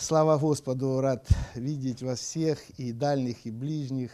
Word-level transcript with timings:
Слава 0.00 0.38
Господу, 0.38 0.98
рад 1.02 1.28
видеть 1.54 2.02
вас 2.02 2.20
всех, 2.20 2.58
и 2.78 2.90
дальних, 2.90 3.44
и 3.44 3.50
ближних. 3.50 4.10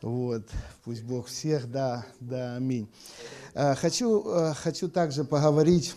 Вот, 0.00 0.44
пусть 0.82 1.02
Бог 1.02 1.26
всех, 1.26 1.70
да, 1.70 2.06
да, 2.20 2.56
аминь. 2.56 2.88
Э, 3.52 3.74
хочу, 3.74 4.26
э, 4.26 4.54
хочу 4.54 4.88
также 4.88 5.24
поговорить 5.24 5.94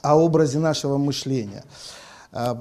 о 0.00 0.16
образе 0.16 0.58
нашего 0.58 0.96
мышления. 0.96 1.64
Э, 2.32 2.54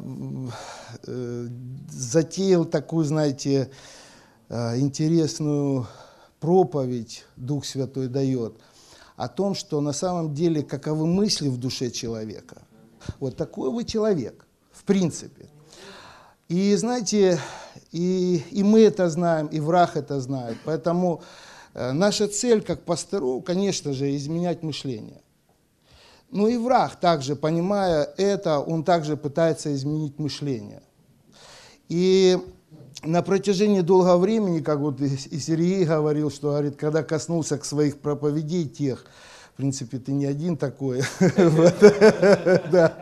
затеял 1.89 2.65
такую, 2.65 3.05
знаете, 3.05 3.71
интересную 4.49 5.87
проповедь 6.41 7.23
Дух 7.37 7.63
Святой 7.63 8.09
дает 8.09 8.57
о 9.15 9.29
том, 9.29 9.55
что 9.55 9.79
на 9.79 9.93
самом 9.93 10.33
деле 10.33 10.61
каковы 10.61 11.07
мысли 11.07 11.47
в 11.47 11.57
душе 11.57 11.89
человека. 11.89 12.63
Вот 13.21 13.37
такой 13.37 13.71
вы 13.71 13.85
человек, 13.85 14.45
в 14.73 14.83
принципе. 14.83 15.52
И 16.53 16.75
знаете, 16.75 17.39
и, 17.91 18.43
и 18.51 18.61
мы 18.61 18.81
это 18.81 19.09
знаем, 19.09 19.47
и 19.47 19.59
враг 19.59 19.97
это 19.97 20.21
знает. 20.21 20.55
Поэтому 20.63 21.23
э, 21.73 21.93
наша 21.93 22.27
цель 22.27 22.61
как 22.61 22.83
пастору, 22.83 23.41
конечно 23.41 23.91
же, 23.91 24.15
изменять 24.15 24.61
мышление. 24.61 25.23
Но 26.29 26.47
и 26.47 26.57
враг 26.57 26.99
также, 26.99 27.35
понимая 27.35 28.07
это, 28.17 28.59
он 28.59 28.83
также 28.83 29.17
пытается 29.17 29.73
изменить 29.73 30.19
мышление. 30.19 30.83
И 31.89 32.37
на 33.01 33.23
протяжении 33.23 33.81
долгого 33.81 34.17
времени, 34.17 34.59
как 34.59 34.77
вот 34.77 35.01
и 35.01 35.39
Сергей 35.39 35.85
говорил, 35.85 36.29
что 36.29 36.49
говорит, 36.49 36.75
когда 36.75 37.01
коснулся 37.01 37.57
к 37.57 37.65
своих 37.65 37.97
проповедей 37.97 38.69
тех, 38.69 39.07
в 39.53 39.57
принципе, 39.57 39.97
ты 39.97 40.11
не 40.11 40.27
один 40.27 40.57
такой, 40.57 41.01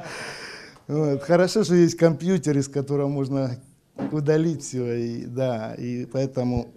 Вот. 0.91 1.23
Хорошо, 1.23 1.63
что 1.63 1.73
есть 1.73 1.95
компьютер, 1.95 2.57
из 2.57 2.67
которого 2.67 3.07
можно 3.07 3.57
удалить 4.11 4.61
все, 4.61 4.93
и, 4.93 5.25
да, 5.25 5.73
и 5.75 6.03
поэтому... 6.05 6.67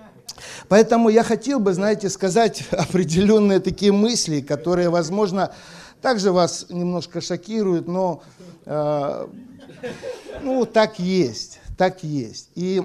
Поэтому 0.68 1.10
я 1.10 1.22
хотел 1.22 1.60
бы, 1.60 1.72
знаете, 1.72 2.08
сказать 2.10 2.64
определенные 2.72 3.60
такие 3.60 3.92
мысли, 3.92 4.40
которые, 4.40 4.88
возможно, 4.90 5.52
также 6.00 6.32
вас 6.32 6.66
немножко 6.70 7.20
шокируют, 7.20 7.86
но 7.86 8.24
э, 8.66 9.26
ну, 10.42 10.66
так 10.66 10.98
есть, 10.98 11.60
так 11.78 12.02
есть. 12.02 12.48
И 12.56 12.82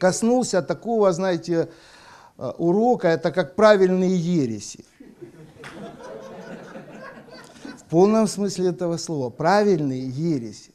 коснулся 0.00 0.62
такого, 0.62 1.12
знаете, 1.12 1.68
э, 2.38 2.52
урока, 2.56 3.08
это 3.08 3.30
как 3.30 3.56
правильные 3.56 4.16
ереси 4.16 4.86
полном 7.88 8.26
смысле 8.26 8.68
этого 8.68 8.96
слова, 8.96 9.30
правильные 9.30 10.08
ереси. 10.08 10.72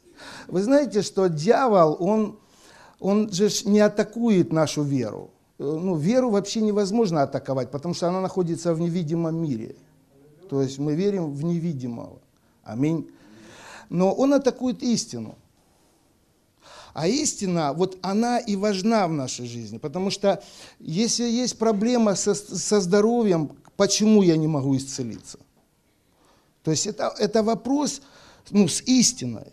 Вы 0.48 0.62
знаете, 0.62 1.02
что 1.02 1.28
дьявол, 1.28 1.96
он, 2.00 2.38
он 3.00 3.32
же 3.32 3.48
не 3.64 3.80
атакует 3.80 4.52
нашу 4.52 4.82
веру. 4.82 5.30
Э, 5.58 5.62
ну, 5.64 5.96
веру 5.96 6.30
вообще 6.30 6.60
невозможно 6.60 7.22
атаковать, 7.22 7.70
потому 7.70 7.94
что 7.94 8.08
она 8.08 8.20
находится 8.20 8.74
в 8.74 8.80
невидимом 8.80 9.36
мире. 9.36 9.76
То 10.48 10.62
есть 10.62 10.78
мы 10.78 10.94
верим 10.94 11.32
в 11.32 11.44
невидимого. 11.44 12.18
Аминь. 12.64 13.08
Но 13.88 14.12
он 14.12 14.34
атакует 14.34 14.82
истину. 14.82 15.36
А 16.94 17.08
истина, 17.08 17.72
вот 17.72 17.98
она 18.02 18.38
и 18.38 18.54
важна 18.54 19.08
в 19.08 19.12
нашей 19.12 19.46
жизни, 19.46 19.78
потому 19.78 20.10
что 20.10 20.42
если 20.78 21.24
есть 21.24 21.58
проблема 21.58 22.14
со, 22.14 22.34
со 22.34 22.80
здоровьем, 22.80 23.50
почему 23.76 24.22
я 24.22 24.36
не 24.36 24.46
могу 24.46 24.76
исцелиться? 24.76 25.38
То 26.64 26.70
есть 26.70 26.86
это, 26.86 27.14
это 27.18 27.42
вопрос 27.42 28.00
ну, 28.50 28.66
с 28.66 28.80
истиной, 28.82 29.52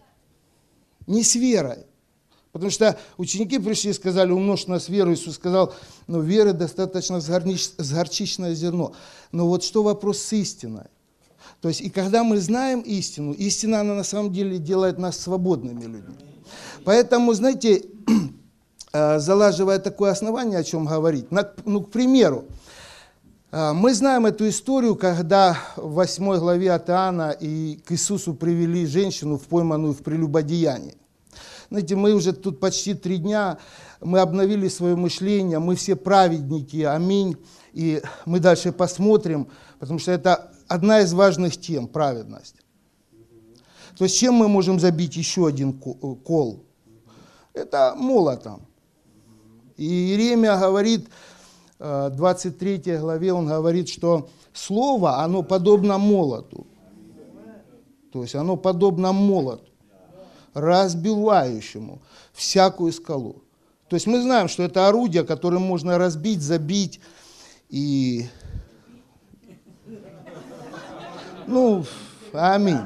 не 1.06 1.24
с 1.24 1.36
верой. 1.36 1.86
Потому 2.54 2.72
что 2.72 2.98
ученики 3.18 3.60
пришли 3.60 3.92
и 3.92 3.94
сказали, 3.94 4.32
умножь 4.32 4.68
нас 4.68 4.90
веру. 4.90 5.14
Иисус 5.14 5.36
сказал, 5.36 5.74
ну, 6.08 6.22
веры 6.22 6.54
достаточно 6.54 7.22
с, 7.22 7.28
горнич, 7.28 7.70
с 7.78 7.94
горчичное 7.94 8.56
зерно. 8.56 8.94
Но 9.32 9.48
вот 9.48 9.64
что 9.64 9.84
вопрос 9.84 10.20
с 10.20 10.34
истиной? 10.34 10.88
То 11.62 11.70
есть, 11.70 11.82
и 11.82 11.90
когда 11.90 12.24
мы 12.24 12.40
знаем 12.40 12.82
истину, 12.82 13.34
истина, 13.34 13.82
она 13.82 13.94
на 13.94 14.04
самом 14.04 14.34
деле 14.34 14.58
делает 14.58 14.98
нас 14.98 15.18
свободными 15.18 15.84
людьми. 15.84 16.16
Поэтому, 16.84 17.34
знаете, 17.34 17.86
э, 18.94 19.20
залаживая 19.20 19.80
такое 19.80 20.12
основание, 20.12 20.60
о 20.60 20.64
чем 20.64 20.86
говорить, 20.86 21.28
ну, 21.66 21.82
к 21.82 21.92
примеру, 21.92 22.46
мы 23.52 23.94
знаем 23.94 24.26
эту 24.26 24.48
историю, 24.48 24.96
когда 24.96 25.58
в 25.76 25.92
8 25.94 26.38
главе 26.38 26.72
от 26.72 26.90
Иоанна 26.90 27.32
и 27.32 27.76
к 27.86 27.92
Иисусу 27.92 28.34
привели 28.34 28.86
женщину, 28.86 29.38
пойманную 29.38 29.94
в 29.94 30.04
прелюбодеянии. 30.04 30.96
Знаете, 31.70 31.96
мы 31.96 32.14
уже 32.14 32.32
тут 32.32 32.60
почти 32.60 32.94
три 32.94 33.18
дня, 33.18 33.58
мы 34.00 34.20
обновили 34.20 34.70
свое 34.70 34.96
мышление, 34.96 35.60
мы 35.60 35.76
все 35.76 35.96
праведники, 35.96 36.84
аминь. 36.84 37.38
И 37.74 38.02
мы 38.26 38.40
дальше 38.40 38.72
посмотрим, 38.72 39.48
потому 39.80 40.00
что 40.00 40.12
это 40.12 40.52
одна 40.68 41.02
из 41.02 41.14
важных 41.14 41.58
тем, 41.58 41.88
праведность. 41.88 42.56
То 43.98 44.06
есть 44.06 44.18
чем 44.18 44.36
мы 44.36 44.48
можем 44.48 44.80
забить 44.80 45.16
еще 45.16 45.48
один 45.48 45.74
кол? 45.74 46.64
Это 47.54 47.96
молотом. 47.98 48.66
И 49.78 49.86
Иеремия 49.86 50.58
говорит, 50.58 51.10
23 51.82 52.82
э, 52.86 53.00
главе 53.00 53.34
он 53.34 53.48
говорит, 53.48 53.90
что 53.90 54.30
слово, 54.54 55.24
оно 55.24 55.42
подобно 55.42 55.98
молоту. 55.98 56.68
То 58.14 58.22
есть 58.22 58.36
оно 58.36 58.56
подобно 58.56 59.14
молоту, 59.14 59.72
разбивающему 60.54 62.02
всякую 62.34 62.92
скалу. 62.92 63.42
То 63.88 63.96
есть 63.96 64.06
мы 64.06 64.22
знаем, 64.22 64.48
что 64.48 64.64
это 64.64 64.88
орудие, 64.88 65.24
которым 65.24 65.64
можно 65.64 65.98
разбить, 65.98 66.42
забить 66.42 67.00
и... 67.70 68.28
Ну, 71.48 71.84
аминь. 72.32 72.80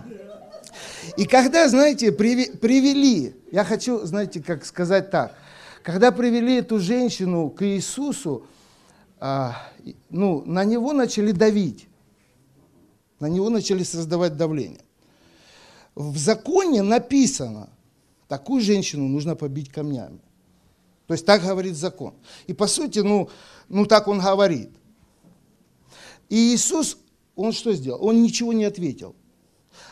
И 1.17 1.25
когда, 1.25 1.67
знаете, 1.67 2.11
привели, 2.11 3.35
я 3.51 3.63
хочу, 3.63 4.05
знаете, 4.05 4.41
как 4.41 4.65
сказать 4.65 5.11
так, 5.11 5.35
когда 5.83 6.11
привели 6.11 6.57
эту 6.57 6.79
женщину 6.79 7.49
к 7.49 7.63
Иисусу, 7.63 8.47
ну, 10.09 10.43
на 10.45 10.63
него 10.65 10.93
начали 10.93 11.31
давить, 11.31 11.87
на 13.19 13.27
него 13.27 13.49
начали 13.49 13.83
создавать 13.83 14.37
давление. 14.37 14.81
В 15.95 16.17
законе 16.17 16.81
написано, 16.81 17.69
такую 18.27 18.61
женщину 18.61 19.07
нужно 19.07 19.35
побить 19.35 19.71
камнями. 19.71 20.19
То 21.07 21.13
есть 21.13 21.25
так 21.25 21.41
говорит 21.43 21.75
закон. 21.75 22.13
И 22.47 22.53
по 22.53 22.67
сути, 22.67 22.99
ну, 22.99 23.29
ну 23.69 23.85
так 23.85 24.07
он 24.07 24.19
говорит. 24.19 24.71
И 26.29 26.53
Иисус, 26.53 26.97
он 27.35 27.51
что 27.51 27.73
сделал? 27.73 28.03
Он 28.03 28.21
ничего 28.21 28.53
не 28.53 28.65
ответил. 28.65 29.15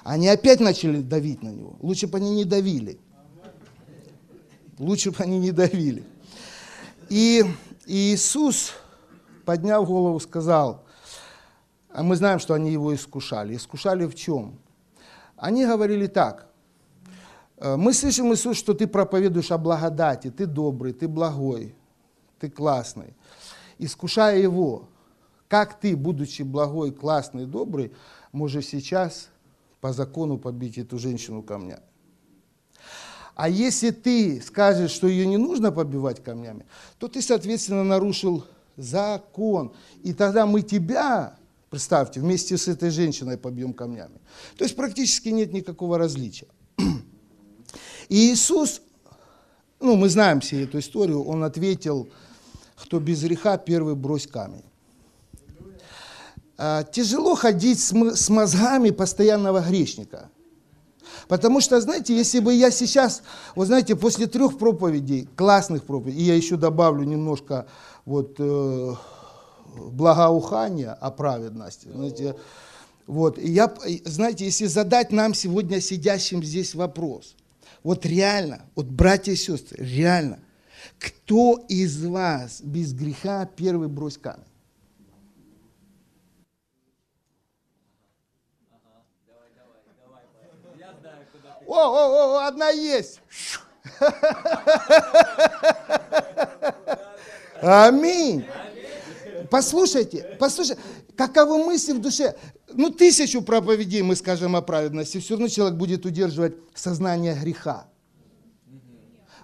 Они 0.03 0.27
опять 0.27 0.59
начали 0.59 1.01
давить 1.01 1.43
на 1.43 1.49
него. 1.49 1.77
Лучше 1.81 2.07
бы 2.07 2.17
они 2.17 2.31
не 2.31 2.45
давили. 2.45 2.99
Лучше 4.79 5.11
бы 5.11 5.17
они 5.19 5.39
не 5.39 5.51
давили. 5.51 6.03
И 7.09 7.45
Иисус, 7.85 8.73
подняв 9.45 9.85
голову, 9.85 10.19
сказал, 10.19 10.83
а 11.89 12.03
мы 12.03 12.15
знаем, 12.15 12.39
что 12.39 12.53
они 12.53 12.71
его 12.71 12.93
искушали. 12.93 13.55
Искушали 13.55 14.05
в 14.05 14.15
чем? 14.15 14.59
Они 15.35 15.65
говорили 15.65 16.07
так, 16.07 16.47
«Э, 17.57 17.75
мы 17.77 17.93
слышим, 17.93 18.33
Иисус, 18.33 18.57
что 18.57 18.73
ты 18.73 18.87
проповедуешь 18.87 19.51
о 19.51 19.57
благодати, 19.57 20.29
ты 20.29 20.45
добрый, 20.45 20.93
ты 20.93 21.07
благой, 21.07 21.75
ты 22.39 22.49
классный. 22.49 23.13
Искушая 23.77 24.37
его, 24.37 24.89
как 25.47 25.79
ты, 25.79 25.95
будучи 25.95 26.41
благой, 26.41 26.91
классный, 26.91 27.45
добрый, 27.45 27.93
можешь 28.31 28.65
сейчас 28.65 29.29
по 29.81 29.93
закону 29.93 30.37
побить 30.37 30.77
эту 30.77 30.97
женщину 30.97 31.43
камнями? 31.43 31.83
А 33.35 33.49
если 33.49 33.91
ты 33.91 34.41
скажешь, 34.41 34.91
что 34.91 35.07
ее 35.07 35.25
не 35.25 35.37
нужно 35.37 35.72
побивать 35.72 36.23
камнями, 36.23 36.66
то 36.99 37.07
ты, 37.07 37.22
соответственно, 37.22 37.84
нарушил 37.84 38.46
закон. 38.78 39.73
И 40.03 40.14
тогда 40.14 40.46
мы 40.46 40.61
тебя, 40.61 41.37
представьте, 41.70 42.20
вместе 42.20 42.58
с 42.58 42.67
этой 42.67 42.90
женщиной 42.90 43.37
побьем 43.37 43.73
камнями. 43.73 44.20
То 44.58 44.64
есть 44.64 44.75
практически 44.75 45.29
нет 45.29 45.53
никакого 45.53 45.97
различия. 45.97 46.47
И 48.09 48.34
Иисус, 48.34 48.81
ну 49.79 49.96
мы 49.96 50.09
знаем 50.09 50.40
все 50.40 50.64
эту 50.64 50.79
историю, 50.79 51.23
он 51.23 51.43
ответил, 51.43 52.09
кто 52.75 52.99
без 52.99 53.23
греха, 53.23 53.58
первый 53.58 53.96
брось 53.96 54.28
камень. 54.28 54.66
А, 56.58 56.84
тяжело 56.84 57.35
ходить 57.35 57.79
с 57.79 58.29
мозгами 58.29 58.91
постоянного 58.91 59.61
грешника. 59.61 60.29
Потому 61.28 61.61
что, 61.61 61.79
знаете, 61.79 62.16
если 62.16 62.40
бы 62.40 62.53
я 62.53 62.72
сейчас, 62.72 63.23
вот 63.55 63.67
знаете, 63.67 63.96
после 63.96 64.28
трех 64.28 64.58
проповедей, 64.58 65.28
классных 65.35 65.84
проповедей, 65.84 66.20
и 66.20 66.23
я 66.23 66.35
еще 66.35 66.58
добавлю 66.58 67.03
немножко 67.03 67.66
вот, 68.05 68.35
э, 68.40 68.96
благоухания 69.75 70.93
о 70.93 71.11
праведности, 71.11 71.87
знаете, 71.93 72.35
вот, 73.08 73.37
я, 73.37 73.73
знаете, 74.05 74.46
если 74.46 74.66
задать 74.67 75.11
нам 75.11 75.34
сегодня 75.34 75.81
сидящим 75.81 76.43
здесь 76.43 76.75
вопрос, 76.75 77.35
Вот 77.84 78.05
реально, 78.05 78.61
вот 78.75 78.85
братья 78.85 79.34
и 79.34 79.35
сестры, 79.35 79.84
реально, 79.84 80.40
кто 80.99 81.64
из 81.67 82.03
вас 82.05 82.61
без 82.61 82.93
греха 82.93 83.46
первый 83.46 83.90
брось 83.90 84.17
камень? 84.17 84.53
О, 91.73 91.75
о, 91.75 92.35
о, 92.35 92.47
одна 92.47 92.70
есть. 92.70 93.20
Аминь. 97.61 98.46
Послушайте, 99.49 100.37
послушайте, 100.40 100.79
каковы 101.16 101.58
мысли 101.66 101.93
в 101.93 101.99
душе. 101.99 102.35
Ну, 102.72 102.91
тысячу 102.91 103.41
проповедей 103.41 104.03
мы 104.03 104.16
скажем 104.16 104.55
о 104.55 104.61
праведности, 104.61 105.20
все 105.20 105.34
равно 105.34 105.47
человек 105.47 105.75
будет 105.75 106.05
удерживать 106.05 106.53
сознание 106.75 107.34
греха. 107.34 107.87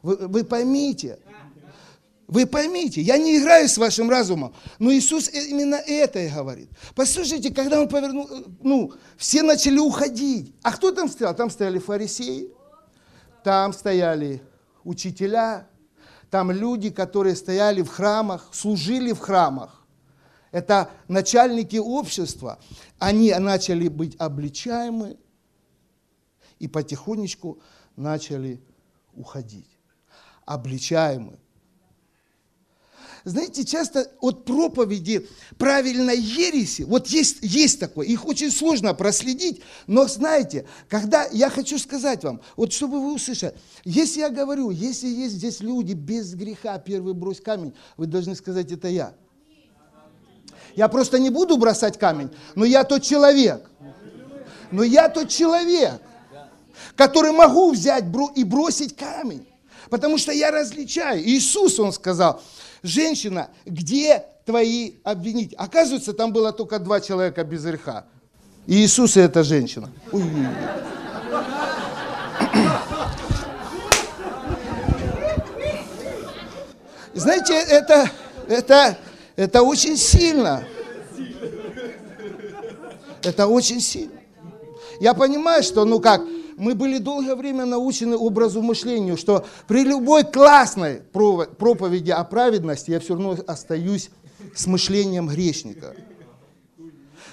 Вы, 0.03 0.15
вы 0.27 0.43
поймите, 0.43 1.17
вы 2.29 2.45
поймите, 2.45 3.01
я 3.01 3.17
не 3.17 3.39
играю 3.39 3.67
с 3.67 3.75
вашим 3.79 4.07
разумом, 4.07 4.53
но 4.77 4.93
Иисус 4.93 5.29
именно 5.29 5.75
это 5.75 6.19
и 6.19 6.29
говорит. 6.29 6.69
Послушайте, 6.93 7.51
когда 7.51 7.81
Он 7.81 7.89
повернул, 7.89 8.29
ну, 8.61 8.93
все 9.17 9.41
начали 9.41 9.79
уходить. 9.79 10.53
А 10.61 10.71
кто 10.71 10.91
там 10.91 11.09
стоял? 11.09 11.35
Там 11.35 11.49
стояли 11.49 11.79
фарисеи, 11.79 12.51
там 13.43 13.73
стояли 13.73 14.43
учителя, 14.83 15.67
там 16.29 16.51
люди, 16.51 16.91
которые 16.91 17.35
стояли 17.35 17.81
в 17.81 17.89
храмах, 17.89 18.49
служили 18.53 19.11
в 19.11 19.19
храмах. 19.19 19.83
Это 20.51 20.91
начальники 21.07 21.77
общества. 21.77 22.59
Они 22.99 23.33
начали 23.33 23.87
быть 23.87 24.15
обличаемы 24.19 25.17
и 26.59 26.67
потихонечку 26.67 27.59
начали 27.95 28.61
уходить. 29.15 29.79
Обличаемы. 30.45 31.39
Знаете, 33.25 33.65
часто 33.65 34.09
от 34.21 34.45
проповеди 34.45 35.27
правильной 35.57 36.17
ереси, 36.17 36.83
вот 36.83 37.07
есть, 37.07 37.37
есть 37.41 37.79
такое, 37.79 38.07
их 38.07 38.25
очень 38.25 38.51
сложно 38.51 38.93
проследить, 38.93 39.61
но 39.87 40.07
знаете, 40.07 40.65
когда, 40.87 41.27
я 41.31 41.49
хочу 41.49 41.77
сказать 41.79 42.23
вам, 42.23 42.41
вот 42.55 42.71
чтобы 42.71 43.01
вы 43.01 43.13
услышали, 43.13 43.53
если 43.83 44.21
я 44.21 44.29
говорю, 44.29 44.69
если 44.69 45.07
есть 45.07 45.35
здесь 45.35 45.59
люди 45.59 45.93
без 45.93 46.33
греха, 46.33 46.77
первый 46.79 47.13
брось 47.13 47.41
камень, 47.41 47.73
вы 47.97 48.05
должны 48.05 48.35
сказать, 48.35 48.71
это 48.71 48.87
я. 48.87 49.13
Я 50.75 50.87
просто 50.87 51.19
не 51.19 51.29
буду 51.29 51.57
бросать 51.57 51.97
камень, 51.97 52.29
но 52.55 52.63
я 52.63 52.83
тот 52.83 53.03
человек. 53.03 53.69
Но 54.71 54.83
я 54.83 55.09
тот 55.09 55.29
человек, 55.29 55.99
который 56.95 57.31
могу 57.31 57.71
взять 57.71 58.05
и 58.35 58.43
бросить 58.43 58.95
камень. 58.95 59.45
Потому 59.89 60.17
что 60.17 60.31
я 60.31 60.51
различаю. 60.51 61.21
Иисус, 61.21 61.79
Он 61.79 61.91
сказал, 61.91 62.41
женщина, 62.83 63.49
где 63.65 64.23
твои 64.45 64.93
обвинить? 65.03 65.53
Оказывается, 65.57 66.13
там 66.13 66.31
было 66.31 66.51
только 66.53 66.79
два 66.79 67.01
человека 67.01 67.43
без 67.43 67.63
греха. 67.63 68.05
Иисус 68.67 69.17
и 69.17 69.19
эта 69.19 69.43
женщина. 69.43 69.91
Знаете, 77.13 77.53
это, 77.53 78.09
это, 78.47 78.97
это 79.35 79.63
очень 79.63 79.97
сильно. 79.97 80.63
Это 83.23 83.47
очень 83.47 83.81
сильно. 83.81 84.19
Я 84.99 85.13
понимаю, 85.13 85.63
что, 85.63 85.85
ну 85.85 85.99
как, 85.99 86.21
мы 86.59 86.75
были 86.75 86.97
долгое 86.97 87.35
время 87.35 87.65
научены 87.65 88.17
образу 88.17 88.61
мышления, 88.61 89.15
что 89.15 89.45
при 89.67 89.83
любой 89.83 90.23
классной 90.25 91.01
проповеди 91.01 92.11
о 92.11 92.23
праведности 92.25 92.91
я 92.91 92.99
все 92.99 93.13
равно 93.13 93.37
остаюсь 93.47 94.11
с 94.53 94.67
мышлением 94.67 95.27
грешника. 95.27 95.95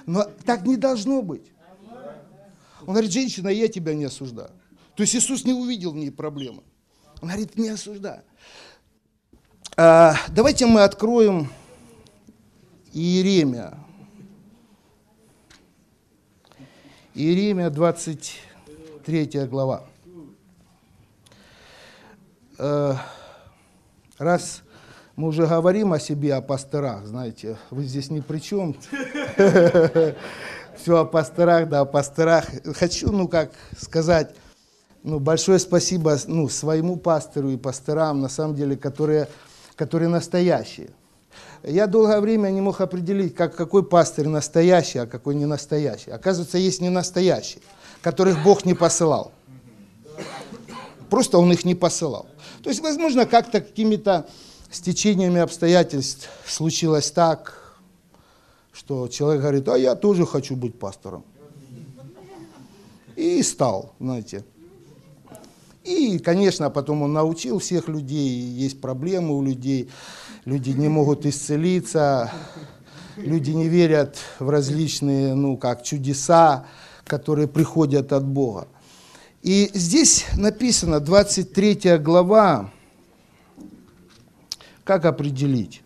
Но 0.06 0.24
так 0.44 0.64
не 0.64 0.76
должно 0.76 1.22
быть. 1.22 1.50
Он 2.82 2.94
говорит, 2.94 3.10
женщина, 3.10 3.48
я 3.48 3.66
тебя 3.66 3.94
не 3.94 4.04
осуждаю. 4.04 4.50
То 4.94 5.02
есть 5.02 5.16
Иисус 5.16 5.44
не 5.44 5.52
увидел 5.52 5.90
в 5.90 5.96
ней 5.96 6.10
проблемы. 6.10 6.62
Он 7.20 7.28
говорит, 7.28 7.58
не 7.58 7.68
осуждаю. 7.70 8.22
А, 9.76 10.14
давайте 10.28 10.66
мы 10.66 10.82
откроем 10.84 11.50
Иеремия. 12.92 13.76
Иеремия 17.14 17.70
20, 17.70 18.40
третья 19.06 19.46
глава. 19.46 19.84
Э, 22.58 22.94
раз 24.18 24.62
мы 25.14 25.28
уже 25.28 25.46
говорим 25.46 25.92
о 25.92 26.00
себе, 26.00 26.34
о 26.34 26.40
пасторах, 26.40 27.06
знаете, 27.06 27.56
вы 27.70 27.84
здесь 27.84 28.10
ни 28.10 28.18
при 28.18 28.40
чем. 28.40 28.76
Все 30.76 30.96
о 30.98 31.04
пасторах, 31.04 31.68
да, 31.68 31.82
о 31.82 31.84
пасторах. 31.84 32.46
Хочу, 32.74 33.12
ну, 33.12 33.28
как 33.28 33.52
сказать, 33.78 34.34
ну, 35.04 35.20
большое 35.20 35.60
спасибо 35.60 36.18
ну, 36.26 36.48
своему 36.48 36.96
пастору 36.96 37.50
и 37.50 37.56
пасторам, 37.56 38.20
на 38.20 38.28
самом 38.28 38.56
деле, 38.56 38.76
которые, 38.76 39.28
которые 39.76 40.08
настоящие. 40.08 40.90
Я 41.62 41.86
долгое 41.86 42.20
время 42.20 42.48
не 42.48 42.60
мог 42.60 42.80
определить, 42.80 43.36
как, 43.36 43.54
какой 43.54 43.84
пастырь 43.84 44.26
настоящий, 44.26 44.98
а 44.98 45.06
какой 45.06 45.36
не 45.36 45.46
настоящий. 45.46 46.10
Оказывается, 46.10 46.58
есть 46.58 46.80
не 46.80 46.90
настоящий 46.90 47.62
которых 48.02 48.42
Бог 48.42 48.64
не 48.64 48.74
посылал. 48.74 49.32
Просто 51.10 51.38
Он 51.38 51.52
их 51.52 51.64
не 51.64 51.74
посылал. 51.74 52.26
То 52.62 52.70
есть, 52.70 52.82
возможно, 52.82 53.26
как-то 53.26 53.60
какими-то 53.60 54.26
стечениями 54.70 55.40
обстоятельств 55.40 56.28
случилось 56.46 57.10
так, 57.10 57.78
что 58.72 59.08
человек 59.08 59.42
говорит, 59.42 59.68
а 59.68 59.78
я 59.78 59.94
тоже 59.94 60.26
хочу 60.26 60.56
быть 60.56 60.78
пастором. 60.78 61.24
И 63.14 63.42
стал, 63.42 63.94
знаете. 63.98 64.44
И, 65.84 66.18
конечно, 66.18 66.68
потом 66.68 67.02
он 67.02 67.12
научил 67.12 67.60
всех 67.60 67.88
людей, 67.88 68.28
есть 68.28 68.80
проблемы 68.80 69.36
у 69.36 69.42
людей, 69.42 69.88
люди 70.44 70.70
не 70.70 70.88
могут 70.88 71.24
исцелиться, 71.24 72.32
люди 73.16 73.52
не 73.52 73.68
верят 73.68 74.16
в 74.40 74.50
различные, 74.50 75.34
ну, 75.34 75.56
как 75.56 75.84
чудеса, 75.84 76.66
которые 77.06 77.48
приходят 77.48 78.12
от 78.12 78.26
Бога. 78.26 78.68
И 79.42 79.70
здесь 79.74 80.24
написано, 80.36 81.00
23 81.00 81.98
глава, 81.98 82.70
как 84.84 85.04
определить? 85.04 85.82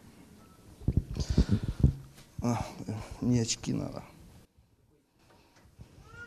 А, 2.42 2.64
не 3.20 3.40
очки 3.40 3.72
надо. 3.72 4.04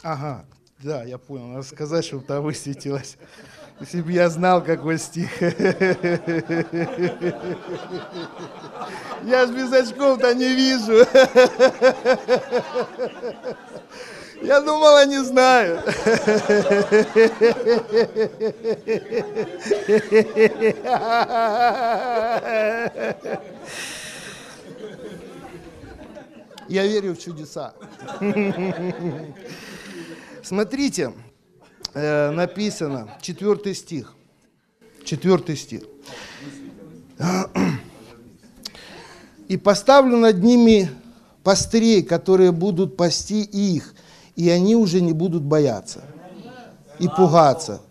Ага, 0.03 0.45
да, 0.79 1.03
я 1.03 1.17
понял, 1.17 1.47
надо 1.47 1.63
сказать, 1.63 2.05
чтобы 2.05 2.23
там 2.23 2.43
высветилось. 2.43 3.17
Если 3.79 4.01
бы 4.01 4.11
я 4.11 4.29
знал, 4.29 4.63
какой 4.63 4.99
стих. 4.99 5.41
Я 5.41 5.49
ж 9.47 9.51
без 9.51 9.73
очков-то 9.73 10.35
не 10.35 10.53
вижу. 10.53 11.03
Я 14.41 14.61
думал, 14.61 14.95
они 14.97 15.17
знают. 15.19 15.85
Я 26.67 26.87
верю 26.87 27.13
в 27.13 27.19
чудеса. 27.19 27.73
Смотрите, 30.41 31.13
э, 31.93 32.31
написано, 32.31 33.17
четвертый 33.21 33.75
стих. 33.75 34.13
Четвертый 35.05 35.55
стих. 35.55 35.83
И 39.47 39.57
поставлю 39.57 40.17
над 40.17 40.41
ними 40.41 40.89
пастырей, 41.43 42.01
которые 42.01 42.51
будут 42.51 42.97
пасти 42.97 43.43
их, 43.43 43.93
и 44.35 44.49
они 44.49 44.75
уже 44.75 45.01
не 45.01 45.13
будут 45.13 45.43
бояться 45.43 46.01
и 46.99 47.07
пугаться, 47.07 47.81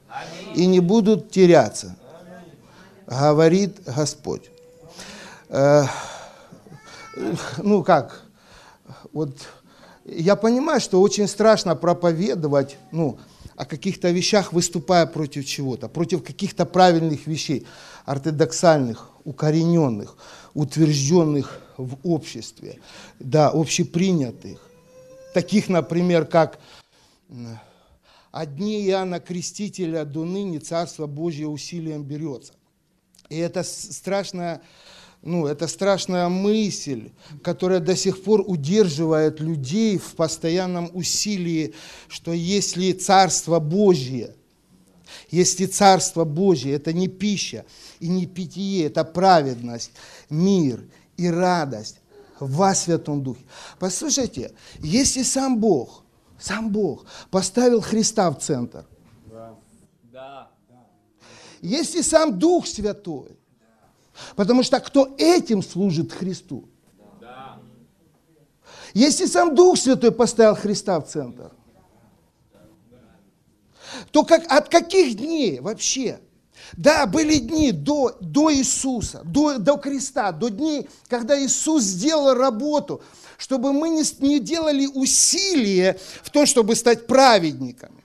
и 0.54 0.66
не 0.66 0.80
будут 0.80 1.30
теряться, 1.30 1.96
говорит 3.06 3.80
Господь. 3.84 4.50
Э, 5.48 5.84
ну 7.58 7.82
как, 7.82 8.22
вот 9.12 9.36
я 10.04 10.36
понимаю, 10.36 10.80
что 10.80 11.00
очень 11.00 11.28
страшно 11.28 11.76
проповедовать, 11.76 12.76
ну, 12.90 13.18
о 13.54 13.64
каких-то 13.64 14.10
вещах, 14.10 14.52
выступая 14.52 15.06
против 15.06 15.44
чего-то, 15.44 15.88
против 15.88 16.24
каких-то 16.24 16.64
правильных 16.64 17.26
вещей, 17.26 17.66
ортодоксальных, 18.04 19.10
укорененных, 19.24 20.16
утвержденных 20.54 21.60
в 21.76 21.96
обществе, 22.02 22.80
да, 23.20 23.50
общепринятых 23.50 24.71
таких, 25.32 25.68
например, 25.68 26.26
как 26.26 26.60
от 28.30 28.56
дней 28.56 28.88
Иоанна 28.88 29.20
Крестителя 29.20 30.04
до 30.04 30.24
ныне 30.24 30.58
Царство 30.58 31.06
Божье 31.06 31.46
усилием 31.46 32.02
берется. 32.02 32.54
И 33.28 33.36
это 33.36 33.62
страшная, 33.62 34.62
ну, 35.22 35.46
это 35.46 35.66
страшная 35.66 36.28
мысль, 36.28 37.12
которая 37.42 37.80
до 37.80 37.96
сих 37.96 38.22
пор 38.22 38.42
удерживает 38.46 39.40
людей 39.40 39.98
в 39.98 40.14
постоянном 40.14 40.90
усилии, 40.94 41.74
что 42.08 42.32
если 42.32 42.92
Царство 42.92 43.58
Божье, 43.58 44.34
если 45.30 45.66
Царство 45.66 46.24
Божье, 46.24 46.74
это 46.74 46.92
не 46.92 47.08
пища 47.08 47.64
и 48.00 48.08
не 48.08 48.26
питье, 48.26 48.84
это 48.84 49.04
праведность, 49.04 49.92
мир 50.30 50.84
и 51.16 51.28
радость 51.28 52.01
во 52.46 52.74
Святом 52.74 53.22
Духе. 53.22 53.44
Послушайте, 53.78 54.52
если 54.78 55.22
сам 55.22 55.58
Бог, 55.58 56.04
сам 56.38 56.70
Бог 56.70 57.04
поставил 57.30 57.80
Христа 57.80 58.30
в 58.30 58.38
центр, 58.38 58.84
да. 60.12 60.50
если 61.60 62.00
сам 62.02 62.38
Дух 62.38 62.66
Святой, 62.66 63.36
потому 64.36 64.62
что 64.62 64.80
кто 64.80 65.14
этим 65.18 65.62
служит 65.62 66.12
Христу, 66.12 66.68
да. 67.20 67.58
если 68.94 69.26
сам 69.26 69.54
Дух 69.54 69.78
Святой 69.78 70.12
поставил 70.12 70.56
Христа 70.56 71.00
в 71.00 71.08
центр, 71.08 71.52
то 74.10 74.24
как, 74.24 74.50
от 74.50 74.68
каких 74.68 75.16
дней 75.16 75.60
вообще– 75.60 76.20
да, 76.76 77.06
были 77.06 77.36
дни 77.36 77.72
до, 77.72 78.16
до 78.20 78.52
Иисуса, 78.52 79.22
до, 79.24 79.58
до 79.58 79.76
креста, 79.76 80.32
до 80.32 80.48
дней, 80.48 80.88
когда 81.08 81.40
Иисус 81.42 81.82
сделал 81.82 82.34
работу, 82.34 83.02
чтобы 83.38 83.72
мы 83.72 83.90
не, 83.90 84.04
не 84.20 84.40
делали 84.40 84.86
усилия 84.86 85.98
в 86.22 86.30
том, 86.30 86.46
чтобы 86.46 86.74
стать 86.76 87.06
праведниками. 87.06 88.02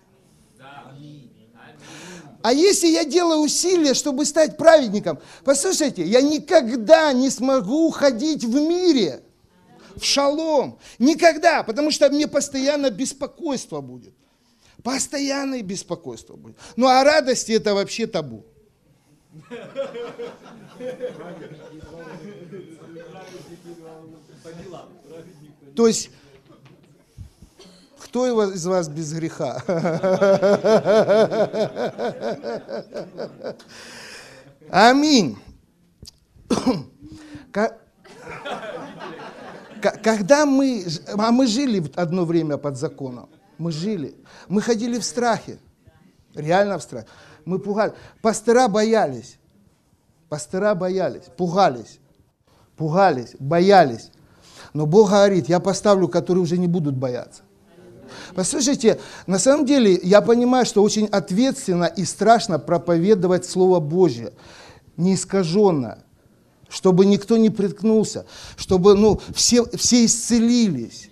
А 2.43 2.53
если 2.53 2.88
я 2.88 3.03
делаю 3.03 3.39
усилия, 3.39 3.93
чтобы 3.93 4.24
стать 4.24 4.57
праведником, 4.57 5.19
послушайте, 5.43 6.03
я 6.03 6.21
никогда 6.21 7.12
не 7.12 7.29
смогу 7.29 7.89
ходить 7.89 8.43
в 8.43 8.55
мире, 8.55 9.21
в 9.95 10.03
шалом. 10.03 10.79
Никогда, 11.00 11.63
потому 11.63 11.91
что 11.91 12.09
мне 12.09 12.27
постоянно 12.27 12.89
беспокойство 12.89 13.81
будет. 13.81 14.13
Постоянное 14.83 15.62
беспокойство 15.62 16.36
будет. 16.36 16.55
Ну 16.75 16.88
а 16.88 17.03
радости 17.03 17.51
это 17.51 17.74
вообще 17.74 18.07
табу. 18.07 18.45
То 25.75 25.88
есть, 25.88 26.10
кто 28.00 28.51
из 28.51 28.65
вас 28.65 28.88
без 28.89 29.13
греха? 29.13 29.62
Аминь. 34.70 35.38
Когда 39.82 40.46
мы, 40.46 40.86
а 41.13 41.32
мы 41.32 41.48
жили 41.48 41.91
одно 41.96 42.25
время 42.25 42.58
под 42.58 42.77
законом, 42.77 43.29
мы 43.58 43.72
жили, 43.72 44.15
мы 44.48 44.62
ходили 44.62 44.98
в 45.00 45.06
страхе, 45.06 45.60
реально 46.38 46.77
в 46.77 46.84
страхе 46.84 47.08
мы 47.48 47.60
пугались. 47.60 47.94
Пастора 48.22 48.67
боялись. 48.67 49.38
Пастора 50.29 50.75
боялись, 50.75 51.24
пугались, 51.38 52.00
пугались, 52.75 53.36
боялись. 53.39 54.12
Но 54.74 54.86
Бог 54.86 55.10
говорит, 55.10 55.48
я 55.48 55.62
поставлю, 55.62 56.10
которые 56.10 56.44
уже 56.44 56.58
не 56.58 56.67
будут 56.67 56.96
бояться. 56.96 57.44
Послушайте, 58.36 59.00
на 59.25 59.39
самом 59.39 59.65
деле 59.65 59.98
я 60.03 60.22
понимаю, 60.22 60.65
что 60.65 60.84
очень 60.84 61.06
ответственно 61.08 61.86
и 61.86 62.03
страшно 62.03 62.60
проповедовать 62.60 63.46
Слово 63.46 63.79
Божье, 63.79 64.34
неискаженно, 64.98 66.00
чтобы 66.67 67.06
никто 67.06 67.38
не 67.38 67.50
приткнулся, 67.50 68.25
чтобы 68.58 68.96
ну, 68.96 69.22
все, 69.34 69.63
все 69.77 70.06
исцелились 70.06 71.07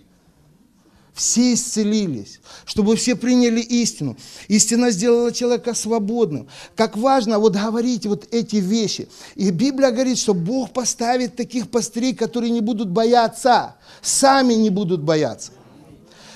все 1.15 1.53
исцелились, 1.53 2.41
чтобы 2.65 2.97
все 2.97 3.15
приняли 3.15 3.61
истину. 3.61 4.17
Истина 4.49 4.91
сделала 4.91 5.31
человека 5.31 5.73
свободным. 5.73 6.47
Как 6.75 6.97
важно 6.97 7.39
вот 7.39 7.55
говорить 7.55 8.05
вот 8.05 8.27
эти 8.31 8.57
вещи. 8.57 9.07
И 9.35 9.49
Библия 9.49 9.91
говорит, 9.91 10.17
что 10.17 10.33
Бог 10.33 10.73
поставит 10.73 11.37
таких 11.37 11.71
пастырей, 11.71 12.13
которые 12.13 12.51
не 12.51 12.59
будут 12.59 12.89
бояться, 12.89 13.75
сами 14.01 14.55
не 14.55 14.69
будут 14.69 15.01
бояться. 15.01 15.53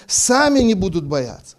Сами 0.07 0.61
не 0.61 0.75
будут 0.75 1.03
бояться. 1.03 1.57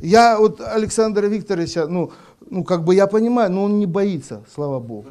Я 0.00 0.38
вот 0.38 0.60
Александра 0.60 1.26
Викторовича, 1.26 1.86
ну, 1.86 2.12
ну, 2.48 2.64
как 2.64 2.82
бы 2.84 2.94
я 2.94 3.06
понимаю, 3.06 3.52
но 3.52 3.64
он 3.64 3.78
не 3.78 3.86
боится, 3.86 4.42
слава 4.54 4.80
Богу. 4.80 5.06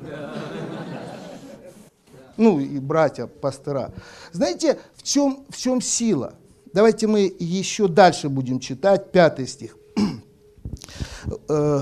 Ну, 2.37 2.59
и 2.59 2.79
братья, 2.79 3.27
пастора. 3.27 3.91
Знаете, 4.31 4.79
в 4.95 5.03
чем, 5.03 5.45
в 5.49 5.55
чем 5.55 5.81
сила? 5.81 6.33
Давайте 6.75 7.07
мы 7.07 7.33
еще 7.39 7.87
дальше 7.87 8.27
будем 8.27 8.59
читать, 8.59 9.13
пятый 9.13 9.47
стих. 9.47 9.77
Э, 11.47 11.81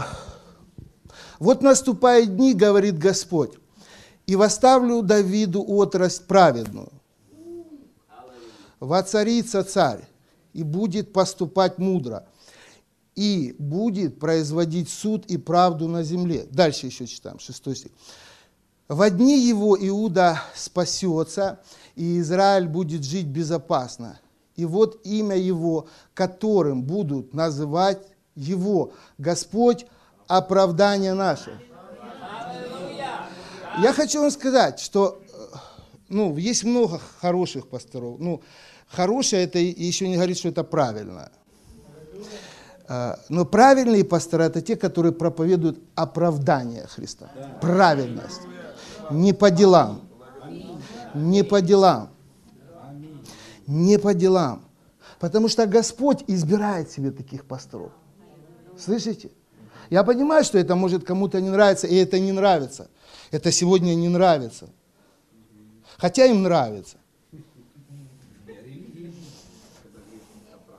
вот 1.39 1.61
наступают 1.63 2.37
дни, 2.37 2.53
говорит 2.53 2.99
Господь, 2.99 3.53
и 4.27 4.35
восставлю 4.35 5.01
Давиду 5.01 5.65
отрасль 5.67 6.23
праведную. 6.25 6.89
Воцарится 8.79 9.63
царь, 9.63 10.07
и 10.53 10.61
будет 10.61 11.11
поступать 11.11 11.79
мудро, 11.79 12.27
и 13.15 13.55
будет 13.57 14.19
производить 14.19 14.89
суд 14.89 15.25
и 15.25 15.37
правду 15.37 15.87
на 15.87 16.03
земле. 16.03 16.47
Дальше 16.51 16.85
еще 16.85 17.07
читаем, 17.07 17.39
шестой 17.39 17.75
стих. 17.75 17.91
В 18.87 19.09
дни 19.09 19.39
его 19.39 19.75
Иуда 19.75 20.39
спасется, 20.55 21.59
и 21.95 22.19
Израиль 22.19 22.67
будет 22.67 23.03
жить 23.03 23.25
безопасно 23.25 24.19
и 24.55 24.65
вот 24.65 24.99
имя 25.03 25.35
Его, 25.35 25.87
которым 26.13 26.83
будут 26.83 27.33
называть 27.33 27.99
Его. 28.35 28.93
Господь– 29.17 29.85
оправдание 30.27 31.13
наше. 31.13 31.59
Я 33.81 33.93
хочу 33.93 34.21
вам 34.21 34.31
сказать, 34.31 34.79
что 34.79 35.19
э, 35.27 35.57
ну, 36.09 36.37
есть 36.37 36.63
много 36.63 37.01
хороших 37.21 37.67
пасторов. 37.67 38.19
Ну, 38.19 38.43
хорошее 38.87 39.45
это 39.45 39.57
еще 39.57 40.07
не 40.07 40.15
говорит, 40.15 40.37
что 40.37 40.49
это 40.49 40.63
правильно. 40.63 41.31
Э, 42.87 43.15
но 43.29 43.45
правильные 43.45 44.05
пасторы– 44.05 44.43
это 44.45 44.61
те, 44.61 44.75
которые 44.75 45.11
проповедуют 45.11 45.79
оправдание 45.95 46.85
Христа. 46.85 47.31
Правильность. 47.61 48.41
Не 49.09 49.33
по 49.33 49.49
делам. 49.49 50.01
Не 51.15 51.43
по 51.43 51.59
делам 51.61 52.12
не 53.67 53.97
по 53.97 54.13
делам. 54.13 54.63
Потому 55.19 55.47
что 55.47 55.65
Господь 55.65 56.23
избирает 56.27 56.91
себе 56.91 57.11
таких 57.11 57.45
пасторов. 57.45 57.91
Слышите? 58.77 59.29
Я 59.89 60.03
понимаю, 60.03 60.43
что 60.43 60.57
это 60.57 60.75
может 60.75 61.03
кому-то 61.03 61.39
не 61.39 61.49
нравиться, 61.49 61.87
и 61.87 61.95
это 61.95 62.19
не 62.19 62.31
нравится. 62.31 62.89
Это 63.31 63.51
сегодня 63.51 63.93
не 63.95 64.09
нравится. 64.09 64.69
Хотя 65.97 66.25
им 66.25 66.43
нравится. 66.43 66.97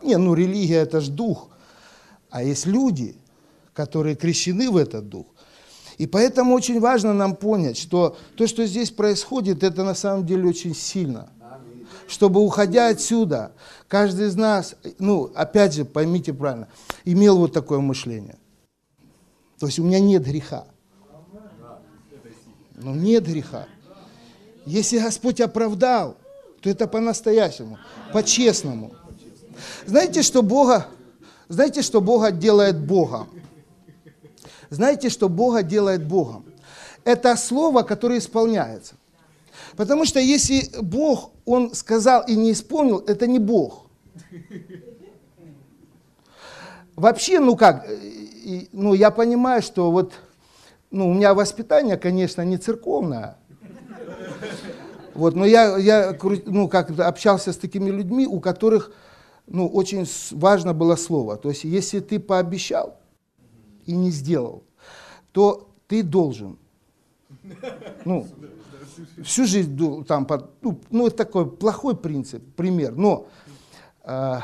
Не, 0.02 0.18
ну 0.18 0.34
религия 0.34 0.82
это 0.82 1.00
ж 1.00 1.08
дух. 1.08 1.48
А 2.30 2.42
есть 2.42 2.66
люди, 2.66 3.16
которые 3.72 4.16
крещены 4.16 4.70
в 4.70 4.76
этот 4.76 5.08
дух. 5.08 5.26
И 5.96 6.06
поэтому 6.06 6.54
очень 6.54 6.80
важно 6.80 7.14
нам 7.14 7.36
понять, 7.36 7.78
что 7.78 8.16
то, 8.36 8.46
что 8.46 8.66
здесь 8.66 8.90
происходит, 8.90 9.62
это 9.62 9.84
на 9.84 9.94
самом 9.94 10.26
деле 10.26 10.48
очень 10.48 10.74
сильно 10.74 11.30
чтобы, 12.06 12.40
уходя 12.40 12.88
отсюда, 12.88 13.52
каждый 13.88 14.28
из 14.28 14.37
нас, 14.37 14.76
ну, 14.99 15.30
опять 15.34 15.75
же, 15.75 15.84
поймите 15.84 16.32
правильно, 16.32 16.68
имел 17.04 17.38
вот 17.38 17.52
такое 17.52 17.80
мышление. 17.80 18.37
То 19.58 19.66
есть 19.66 19.78
у 19.78 19.84
меня 19.84 20.00
нет 20.00 20.25
греха. 20.25 20.66
Но 22.75 22.94
нет 22.94 23.25
греха. 23.25 23.66
Если 24.66 24.99
Господь 24.99 25.40
оправдал, 25.40 26.16
то 26.61 26.70
это 26.70 26.87
по-настоящему, 26.87 27.78
по-честному. 28.12 28.92
Знаете, 29.87 30.23
что 30.23 30.42
Бога, 30.42 30.87
знаете, 31.49 31.82
что 31.82 32.00
Бога 32.00 32.30
делает 32.30 32.78
Богом? 32.78 33.28
Знаете, 34.70 35.08
что 35.08 35.28
Бога 35.28 35.62
делает 35.62 36.04
Богом? 36.06 36.44
Это 37.04 37.37
слово, 37.37 37.82
которое 37.82 38.18
исполняется. 38.18 38.94
Потому 39.76 40.04
что 40.04 40.21
если 40.21 40.71
Бог, 40.81 41.33
Он 41.45 41.75
сказал 41.75 42.25
и 42.26 42.37
не 42.37 42.52
исполнил, 42.52 42.99
это 42.99 43.26
не 43.26 43.38
Бог. 43.38 43.87
Вообще, 46.97 47.40
ну 47.40 47.57
как, 47.57 47.87
ну 48.73 48.95
я 48.95 49.11
понимаю, 49.11 49.62
что 49.62 49.90
вот, 49.90 50.12
ну 50.90 51.11
у 51.11 51.14
меня 51.14 51.35
воспитание, 51.35 51.97
конечно, 51.97 52.43
не 52.43 52.57
церковное. 52.57 53.37
Вот, 55.14 55.35
но 55.35 55.45
я, 55.45 55.76
я 55.78 56.16
ну, 56.47 56.69
как 56.69 56.99
общался 56.99 57.52
с 57.52 57.57
такими 57.57 57.90
людьми, 57.90 58.26
у 58.26 58.40
которых 58.40 58.93
ну, 59.47 59.69
очень 59.69 60.07
важно 60.33 60.75
было 60.75 60.97
слово. 60.97 61.37
То 61.37 61.50
есть, 61.50 61.64
если 61.64 62.00
ты 62.00 62.19
пообещал 62.19 62.99
и 63.87 63.95
не 63.95 64.11
сделал, 64.11 64.64
то 65.33 65.69
ты 65.87 66.02
должен. 66.02 66.59
Ну, 68.04 68.26
всю 69.22 69.44
жизнь 69.44 69.76
там, 70.06 70.26
ну, 70.62 70.80
ну, 70.90 71.06
это 71.06 71.16
такой 71.16 71.50
плохой 71.50 71.96
принцип, 71.96 72.42
пример. 72.54 72.92
Но 72.96 73.26
э, 74.04 74.38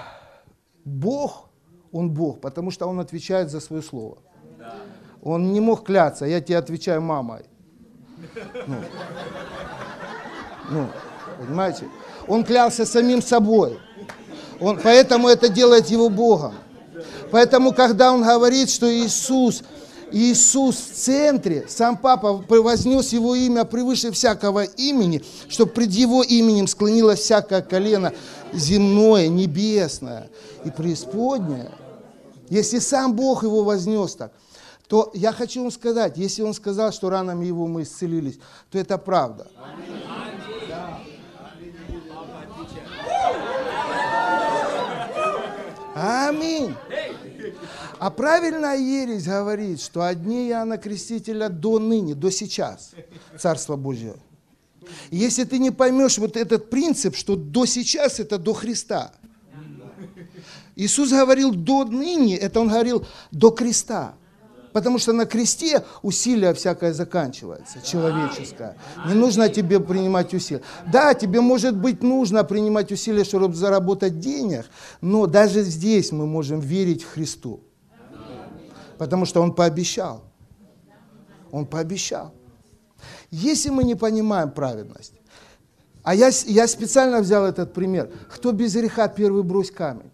Бог, 0.85 1.49
Он 1.93 2.11
Бог, 2.11 2.41
потому 2.41 2.71
что 2.71 2.87
Он 2.87 3.01
отвечает 3.01 3.51
за 3.51 3.61
свое 3.61 3.83
слово. 3.83 4.19
Он 5.23 5.53
не 5.53 5.61
мог 5.61 5.85
кляться, 5.85 6.25
я 6.25 6.41
тебе 6.41 6.59
отвечаю 6.59 7.03
мамой. 7.03 7.45
Ну, 8.67 8.77
ну, 10.71 10.87
понимаете? 11.39 11.89
Он 12.27 12.45
клялся 12.45 12.87
самим 12.87 13.23
собой. 13.23 13.79
Он, 14.61 14.79
поэтому 14.83 15.29
это 15.29 15.49
делает 15.49 15.87
его 15.87 16.09
Богом. 16.09 16.55
Поэтому, 17.31 17.73
когда 17.73 18.13
он 18.13 18.23
говорит, 18.23 18.71
что 18.71 18.87
Иисус, 18.93 19.63
Иисус 20.13 20.77
в 20.77 20.95
центре, 20.95 21.67
сам 21.69 21.97
Папа 21.97 22.45
вознес 22.49 23.13
его 23.13 23.35
имя 23.35 23.65
превыше 23.65 24.11
всякого 24.11 24.65
имени, 24.65 25.23
чтобы 25.49 25.73
пред 25.73 25.91
его 25.91 26.23
именем 26.23 26.67
склонилось 26.67 27.21
всякое 27.21 27.63
колено 27.63 28.13
земное, 28.53 29.29
небесное 29.29 30.29
и 30.65 30.71
преисподнее. 30.71 31.71
Если 32.49 32.79
сам 32.79 33.15
Бог 33.15 33.43
его 33.43 33.63
вознес 33.63 34.17
так, 34.17 34.33
то 34.89 35.11
я 35.15 35.33
хочу 35.33 35.63
вам 35.63 35.71
сказать, 35.71 36.17
если 36.17 36.43
он 36.43 36.53
сказал, 36.53 36.93
что 36.93 37.11
ранами 37.11 37.47
его 37.47 37.69
мы 37.69 37.83
исцелились, 37.83 38.41
то 38.71 38.79
это 38.79 38.99
правда. 38.99 39.47
Аминь. 45.95 46.75
А 48.01 48.09
правильная 48.09 48.79
ересь 48.79 49.27
говорит, 49.27 49.79
что 49.79 50.03
одни 50.03 50.49
Иоанна 50.49 50.79
Крестителя 50.79 51.51
до 51.51 51.79
ныне, 51.79 52.15
до 52.15 52.31
сейчас, 52.31 52.93
Царство 53.39 53.77
Божье. 53.77 54.15
Если 55.11 55.45
ты 55.45 55.59
не 55.59 55.71
поймешь 55.71 56.17
вот 56.17 56.35
этот 56.35 56.71
принцип, 56.71 57.15
что 57.15 57.37
до 57.37 57.67
сейчас 57.67 58.19
это 58.19 58.39
до 58.39 58.55
Христа. 58.55 59.13
Иисус 60.77 61.11
говорил 61.11 61.51
до 61.51 61.85
ныне, 61.85 62.39
это 62.39 62.61
он 62.61 62.69
говорил 62.69 63.05
до 63.33 63.51
креста. 63.51 64.15
Потому 64.73 64.99
что 64.99 65.13
на 65.13 65.27
кресте 65.27 65.85
усилие 66.01 66.55
всякое 66.55 66.95
заканчивается, 66.95 67.83
человеческое. 67.85 68.79
Не 69.07 69.13
нужно 69.13 69.51
тебе 69.51 69.79
принимать 69.79 70.33
усилия. 70.33 70.63
Да, 70.91 71.13
тебе 71.13 71.43
может 71.43 71.77
быть 71.77 72.03
нужно 72.03 72.45
принимать 72.45 72.93
усилия, 72.93 73.25
чтобы 73.25 73.55
заработать 73.55 74.21
денег, 74.21 74.71
но 75.03 75.27
даже 75.27 75.63
здесь 75.65 76.13
мы 76.13 76.27
можем 76.27 76.61
верить 76.61 77.05
Христу. 77.05 77.61
Потому 79.01 79.25
что 79.25 79.41
Он 79.41 79.55
пообещал. 79.55 80.23
Он 81.51 81.65
пообещал. 81.65 82.35
Если 83.31 83.71
мы 83.71 83.83
не 83.83 83.95
понимаем 83.95 84.51
праведность, 84.51 85.15
а 86.03 86.15
я, 86.15 86.29
я 86.45 86.67
специально 86.67 87.21
взял 87.21 87.47
этот 87.47 87.73
пример. 87.73 88.11
Кто 88.29 88.53
без 88.53 88.75
греха, 88.75 89.09
первый 89.09 89.43
брось 89.43 89.71
камень. 89.71 90.11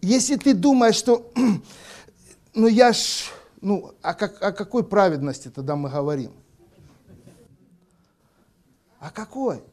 Если 0.00 0.36
ты 0.36 0.54
думаешь, 0.54 0.94
что 0.94 1.28
ну 2.54 2.68
я 2.68 2.92
ж, 2.92 3.32
ну, 3.60 3.90
о, 4.00 4.14
как, 4.14 4.40
о 4.40 4.52
какой 4.52 4.84
праведности 4.84 5.48
тогда 5.48 5.74
мы 5.74 5.90
говорим? 5.90 6.30
О 9.00 9.10
какой? 9.10 9.64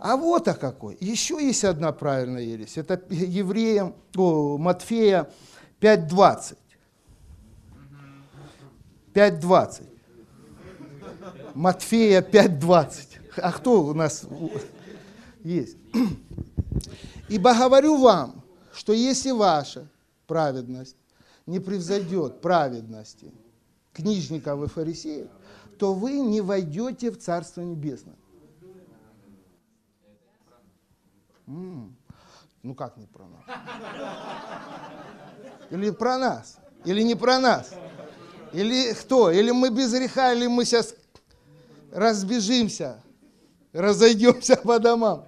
А 0.00 0.16
вот 0.16 0.48
о 0.48 0.54
какой. 0.54 0.96
Еще 0.98 1.34
есть 1.34 1.62
одна 1.62 1.92
правильная 1.92 2.42
ересь. 2.42 2.76
Это 2.76 3.00
евреям, 3.10 3.94
о, 4.16 4.58
Матфея 4.58 5.30
5.20. 5.80 6.56
5.20. 9.16 9.88
Матфея 11.54 12.20
5.20. 12.20 13.38
А 13.38 13.52
кто 13.52 13.82
у 13.82 13.94
нас 13.94 14.26
есть? 15.42 15.78
Ибо 17.30 17.54
говорю 17.54 17.98
вам, 17.98 18.44
что 18.74 18.92
если 18.92 19.30
ваша 19.30 19.88
праведность 20.26 20.96
не 21.46 21.60
превзойдет 21.60 22.42
праведности 22.42 23.32
книжников 23.94 24.62
и 24.62 24.66
фарисеев, 24.68 25.28
то 25.78 25.94
вы 25.94 26.20
не 26.20 26.42
войдете 26.42 27.10
в 27.10 27.18
Царство 27.18 27.62
Небесное. 27.62 28.16
Ну 31.46 32.74
как 32.76 32.98
не 32.98 33.06
про 33.06 33.24
нас? 33.28 33.44
Или 35.70 35.88
про 35.90 36.18
нас? 36.18 36.58
Или 36.84 37.00
не 37.02 37.14
про 37.14 37.38
нас? 37.38 37.72
Или 38.52 38.92
кто? 38.92 39.30
Или 39.30 39.50
мы 39.50 39.70
без 39.70 39.92
греха, 39.92 40.32
или 40.32 40.46
мы 40.46 40.64
сейчас 40.64 40.94
разбежимся, 41.92 43.02
разойдемся 43.72 44.56
по 44.64 44.78
домам. 44.78 45.26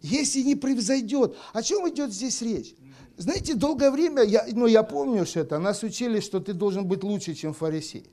Если 0.00 0.42
не 0.42 0.54
превзойдет, 0.54 1.36
о 1.52 1.62
чем 1.62 1.88
идет 1.88 2.12
здесь 2.12 2.42
речь? 2.42 2.74
Знаете, 3.16 3.54
долгое 3.54 3.90
время, 3.90 4.22
я, 4.22 4.44
ну 4.52 4.66
я 4.66 4.82
помню 4.82 5.24
что 5.24 5.40
это, 5.40 5.58
нас 5.58 5.82
учили, 5.82 6.20
что 6.20 6.40
ты 6.40 6.52
должен 6.52 6.86
быть 6.86 7.04
лучше, 7.04 7.34
чем 7.34 7.54
фарисей. 7.54 8.10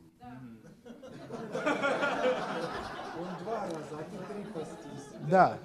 Да. 5.29 5.57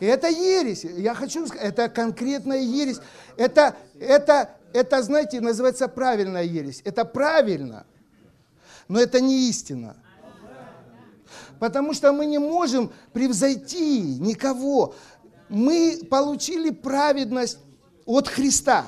И 0.00 0.04
это 0.04 0.28
ересь. 0.28 0.84
Я 0.84 1.14
хочу 1.14 1.46
сказать, 1.46 1.66
это 1.66 1.88
конкретная 1.88 2.60
ересь. 2.60 2.98
Это, 3.36 3.76
это, 3.98 4.50
это, 4.76 5.02
знаете, 5.02 5.40
называется 5.40 5.88
правильная 5.88 6.42
ересь. 6.42 6.82
Это 6.84 7.04
правильно, 7.04 7.86
но 8.88 9.00
это 9.00 9.20
не 9.20 9.48
истина. 9.48 9.96
Потому 11.58 11.94
что 11.94 12.12
мы 12.12 12.26
не 12.26 12.38
можем 12.38 12.92
превзойти 13.12 14.18
никого. 14.18 14.94
Мы 15.48 16.00
получили 16.10 16.70
праведность 16.70 17.58
от 18.04 18.28
Христа. 18.28 18.84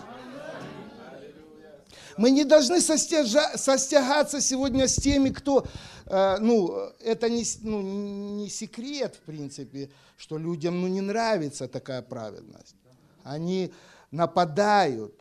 Мы 2.18 2.30
не 2.30 2.44
должны 2.44 2.80
состяжа, 2.80 3.56
состягаться 3.56 4.40
сегодня 4.40 4.88
с 4.88 4.96
теми, 4.96 5.30
кто, 5.30 5.64
э, 6.06 6.36
ну, 6.40 6.90
это 6.98 7.30
не, 7.30 7.44
ну, 7.62 7.80
не 7.80 8.48
секрет, 8.50 9.14
в 9.14 9.20
принципе, 9.20 9.88
что 10.16 10.36
людям 10.36 10.82
ну, 10.82 10.88
не 10.88 11.00
нравится 11.00 11.68
такая 11.68 12.02
праведность. 12.02 12.74
Они 13.22 13.72
нападают, 14.10 15.14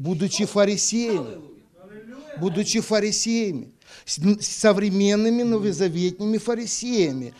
будучи 0.00 0.46
фарисеями, 0.46 1.42
будучи 2.38 2.80
фарисеями, 2.80 3.70
современными 4.06 5.42
новозаветными 5.42 6.38
фарисеями, 6.38 7.34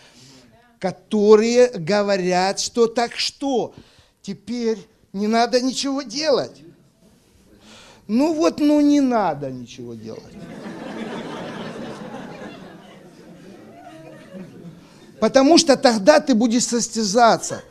которые 0.79 1.69
говорят, 1.69 2.61
что 2.61 2.87
так 2.87 3.17
что, 3.17 3.75
теперь 4.21 4.79
не 5.15 5.27
надо 5.27 5.61
ничего 5.63 6.03
делать. 6.03 6.63
Ну 8.07 8.35
вот, 8.35 8.61
ну 8.61 8.81
не 8.81 9.01
надо 9.01 9.51
ничего 9.51 9.95
делать. 9.95 10.35
Потому 15.19 15.57
что 15.57 15.77
тогда 15.77 16.21
ты 16.21 16.35
будешь 16.35 16.65
состязаться. 16.65 17.63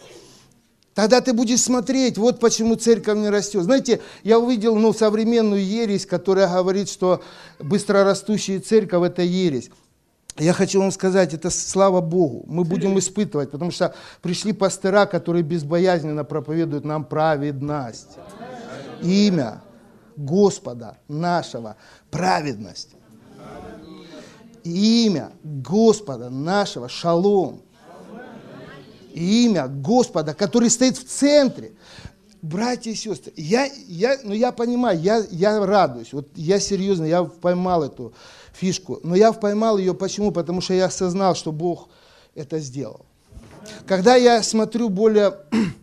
Тогда 0.99 1.21
ты 1.21 1.31
будешь 1.31 1.61
смотреть, 1.61 2.17
вот 2.17 2.41
почему 2.41 2.75
церковь 2.75 3.17
не 3.17 3.29
растет. 3.29 3.63
Знаете, 3.63 4.01
я 4.21 4.37
увидел 4.37 4.75
ну, 4.75 4.91
современную 4.91 5.65
ересь, 5.65 6.05
которая 6.05 6.53
говорит, 6.53 6.89
что 6.89 7.23
быстрорастущая 7.57 8.59
церковь– 8.59 9.03
это 9.07 9.21
ересь. 9.21 9.69
Я 10.37 10.51
хочу 10.51 10.81
вам 10.81 10.91
сказать, 10.91 11.33
это 11.33 11.51
слава 11.51 12.01
Богу, 12.01 12.43
мы 12.47 12.65
будем 12.65 12.99
испытывать, 12.99 13.49
потому 13.49 13.71
что 13.71 13.95
пришли 14.21 14.51
пастыра, 14.51 15.05
которые 15.05 15.41
безбоязненно 15.41 16.25
проповедуют 16.25 16.83
нам 16.83 17.05
праведность. 17.05 18.17
Имя 19.01 19.61
Господа 20.17 20.97
нашего, 21.07 21.77
праведность. 22.11 22.89
Имя 24.65 25.31
Господа 25.43 26.29
нашего, 26.29 26.89
шалом. 26.89 27.61
Имя 29.19 29.67
Господа, 29.67 30.33
который 30.33 30.69
стоит 30.69 30.97
в 30.97 31.05
центре. 31.05 31.73
Братья 32.41 32.89
и 32.89 32.95
сестры, 32.95 33.33
я, 33.35 33.65
я, 33.87 34.17
ну 34.23 34.33
я 34.33 34.53
понимаю, 34.53 34.97
я, 34.97 35.21
я 35.29 35.65
радуюсь, 35.65 36.13
вот 36.13 36.29
я 36.35 36.61
серьезно, 36.61 37.03
я 37.03 37.25
поймал 37.25 37.83
эту 37.83 38.13
фишку. 38.53 39.01
Но 39.03 39.13
я 39.13 39.33
поймал 39.33 39.77
ее 39.77 39.93
почему? 39.93 40.31
Потому 40.31 40.61
что 40.61 40.73
я 40.73 40.85
осознал, 40.85 41.35
что 41.35 41.51
Бог 41.51 41.89
это 42.35 42.59
сделал. 42.59 43.05
Когда 43.85 44.15
я 44.15 44.41
смотрю 44.41 44.87
более 44.87 45.35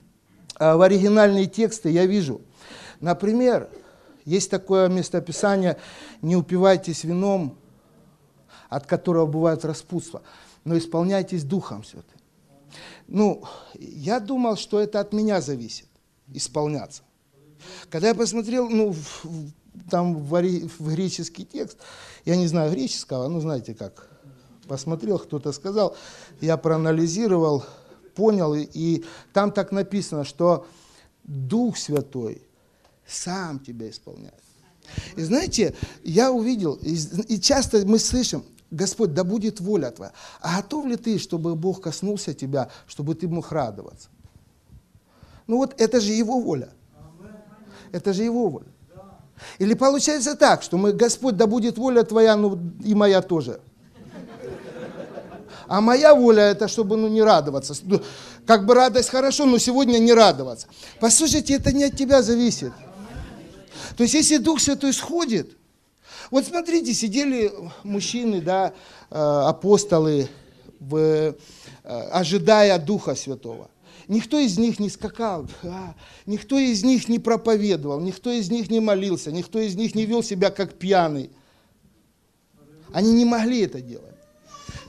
в 0.58 0.80
оригинальные 0.80 1.44
тексты, 1.44 1.90
я 1.90 2.06
вижу, 2.06 2.40
например, 3.00 3.68
есть 4.24 4.50
такое 4.50 4.88
местописание 4.88 5.76
«Не 6.22 6.36
упивайтесь 6.36 7.04
вином, 7.04 7.58
от 8.70 8.86
которого 8.86 9.26
бывает 9.26 9.66
распутство, 9.66 10.22
но 10.64 10.78
исполняйтесь 10.78 11.44
Духом 11.44 11.84
Святым». 11.84 12.15
Ну, 13.08 13.44
я 13.74 14.20
думал, 14.20 14.56
что 14.56 14.80
это 14.80 15.00
от 15.00 15.12
меня 15.12 15.40
зависит, 15.40 15.86
исполняться. 16.32 17.02
Когда 17.88 18.08
я 18.08 18.14
посмотрел, 18.14 18.68
ну, 18.68 18.92
в, 18.92 19.26
там 19.90 20.16
в, 20.16 20.28
в 20.30 20.88
греческий 20.88 21.44
текст, 21.44 21.78
я 22.24 22.36
не 22.36 22.46
знаю 22.46 22.72
греческого, 22.72 23.28
ну, 23.28 23.40
знаете 23.40 23.74
как, 23.74 24.08
посмотрел, 24.66 25.18
кто-то 25.18 25.52
сказал, 25.52 25.96
я 26.40 26.56
проанализировал, 26.56 27.64
понял, 28.14 28.54
и, 28.54 28.68
и 28.72 29.04
там 29.32 29.52
так 29.52 29.72
написано, 29.72 30.24
что 30.24 30.66
Дух 31.24 31.76
Святой 31.76 32.42
сам 33.06 33.60
тебя 33.60 33.90
исполняет. 33.90 34.34
И 35.16 35.22
знаете, 35.22 35.74
я 36.04 36.30
увидел, 36.30 36.74
и, 36.74 36.96
и 37.28 37.40
часто 37.40 37.84
мы 37.86 37.98
слышим, 37.98 38.44
Господь, 38.76 39.14
да 39.14 39.24
будет 39.24 39.60
воля 39.60 39.90
Твоя. 39.90 40.12
А 40.40 40.56
готов 40.56 40.86
ли 40.86 40.96
ты, 40.96 41.18
чтобы 41.18 41.56
Бог 41.56 41.80
коснулся 41.80 42.34
тебя, 42.34 42.68
чтобы 42.86 43.14
ты 43.14 43.26
мог 43.26 43.50
радоваться? 43.50 44.08
Ну 45.46 45.56
вот 45.56 45.80
это 45.80 46.00
же 46.00 46.12
Его 46.12 46.40
воля. 46.40 46.68
Это 47.92 48.12
же 48.12 48.22
Его 48.22 48.48
воля. 48.48 48.66
Или 49.58 49.74
получается 49.74 50.34
так, 50.34 50.62
что 50.62 50.76
мы, 50.76 50.92
Господь, 50.92 51.36
да 51.36 51.46
будет 51.46 51.78
воля 51.78 52.02
Твоя, 52.02 52.36
ну 52.36 52.58
и 52.84 52.94
моя 52.94 53.22
тоже. 53.22 53.60
А 55.68 55.80
моя 55.80 56.14
воля 56.14 56.44
это, 56.44 56.68
чтобы 56.68 56.96
ну, 56.96 57.08
не 57.08 57.22
радоваться. 57.22 57.74
Ну, 57.82 58.00
как 58.46 58.66
бы 58.66 58.74
радость 58.74 59.10
хорошо, 59.10 59.46
но 59.46 59.58
сегодня 59.58 59.98
не 59.98 60.12
радоваться. 60.12 60.68
Послушайте, 61.00 61.54
это 61.54 61.72
не 61.72 61.84
от 61.84 61.96
тебя 61.96 62.22
зависит. 62.22 62.72
То 63.96 64.04
есть, 64.04 64.14
если 64.14 64.36
Дух 64.36 64.60
Святой 64.60 64.92
сходит, 64.92 65.56
вот 66.30 66.44
смотрите, 66.44 66.92
сидели 66.94 67.52
мужчины, 67.82 68.40
да, 68.40 68.72
э, 69.10 69.16
апостолы, 69.16 70.28
в, 70.80 70.96
э, 70.96 71.34
ожидая 71.84 72.78
Духа 72.78 73.14
Святого. 73.14 73.70
Никто 74.08 74.38
из 74.38 74.56
них 74.56 74.78
не 74.78 74.88
скакал, 74.88 75.48
а, 75.64 75.94
никто 76.26 76.58
из 76.58 76.84
них 76.84 77.08
не 77.08 77.18
проповедовал, 77.18 78.00
никто 78.00 78.30
из 78.30 78.50
них 78.50 78.70
не 78.70 78.78
молился, 78.78 79.32
никто 79.32 79.58
из 79.58 79.74
них 79.74 79.96
не 79.96 80.06
вел 80.06 80.22
себя 80.22 80.50
как 80.50 80.74
пьяный. 80.74 81.30
Они 82.92 83.12
не 83.12 83.24
могли 83.24 83.62
это 83.62 83.80
делать. 83.80 84.14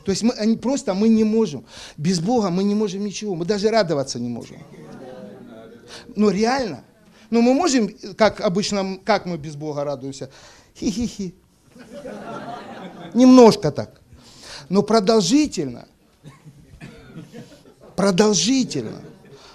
То 0.06 0.12
есть 0.12 0.24
мы 0.24 0.32
они, 0.34 0.56
просто 0.56 0.94
мы 0.94 1.10
не 1.10 1.24
можем. 1.24 1.66
Без 1.98 2.20
Бога 2.20 2.50
мы 2.50 2.64
не 2.64 2.76
можем 2.76 3.04
ничего. 3.04 3.36
Мы 3.36 3.44
даже 3.44 3.70
радоваться 3.70 4.20
не 4.20 4.30
можем. 4.30 4.58
Но 6.16 6.30
реально. 6.30 6.84
Но 7.30 7.42
мы 7.42 7.54
можем, 7.54 7.90
как 8.16 8.40
обычно, 8.40 9.00
как 9.04 9.26
мы 9.26 9.38
без 9.38 9.56
Бога 9.56 9.84
радуемся? 9.84 10.30
Хи-хи-хи. 10.80 11.36
Немножко 13.14 13.72
так. 13.72 14.02
Но 14.70 14.84
продолжительно. 14.84 15.88
Продолжительно. 17.96 19.02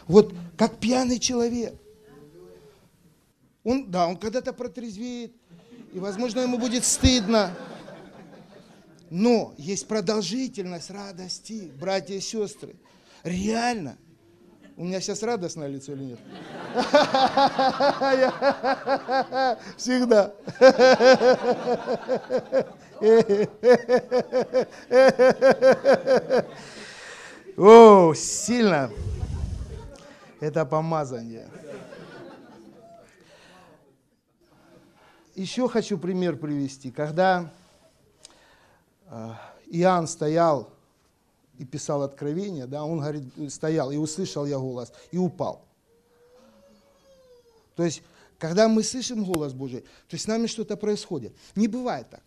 Вот 0.06 0.34
как 0.56 0.78
пьяный 0.78 1.18
человек. 1.18 1.74
Он, 3.64 3.90
да, 3.90 4.08
он 4.08 4.16
когда-то 4.16 4.52
протрезвеет, 4.52 5.32
и, 5.92 5.98
возможно, 6.00 6.40
ему 6.40 6.58
будет 6.58 6.84
стыдно. 6.84 7.56
Но 9.10 9.54
есть 9.56 9.86
продолжительность 9.86 10.90
радости, 10.90 11.70
братья 11.78 12.14
и 12.14 12.20
сестры. 12.20 12.74
Реально. 13.22 13.96
У 14.76 14.84
меня 14.84 15.00
сейчас 15.00 15.22
радостное 15.22 15.68
лицо 15.68 15.92
или 15.92 16.04
нет? 16.04 16.18
Всегда. 19.76 20.32
О, 27.56 28.14
сильно. 28.14 28.90
Это 30.40 30.64
помазание. 30.64 31.48
Еще 35.34 35.68
хочу 35.68 35.98
пример 35.98 36.36
привести. 36.36 36.90
Когда 36.90 37.52
а, 39.06 39.38
Иоанн 39.66 40.06
стоял 40.06 40.71
и 41.58 41.64
писал 41.64 42.02
откровение, 42.02 42.66
да, 42.66 42.84
он 42.84 42.98
говорит, 43.00 43.24
стоял 43.52 43.90
и 43.90 43.96
услышал 43.96 44.46
я 44.46 44.58
голос 44.58 44.92
и 45.10 45.18
упал. 45.18 45.64
То 47.76 47.84
есть, 47.84 48.02
когда 48.38 48.68
мы 48.68 48.82
слышим 48.82 49.24
голос 49.24 49.52
Божий, 49.52 49.80
то 49.80 50.12
есть 50.12 50.24
с 50.24 50.28
нами 50.28 50.46
что-то 50.46 50.76
происходит. 50.76 51.32
Не 51.54 51.68
бывает 51.68 52.08
так. 52.10 52.22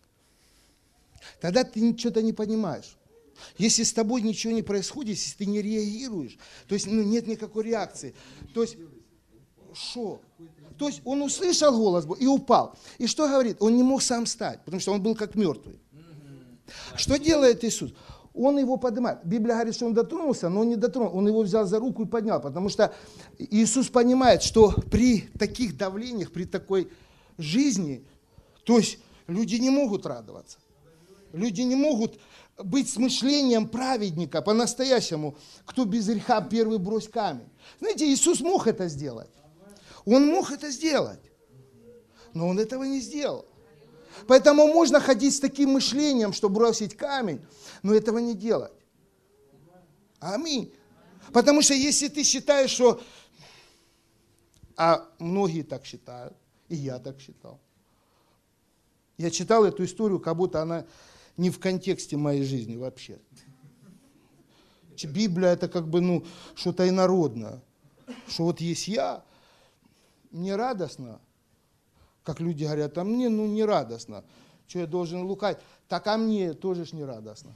Тогда 1.40 1.64
ты 1.64 1.96
что-то 1.98 2.22
не 2.22 2.32
понимаешь. 2.32 2.96
Если 3.58 3.82
с 3.82 3.92
тобой 3.92 4.22
ничего 4.22 4.52
не 4.52 4.62
происходит, 4.62 5.16
если 5.16 5.36
ты 5.36 5.46
не 5.46 5.60
реагируешь, 5.60 6.38
то 6.68 6.74
есть 6.74 6.86
ну, 6.86 7.02
нет 7.02 7.26
никакой 7.26 7.64
реакции. 7.64 8.14
То 8.54 8.62
есть, 8.62 8.76
что? 9.74 10.20
То 10.78 10.88
есть 10.88 11.02
он 11.04 11.22
услышал 11.22 11.76
голос 11.76 12.06
и 12.18 12.26
упал. 12.26 12.76
И 12.98 13.06
что 13.06 13.28
говорит? 13.28 13.58
Он 13.60 13.76
не 13.76 13.82
мог 13.82 14.02
сам 14.02 14.24
встать, 14.24 14.64
потому 14.64 14.80
что 14.80 14.92
он 14.92 15.02
был 15.02 15.14
как 15.14 15.34
мертвый. 15.34 15.78
Что 16.96 17.16
делает 17.18 17.62
Иисус? 17.64 17.92
Он 18.36 18.58
его 18.58 18.76
поднимает. 18.76 19.24
Библия 19.24 19.54
говорит, 19.54 19.74
что 19.74 19.86
он 19.86 19.94
дотронулся, 19.94 20.48
но 20.50 20.60
он 20.60 20.68
не 20.68 20.76
дотронулся. 20.76 21.16
Он 21.16 21.26
его 21.26 21.42
взял 21.42 21.66
за 21.66 21.78
руку 21.78 22.02
и 22.02 22.06
поднял, 22.06 22.40
потому 22.40 22.68
что 22.68 22.94
Иисус 23.38 23.88
понимает, 23.88 24.42
что 24.42 24.72
при 24.90 25.22
таких 25.38 25.76
давлениях, 25.76 26.30
при 26.30 26.44
такой 26.44 26.90
жизни, 27.38 28.04
то 28.64 28.76
есть 28.76 28.98
люди 29.26 29.56
не 29.56 29.70
могут 29.70 30.04
радоваться. 30.04 30.58
Люди 31.32 31.62
не 31.62 31.76
могут 31.76 32.18
быть 32.58 32.90
с 32.90 32.96
мышлением 32.96 33.68
праведника 33.68 34.42
по-настоящему. 34.42 35.36
Кто 35.64 35.86
без 35.86 36.06
греха 36.06 36.42
первый 36.42 36.78
брось 36.78 37.08
камень. 37.08 37.48
Знаете, 37.80 38.06
Иисус 38.06 38.40
мог 38.40 38.66
это 38.66 38.88
сделать. 38.88 39.30
Он 40.04 40.26
мог 40.26 40.50
это 40.50 40.70
сделать. 40.70 41.20
Но 42.34 42.48
он 42.48 42.58
этого 42.58 42.84
не 42.84 43.00
сделал. 43.00 43.46
Поэтому 44.26 44.66
можно 44.66 45.00
ходить 45.00 45.34
с 45.34 45.40
таким 45.40 45.70
мышлением, 45.70 46.32
что 46.32 46.48
бросить 46.48 46.96
камень, 46.96 47.44
но 47.82 47.94
этого 47.94 48.18
не 48.18 48.34
делать. 48.34 48.72
Аминь. 50.20 50.72
Потому 51.32 51.62
что 51.62 51.74
если 51.74 52.08
ты 52.08 52.24
считаешь, 52.24 52.70
что... 52.70 53.00
А 54.76 55.08
многие 55.18 55.62
так 55.62 55.84
считают, 55.86 56.34
и 56.68 56.76
я 56.76 56.98
так 56.98 57.18
считал. 57.20 57.60
Я 59.16 59.30
читал 59.30 59.64
эту 59.64 59.84
историю, 59.84 60.20
как 60.20 60.36
будто 60.36 60.60
она 60.60 60.84
не 61.36 61.50
в 61.50 61.58
контексте 61.58 62.16
моей 62.16 62.44
жизни 62.44 62.76
вообще. 62.76 63.18
Библия 65.04 65.50
это 65.50 65.68
как 65.68 65.88
бы 65.88 66.00
ну, 66.00 66.24
что-то 66.54 66.88
инородное. 66.88 67.62
Что 68.28 68.44
вот 68.44 68.60
есть 68.60 68.88
я, 68.88 69.24
мне 70.30 70.56
радостно, 70.56 71.20
как 72.26 72.40
люди 72.40 72.64
говорят, 72.64 72.98
а 72.98 73.04
мне 73.04 73.28
ну 73.28 73.46
не 73.46 73.64
радостно, 73.64 74.24
что 74.66 74.80
я 74.80 74.86
должен 74.88 75.22
лукать. 75.22 75.58
Так 75.88 76.08
а 76.08 76.16
мне 76.16 76.54
тоже 76.54 76.84
ж 76.84 76.92
не 76.92 77.04
радостно, 77.04 77.52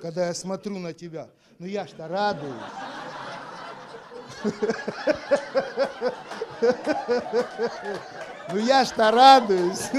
когда 0.00 0.28
я 0.28 0.34
смотрю 0.34 0.78
на 0.78 0.92
тебя. 0.92 1.28
Ну 1.58 1.66
я 1.66 1.84
ж-то 1.84 2.06
радуюсь. 2.06 2.54
Ну 8.52 8.58
я 8.58 8.84
ж-то 8.84 9.10
радуюсь. 9.10 9.90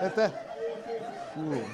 Это 0.00 0.32
Фу. 1.40 1.64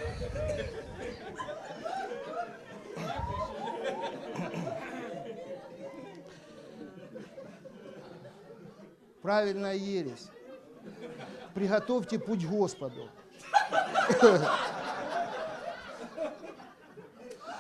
Правильная 9.22 9.74
ересь. 9.74 10.29
Приготовьте 11.55 12.18
путь 12.18 12.46
Господу. 12.46 13.09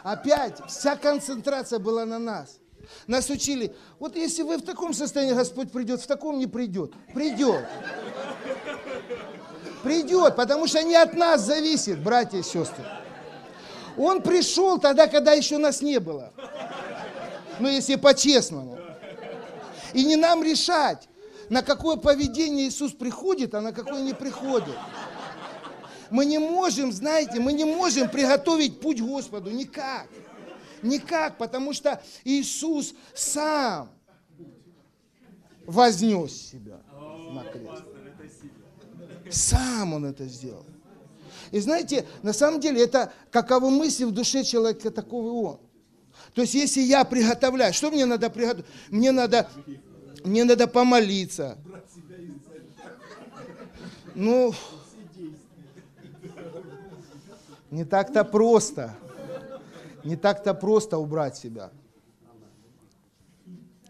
Опять 0.04 0.64
вся 0.68 0.94
концентрация 0.96 1.80
была 1.80 2.04
на 2.04 2.20
нас. 2.20 2.60
Нас 3.08 3.28
учили, 3.30 3.74
вот 3.98 4.14
если 4.14 4.42
вы 4.42 4.58
в 4.58 4.64
таком 4.64 4.94
состоянии, 4.94 5.32
Господь 5.34 5.72
придет, 5.72 6.00
в 6.00 6.06
таком 6.06 6.38
не 6.38 6.46
придет. 6.46 6.92
Придет. 7.12 7.66
Придет, 9.86 10.34
потому 10.34 10.66
что 10.66 10.82
не 10.82 10.96
от 10.96 11.14
нас 11.14 11.42
зависит, 11.42 12.02
братья 12.02 12.38
и 12.38 12.42
сестры. 12.42 12.84
Он 13.96 14.20
пришел 14.20 14.80
тогда, 14.80 15.06
когда 15.06 15.32
еще 15.32 15.58
нас 15.58 15.80
не 15.80 16.00
было. 16.00 16.32
Ну, 17.60 17.68
если 17.68 17.94
по-честному. 17.94 18.80
И 19.94 20.04
не 20.04 20.16
нам 20.16 20.42
решать, 20.42 21.08
на 21.50 21.62
какое 21.62 21.94
поведение 21.94 22.66
Иисус 22.66 22.94
приходит, 22.94 23.54
а 23.54 23.60
на 23.60 23.72
какое 23.72 24.02
не 24.02 24.12
приходит. 24.12 24.74
Мы 26.10 26.24
не 26.26 26.38
можем, 26.38 26.90
знаете, 26.90 27.38
мы 27.38 27.52
не 27.52 27.64
можем 27.64 28.08
приготовить 28.08 28.80
путь 28.80 29.00
Господу 29.00 29.52
никак. 29.52 30.08
Никак, 30.82 31.38
потому 31.38 31.72
что 31.72 32.02
Иисус 32.24 32.92
сам 33.14 33.88
вознес 35.64 36.50
себя 36.50 36.80
на 37.30 37.44
крест. 37.44 37.95
Сам 39.30 39.94
он 39.94 40.04
это 40.04 40.26
сделал. 40.26 40.64
И 41.50 41.60
знаете, 41.60 42.06
на 42.22 42.32
самом 42.32 42.60
деле 42.60 42.82
это 42.82 43.12
каковы 43.30 43.70
мысли 43.70 44.04
в 44.04 44.10
душе 44.10 44.44
человека, 44.44 44.90
такого 44.90 45.48
он. 45.48 45.60
То 46.34 46.42
есть 46.42 46.54
если 46.54 46.80
я 46.80 47.04
приготовляю, 47.04 47.72
что 47.72 47.90
мне 47.90 48.04
надо 48.04 48.30
приготовить? 48.30 48.66
Мне 48.90 49.12
надо, 49.12 49.48
мне 50.24 50.44
надо 50.44 50.66
помолиться. 50.66 51.56
Ну, 54.14 54.54
не 57.70 57.84
так-то 57.84 58.24
просто. 58.24 58.94
Не 60.04 60.16
так-то 60.16 60.54
просто 60.54 60.98
убрать 60.98 61.36
себя. 61.36 61.70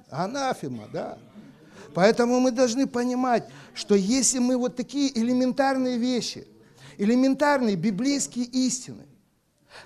Анафема, 0.09 0.88
да. 0.92 1.18
Поэтому 1.96 2.40
мы 2.40 2.50
должны 2.50 2.87
понимать, 2.87 3.48
что 3.72 3.94
если 3.94 4.38
мы 4.38 4.59
вот 4.59 4.76
такие 4.76 5.18
элементарные 5.18 5.96
вещи, 5.96 6.46
элементарные 6.98 7.74
библейские 7.74 8.44
истины, 8.44 9.06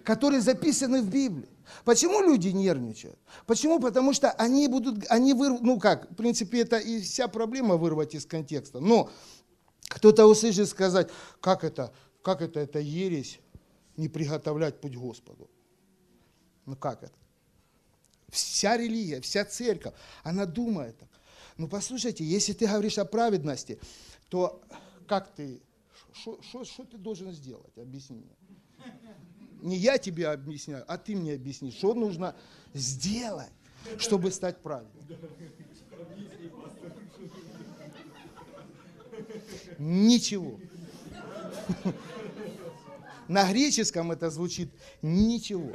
которые 0.03 0.41
записаны 0.41 1.03
в 1.03 1.09
Библии, 1.09 1.49
Почему 1.85 2.21
люди 2.21 2.49
нервничают? 2.49 3.17
Почему? 3.47 3.79
Потому 3.79 4.13
что 4.13 4.33
они 4.33 4.67
будут, 4.67 5.07
они 5.09 5.35
выр... 5.35 5.61
ну 5.61 5.79
как, 5.79 6.11
в 6.11 6.17
принципе, 6.17 6.63
это 6.63 6.79
и 6.79 7.01
вся 7.01 7.29
проблема 7.29 7.77
вырвать 7.77 8.13
из 8.17 8.27
контекста. 8.27 8.81
Но 8.81 9.09
кто-то 9.89 10.27
услышит 10.27 10.69
сказать, 10.69 11.09
как 11.41 11.63
это, 11.63 11.93
как 12.23 12.43
это, 12.43 12.59
это 12.59 12.81
ересь, 12.81 13.39
не 13.97 14.09
приготовлять 14.09 14.81
путь 14.81 14.97
Господу. 14.97 15.49
Ну 16.67 16.75
как 16.75 17.05
это? 17.05 17.15
Вся 18.31 18.77
религия, 18.77 19.21
вся 19.21 19.45
церковь, 19.45 19.95
она 20.25 20.45
думает 20.45 20.99
так. 20.99 21.10
Ну 21.61 21.69
послушайте, 21.69 22.25
если 22.25 22.55
ты 22.55 22.67
говоришь 22.67 22.97
о 22.97 23.05
праведности, 23.05 23.79
то 24.31 24.63
как 25.07 25.29
ты, 25.35 25.61
что 26.15 26.85
ты 26.91 26.97
должен 26.97 27.33
сделать? 27.33 27.77
Объясни 27.77 28.17
мне. 28.17 28.35
Не 29.61 29.77
я 29.77 29.99
тебе 29.99 30.29
объясняю, 30.29 30.87
а 30.89 30.97
ты 30.97 31.15
мне 31.15 31.35
объясни, 31.35 31.71
что 31.71 31.93
нужно 31.93 32.35
сделать, 32.73 33.53
чтобы 33.99 34.31
стать 34.31 34.63
праведным. 34.63 35.05
Ничего. 39.79 40.59
На 43.29 43.47
греческом 43.53 44.13
это 44.13 44.31
звучит 44.31 44.71
ничего. 45.03 45.73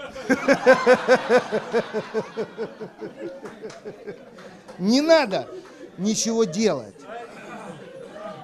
Не 4.79 5.01
надо 5.01 5.47
ничего 5.97 6.43
делать. 6.43 6.95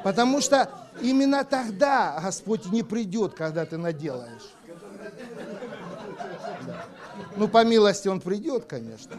Потому 0.03 0.41
что 0.41 0.69
именно 1.01 1.43
тогда 1.43 2.19
Господь 2.21 2.65
не 2.67 2.83
придет, 2.83 3.33
когда 3.33 3.65
ты 3.65 3.77
наделаешь. 3.77 4.53
Да. 6.65 6.85
Ну, 7.35 7.47
по 7.47 7.63
милости 7.63 8.07
Он 8.07 8.19
придет, 8.19 8.65
конечно. 8.65 9.17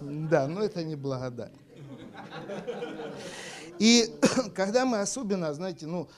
Да, 0.00 0.46
но 0.46 0.62
это 0.62 0.82
не 0.84 0.96
благодать. 0.96 1.52
И 3.78 4.14
когда 4.54 4.84
мы 4.84 5.00
особенно, 5.00 5.52
знаете, 5.52 5.86
ну, 5.86 6.08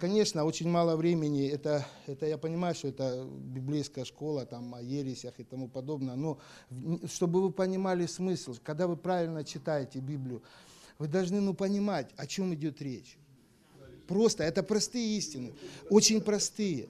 конечно, 0.00 0.44
очень 0.44 0.68
мало 0.68 0.96
времени, 0.96 1.48
это, 1.48 1.84
это 2.06 2.26
я 2.26 2.38
понимаю, 2.38 2.74
что 2.74 2.88
это 2.88 3.24
библейская 3.24 4.04
школа, 4.04 4.46
там, 4.46 4.74
о 4.74 4.82
ересях 4.82 5.34
и 5.38 5.44
тому 5.44 5.68
подобное, 5.68 6.14
но 6.14 6.38
чтобы 7.06 7.42
вы 7.42 7.50
понимали 7.50 8.06
смысл, 8.06 8.54
когда 8.62 8.86
вы 8.86 8.96
правильно 8.96 9.44
читаете 9.44 9.98
Библию, 9.98 10.42
вы 10.98 11.08
должны 11.08 11.40
ну, 11.40 11.54
понимать, 11.54 12.10
о 12.16 12.26
чем 12.26 12.54
идет 12.54 12.80
речь. 12.80 13.16
Просто, 14.06 14.44
это 14.44 14.62
простые 14.62 15.16
истины, 15.16 15.52
очень 15.90 16.20
простые. 16.20 16.88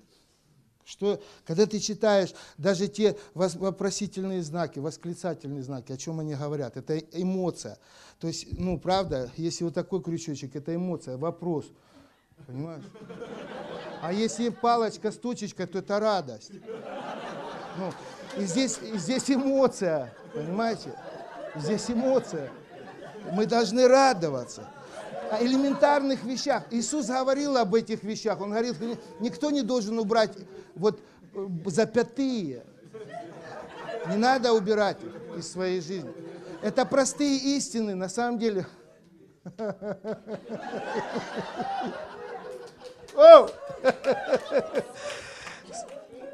Что, 0.84 1.22
когда 1.46 1.66
ты 1.66 1.78
читаешь 1.78 2.34
даже 2.58 2.88
те 2.88 3.16
вопросительные 3.34 4.42
знаки, 4.42 4.80
восклицательные 4.80 5.62
знаки, 5.62 5.92
о 5.92 5.96
чем 5.96 6.18
они 6.18 6.34
говорят, 6.34 6.76
это 6.76 6.98
эмоция. 6.98 7.78
То 8.18 8.26
есть, 8.26 8.58
ну, 8.58 8.78
правда, 8.80 9.30
если 9.36 9.62
вот 9.62 9.74
такой 9.74 10.02
крючочек, 10.02 10.56
это 10.56 10.74
эмоция, 10.74 11.16
вопрос– 11.16 11.66
Понимаешь? 12.46 12.84
А 14.00 14.12
если 14.12 14.48
палочка 14.48 15.10
с 15.12 15.16
точечкой, 15.16 15.66
то 15.66 15.78
это 15.78 16.00
радость. 16.00 16.52
Ну, 17.78 17.92
и 18.36 18.44
здесь, 18.44 18.78
и 18.82 18.98
здесь 18.98 19.30
эмоция, 19.30 20.12
понимаете? 20.34 20.92
Здесь 21.56 21.90
эмоция. 21.90 22.50
Мы 23.32 23.46
должны 23.46 23.86
радоваться. 23.86 24.68
О 25.30 25.42
элементарных 25.42 26.24
вещах. 26.24 26.64
Иисус 26.70 27.06
говорил 27.06 27.56
об 27.56 27.74
этих 27.74 28.02
вещах. 28.02 28.40
Он 28.40 28.50
говорил, 28.50 28.74
никто 29.20 29.50
не 29.50 29.62
должен 29.62 29.98
убрать 29.98 30.32
вот 30.74 31.00
э, 31.34 31.46
запятые. 31.66 32.64
Не 34.08 34.16
надо 34.16 34.52
убирать 34.52 34.98
их 35.02 35.38
из 35.38 35.50
своей 35.50 35.80
жизни. 35.80 36.12
Это 36.60 36.84
простые 36.84 37.38
истины, 37.56 37.94
на 37.94 38.08
самом 38.08 38.38
деле. 38.38 38.66
О! 43.14 43.48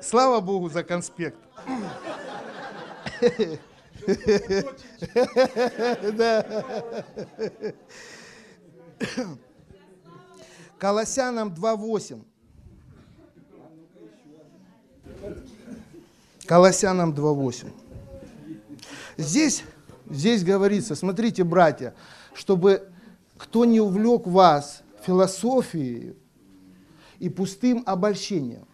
Слава 0.00 0.40
Богу 0.40 0.68
за 0.68 0.84
конспект. 0.84 1.38
Да. 6.12 6.64
Колоссянам 10.78 11.48
2.8. 11.48 12.22
Колоссянам 16.46 17.12
2.8. 17.12 17.72
Здесь, 19.16 19.64
здесь 20.08 20.44
говорится, 20.44 20.94
смотрите, 20.94 21.42
братья, 21.42 21.94
чтобы 22.32 22.88
кто 23.36 23.64
не 23.64 23.80
увлек 23.80 24.26
вас 24.26 24.82
философией, 25.04 26.16
и 27.18 27.28
пустым 27.28 27.82
обольщением. 27.86 28.66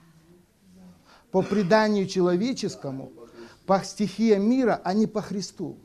По 1.30 1.42
преданию 1.42 2.06
человеческому, 2.06 3.12
по 3.66 3.82
стихиям 3.82 4.48
мира, 4.48 4.80
а 4.84 4.94
не 4.94 5.06
по 5.06 5.20
Христу. 5.20 5.76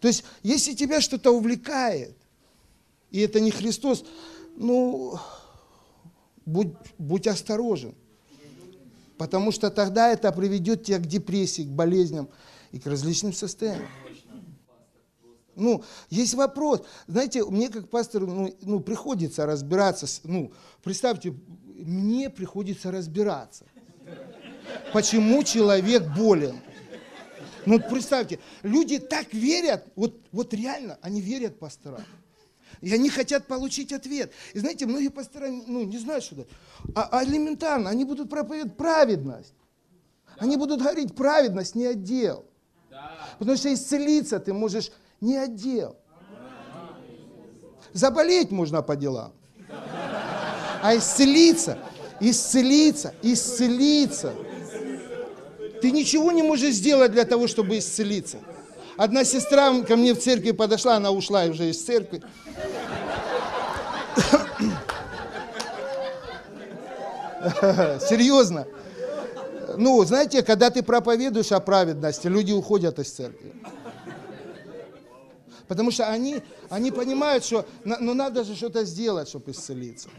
То 0.00 0.08
есть, 0.08 0.24
если 0.42 0.74
тебя 0.74 1.00
что-то 1.00 1.30
увлекает, 1.30 2.16
и 3.10 3.20
это 3.20 3.40
не 3.40 3.50
Христос, 3.50 4.04
ну, 4.56 5.18
будь, 6.44 6.74
будь 6.98 7.26
осторожен. 7.26 7.94
Потому 9.16 9.52
что 9.52 9.70
тогда 9.70 10.10
это 10.10 10.32
приведет 10.32 10.84
тебя 10.84 10.98
к 10.98 11.06
депрессии, 11.06 11.62
к 11.62 11.68
болезням 11.68 12.28
и 12.72 12.78
к 12.78 12.86
различным 12.86 13.32
состояниям. 13.32 13.88
Ну, 15.54 15.84
есть 16.10 16.34
вопрос. 16.34 16.82
Знаете, 17.06 17.44
мне 17.44 17.68
как 17.68 17.88
пастору 17.88 18.26
ну, 18.26 18.56
ну, 18.62 18.80
приходится 18.80 19.46
разбираться. 19.46 20.06
С, 20.06 20.20
ну, 20.24 20.52
представьте, 20.82 21.34
мне 21.74 22.30
приходится 22.30 22.90
разбираться. 22.90 23.66
Почему 24.92 25.42
человек 25.42 26.04
болен? 26.16 26.60
Ну, 27.66 27.78
представьте, 27.78 28.40
люди 28.62 28.98
так 28.98 29.32
верят, 29.32 29.86
вот, 29.94 30.20
вот 30.32 30.52
реально, 30.54 30.98
они 31.00 31.20
верят 31.20 31.58
пасторам. 31.58 32.02
И 32.80 32.92
они 32.92 33.10
хотят 33.10 33.46
получить 33.46 33.92
ответ. 33.92 34.32
И 34.54 34.58
знаете, 34.58 34.86
многие 34.86 35.10
пастора 35.10 35.48
ну, 35.48 35.84
не 35.84 35.98
знают, 35.98 36.24
что 36.24 36.34
это. 36.40 36.46
А, 36.94 37.08
а 37.12 37.24
элементарно, 37.24 37.90
они 37.90 38.04
будут 38.04 38.28
проповедовать 38.28 38.76
праведность. 38.76 39.54
Они 40.38 40.56
будут 40.56 40.80
говорить 40.80 41.14
праведность, 41.14 41.76
не 41.76 41.86
отдел. 41.86 42.44
Потому 43.38 43.56
что 43.56 43.72
исцелиться 43.72 44.40
ты 44.40 44.52
можешь 44.52 44.90
не 45.22 45.38
отдел. 45.38 45.96
Заболеть 47.94 48.50
можно 48.50 48.82
по 48.82 48.96
делам. 48.96 49.32
А 50.82 50.96
исцелиться, 50.96 51.78
исцелиться, 52.20 53.14
исцелиться. 53.22 54.34
Ты 55.80 55.92
ничего 55.92 56.32
не 56.32 56.42
можешь 56.42 56.74
сделать 56.74 57.12
для 57.12 57.24
того, 57.24 57.46
чтобы 57.46 57.78
исцелиться. 57.78 58.38
Одна 58.96 59.24
сестра 59.24 59.72
ко 59.82 59.96
мне 59.96 60.12
в 60.12 60.18
церкви 60.18 60.50
подошла, 60.50 60.96
она 60.96 61.10
ушла 61.10 61.44
уже 61.44 61.70
из 61.70 61.82
церкви. 61.82 62.22
Серьезно. 68.08 68.66
Ну, 69.76 70.04
знаете, 70.04 70.42
когда 70.42 70.70
ты 70.70 70.82
проповедуешь 70.82 71.52
о 71.52 71.60
праведности, 71.60 72.26
люди 72.26 72.52
уходят 72.52 72.98
из 72.98 73.10
церкви. 73.10 73.52
Потому 75.72 75.90
что 75.90 76.06
они, 76.06 76.42
они 76.68 76.90
понимают, 76.90 77.46
что 77.46 77.66
ну, 77.82 78.12
надо 78.12 78.44
же 78.44 78.54
что-то 78.54 78.84
сделать, 78.84 79.26
чтобы 79.26 79.52
исцелиться. 79.52 80.10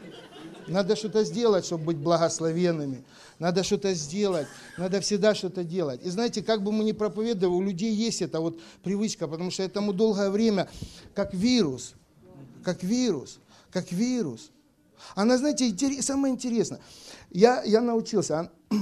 Надо 0.67 0.95
что-то 0.95 1.23
сделать, 1.23 1.63
чтобы 1.63 1.83
быть 1.83 1.97
благословенными. 1.97 3.03
Надо 3.37 3.61
что-то 3.61 3.93
сделать. 3.93 4.47
Надо 4.79 4.99
всегда 4.99 5.35
что-то 5.35 5.63
делать. 5.63 6.03
И 6.03 6.09
знаете, 6.09 6.41
как 6.41 6.63
бы 6.63 6.71
мы 6.71 6.83
ни 6.83 6.91
проповедовали, 6.91 7.55
у 7.55 7.61
людей 7.61 7.93
есть 7.93 8.23
эта 8.23 8.39
вот 8.39 8.59
привычка, 8.81 9.27
потому 9.27 9.51
что 9.51 9.61
этому 9.61 9.93
долгое 9.93 10.31
время, 10.31 10.67
как 11.13 11.35
вирус, 11.35 11.93
как 12.63 12.81
вирус, 12.81 13.37
как 13.69 13.91
вирус. 13.91 14.49
Она, 15.13 15.37
знаете, 15.37 15.71
самое 16.01 16.33
интересное, 16.33 16.79
я, 17.29 17.61
я 17.61 17.79
научился, 17.81 18.39
а, 18.39 18.75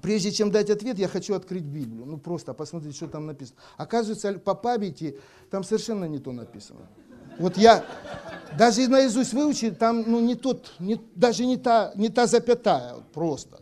прежде 0.00 0.32
чем 0.32 0.50
дать 0.50 0.70
ответ, 0.70 0.98
я 0.98 1.08
хочу 1.08 1.34
открыть 1.34 1.64
Библию, 1.64 2.06
ну 2.06 2.18
просто 2.18 2.54
посмотреть, 2.54 2.96
что 2.96 3.08
там 3.08 3.26
написано. 3.26 3.58
Оказывается, 3.76 4.32
по 4.38 4.54
памяти 4.54 5.18
там 5.50 5.64
совершенно 5.64 6.06
не 6.06 6.18
то 6.18 6.32
написано. 6.32 6.88
Вот 7.38 7.56
я 7.56 7.84
даже 8.58 8.88
наизусть 8.88 9.32
выучил, 9.32 9.74
там 9.74 10.04
ну, 10.06 10.20
не 10.20 10.34
тот, 10.34 10.72
не, 10.78 11.00
даже 11.14 11.46
не 11.46 11.56
та, 11.56 11.92
не 11.94 12.08
та 12.08 12.26
запятая, 12.26 12.96
просто. 13.12 13.60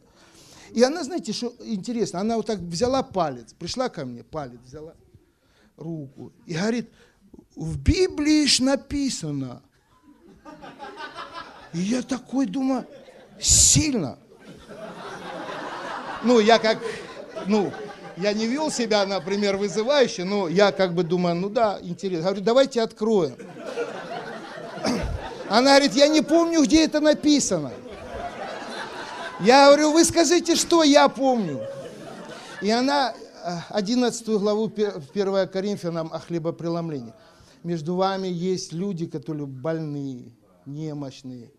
И 0.72 0.82
она, 0.82 1.04
знаете, 1.04 1.32
что 1.32 1.52
интересно, 1.60 2.20
она 2.20 2.36
вот 2.36 2.46
так 2.46 2.58
взяла 2.58 3.02
палец, 3.02 3.52
пришла 3.52 3.88
ко 3.88 4.04
мне, 4.04 4.22
палец 4.22 4.60
взяла, 4.64 4.94
руку, 5.76 6.32
и 6.46 6.54
говорит, 6.54 6.90
в 7.56 7.78
Библии 7.78 8.46
ж 8.46 8.60
написано. 8.60 9.62
И 11.72 11.78
я 11.78 12.02
такой 12.02 12.46
думаю, 12.46 12.86
сильно. 13.40 14.18
Ну, 16.22 16.38
я 16.38 16.58
как, 16.58 16.78
ну, 17.46 17.72
я 18.16 18.32
не 18.32 18.46
вел 18.46 18.70
себя, 18.70 19.06
например, 19.06 19.56
вызывающе, 19.56 20.24
но 20.24 20.48
я 20.48 20.72
как 20.72 20.94
бы 20.94 21.02
думаю, 21.02 21.34
ну 21.36 21.48
да, 21.48 21.78
интересно. 21.82 22.26
Говорю, 22.26 22.44
давайте 22.44 22.82
откроем. 22.82 23.36
Она 25.48 25.70
говорит, 25.70 25.94
я 25.94 26.08
не 26.08 26.20
помню, 26.20 26.62
где 26.62 26.84
это 26.84 27.00
написано. 27.00 27.72
Я 29.40 29.66
говорю, 29.66 29.92
вы 29.92 30.04
скажите, 30.04 30.54
что 30.54 30.82
я 30.82 31.08
помню. 31.08 31.62
И 32.60 32.70
она 32.70 33.14
11 33.70 34.28
э, 34.28 34.38
главу 34.38 34.66
1 34.66 35.48
Коринфянам 35.48 36.12
о 36.12 36.18
хлебопреломлении. 36.18 37.14
Между 37.62 37.96
вами 37.96 38.28
есть 38.28 38.72
люди, 38.72 39.06
которые 39.06 39.46
больные, 39.46 40.32
немощные. 40.66 41.50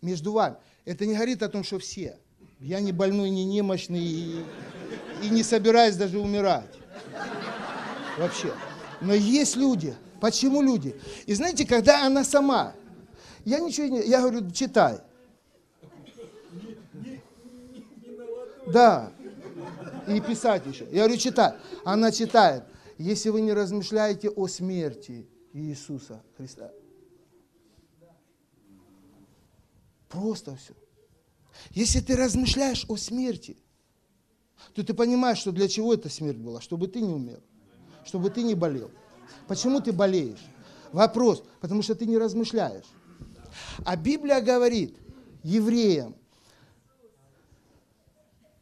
Между 0.00 0.32
вами. 0.32 0.56
Это 0.84 1.04
не 1.04 1.14
говорит 1.14 1.42
о 1.42 1.48
том, 1.48 1.64
что 1.64 1.78
все. 1.78 2.18
Я 2.60 2.80
не 2.80 2.92
больной, 2.92 3.30
не 3.30 3.44
немощный 3.44 4.00
и, 4.00 4.44
и 5.22 5.28
не 5.28 5.42
собираюсь 5.42 5.96
даже 5.96 6.18
умирать. 6.18 6.74
Вообще. 8.18 8.52
Но 9.00 9.14
есть 9.14 9.56
люди. 9.56 9.94
Почему 10.20 10.62
люди? 10.62 10.96
И 11.26 11.34
знаете, 11.34 11.66
когда 11.66 12.06
она 12.06 12.24
сама 12.24 12.74
я 13.46 13.60
ничего 13.60 13.86
не... 13.86 14.02
Я 14.08 14.22
говорю, 14.22 14.50
читай. 14.50 14.98
Да. 18.66 19.12
И 20.08 20.20
писать 20.20 20.66
еще. 20.66 20.84
Я 20.90 21.04
говорю, 21.04 21.16
читай. 21.16 21.54
Она 21.84 22.10
читает. 22.10 22.64
Если 22.98 23.28
вы 23.28 23.42
не 23.42 23.52
размышляете 23.52 24.30
о 24.30 24.48
смерти 24.48 25.28
Иисуса 25.52 26.24
Христа. 26.36 26.72
Просто 30.08 30.56
все. 30.56 30.74
Если 31.70 32.00
ты 32.00 32.16
размышляешь 32.16 32.84
о 32.88 32.96
смерти, 32.96 33.56
то 34.74 34.82
ты 34.82 34.94
понимаешь, 34.94 35.38
что 35.38 35.52
для 35.52 35.68
чего 35.68 35.94
эта 35.94 36.08
смерть 36.08 36.38
была? 36.38 36.60
Чтобы 36.60 36.88
ты 36.88 37.00
не 37.00 37.12
умер, 37.12 37.40
чтобы 38.04 38.30
ты 38.30 38.42
не 38.42 38.54
болел. 38.54 38.90
Почему 39.46 39.80
ты 39.80 39.92
болеешь? 39.92 40.44
Вопрос, 40.92 41.42
потому 41.60 41.82
что 41.82 41.94
ты 41.94 42.06
не 42.06 42.18
размышляешь. 42.18 42.86
А 43.84 43.96
Библия 43.96 44.40
говорит 44.40 44.96
евреям, 45.42 46.16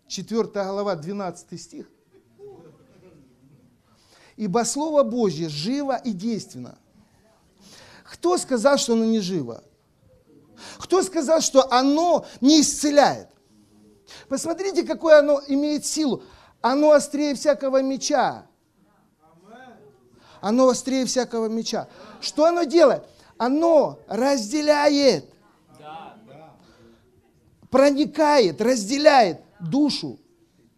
4 0.08 0.44
глава, 0.44 0.94
12 0.94 1.60
стих, 1.60 1.90
«Ибо 4.36 4.64
Слово 4.64 5.04
Божье 5.04 5.48
живо 5.48 5.96
и 5.96 6.12
действенно». 6.12 6.78
Кто 8.04 8.36
сказал, 8.36 8.78
что 8.78 8.94
оно 8.94 9.04
не 9.04 9.20
живо? 9.20 9.64
Кто 10.78 11.02
сказал, 11.02 11.40
что 11.40 11.70
оно 11.72 12.26
не 12.40 12.60
исцеляет? 12.60 13.28
Посмотрите, 14.28 14.82
какое 14.84 15.18
оно 15.18 15.40
имеет 15.48 15.86
силу. 15.86 16.22
Оно 16.60 16.92
острее 16.92 17.34
всякого 17.34 17.82
меча. 17.82 18.46
Оно 20.40 20.68
острее 20.68 21.06
всякого 21.06 21.46
меча. 21.46 21.88
Что 22.20 22.44
оно 22.46 22.64
делает? 22.64 23.02
оно 23.36 23.98
разделяет, 24.06 25.28
проникает, 27.70 28.60
разделяет 28.60 29.40
душу. 29.60 30.18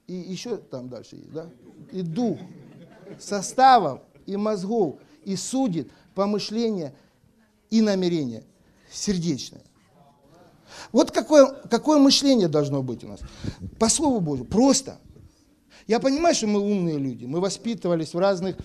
И 0.07 0.15
еще 0.15 0.57
там 0.57 0.89
дальше 0.89 1.17
есть, 1.17 1.33
да? 1.33 1.51
И 1.93 2.03
дух 2.03 2.39
составом 3.19 4.03
и 4.25 4.37
мозгов 4.37 4.97
и 5.25 5.37
судит 5.37 5.91
помышление 6.15 6.95
и 7.71 7.81
намерение 7.81 8.45
сердечное. 8.91 9.63
Вот 10.93 11.11
какое, 11.11 11.47
какое 11.71 11.99
мышление 11.99 12.49
должно 12.49 12.83
быть 12.83 13.05
у 13.05 13.09
нас. 13.09 13.21
По 13.79 13.89
Слову 13.89 14.21
Божьему, 14.21 14.49
просто. 14.49 14.99
Я 15.87 16.01
понимаю, 16.01 16.35
что 16.35 16.47
мы 16.47 16.61
умные 16.61 16.99
люди, 16.99 17.27
мы 17.27 17.41
воспитывались 17.41 18.13
в 18.15 18.19
разных 18.19 18.57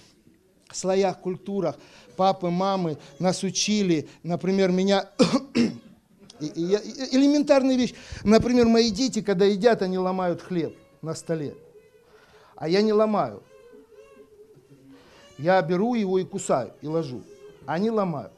слоях, 0.72 1.20
культурах, 1.20 1.76
папы, 2.16 2.50
мамы 2.50 2.98
нас 3.20 3.44
учили, 3.44 4.08
например, 4.24 4.72
меня... 4.72 5.10
Элементарная 6.40 7.76
вещь. 7.76 7.94
Например, 8.24 8.66
мои 8.66 8.90
дети, 8.90 9.22
когда 9.22 9.46
едят, 9.46 9.84
они 9.84 10.00
ломают 10.00 10.42
хлеб 10.42 10.76
на 11.04 11.14
столе. 11.14 11.56
А 12.56 12.68
я 12.68 12.82
не 12.82 12.94
ломаю. 12.94 13.44
Я 15.38 15.62
беру 15.62 15.94
его 15.94 16.18
и 16.18 16.24
кусаю, 16.24 16.74
и 16.82 16.88
ложу. 16.88 17.22
Они 17.68 17.92
ломают. 17.92 18.34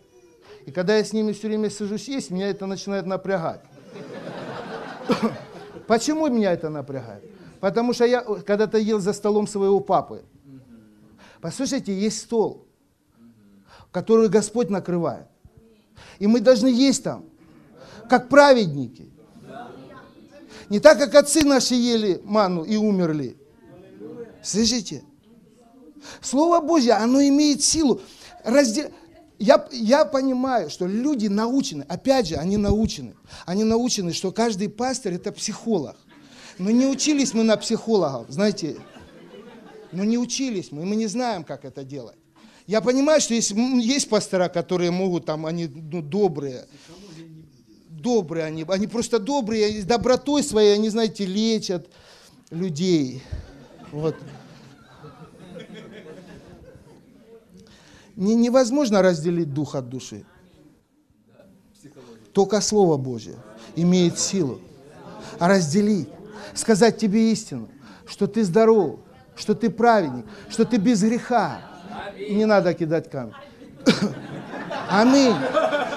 И 0.66 0.72
когда 0.72 0.98
я 0.98 1.04
с 1.04 1.14
ними 1.14 1.34
все 1.34 1.48
время 1.48 1.70
сажусь 1.70 2.08
есть, 2.08 2.32
меня 2.32 2.50
это 2.50 2.66
начинает 2.66 3.06
напрягать. 3.06 3.62
Почему 5.88 6.28
меня 6.28 6.54
это 6.54 6.70
напрягает? 6.70 7.24
Потому 7.60 7.94
что 7.94 8.06
я 8.06 8.22
когда-то 8.22 8.78
ел 8.78 9.00
за 9.00 9.14
столом 9.14 9.48
своего 9.48 9.80
папы. 9.80 10.24
Послушайте, 11.42 11.94
есть 11.94 12.22
стол 12.22 12.66
которую 13.94 14.30
Господь 14.30 14.70
накрывает. 14.70 15.28
И 16.20 16.28
мы 16.28 16.42
должны 16.42 16.68
есть 16.68 17.04
там, 17.04 17.26
как 18.10 18.28
праведники. 18.28 19.10
Не 20.70 20.80
так, 20.80 20.98
как 20.98 21.14
отцы 21.14 21.46
наши 21.46 21.76
ели 21.76 22.20
ману 22.24 22.64
и 22.64 22.76
умерли. 22.76 23.38
Слышите? 24.42 25.04
Слово 26.22 26.60
Божье, 26.60 26.94
оно 26.94 27.22
имеет 27.22 27.64
силу. 27.64 28.02
Раздел... 28.44 28.90
Я, 29.44 29.68
я 29.74 30.06
понимаю, 30.06 30.70
что 30.70 30.88
люди 30.88 31.28
научены, 31.28 31.84
опять 31.90 32.30
же, 32.30 32.36
они 32.36 32.56
научены. 32.56 33.14
Они 33.46 33.66
научены, 33.66 34.14
что 34.14 34.32
каждый 34.32 34.70
пастор– 34.70 35.12
это 35.16 35.34
психолог. 35.34 35.98
Но 36.60 36.72
не 36.72 36.86
учились 36.86 37.34
мы 37.34 37.44
на 37.44 37.58
психологов, 37.58 38.28
знаете. 38.30 38.78
Но 39.92 40.06
не 40.06 40.18
учились 40.18 40.72
мы, 40.72 40.86
мы 40.86 40.96
не 40.96 41.08
знаем, 41.08 41.44
как 41.44 41.66
это 41.66 41.84
делать. 41.84 42.16
Я 42.68 42.80
понимаю, 42.80 43.20
что 43.20 43.34
есть, 43.34 43.52
есть 43.52 44.08
пастора, 44.08 44.48
которые 44.48 44.92
могут, 44.92 45.26
там, 45.26 45.46
они 45.46 45.68
ну, 45.68 46.02
добрые. 46.02 46.66
Добрые 47.90 48.46
они, 48.46 48.64
они 48.70 48.88
просто 48.88 49.20
добрые, 49.20 49.84
добротой 49.84 50.42
своей, 50.44 50.74
они, 50.74 50.88
знаете, 50.88 51.26
лечат 51.26 51.90
людей. 52.50 53.22
Вот. 53.92 54.16
Не, 58.16 58.36
невозможно 58.36 59.02
разделить 59.02 59.54
дух 59.54 59.76
от 59.76 59.90
души. 59.90 60.26
Только 62.32 62.62
Слово 62.62 62.98
Божье 62.98 63.36
имеет 63.76 64.20
силу. 64.20 64.60
А 65.40 65.48
разделить, 65.48 66.10
сказать 66.54 66.98
тебе 66.98 67.32
истину, 67.32 67.70
что 68.06 68.28
ты 68.28 68.44
здоров, 68.44 69.00
что 69.36 69.56
ты 69.56 69.70
праведник, 69.70 70.26
что 70.50 70.66
ты 70.66 70.78
без 70.78 71.02
греха, 71.02 71.62
не 72.18 72.46
надо 72.46 72.74
кидать 72.74 73.10
камень. 73.10 73.34
Аминь. 74.90 75.36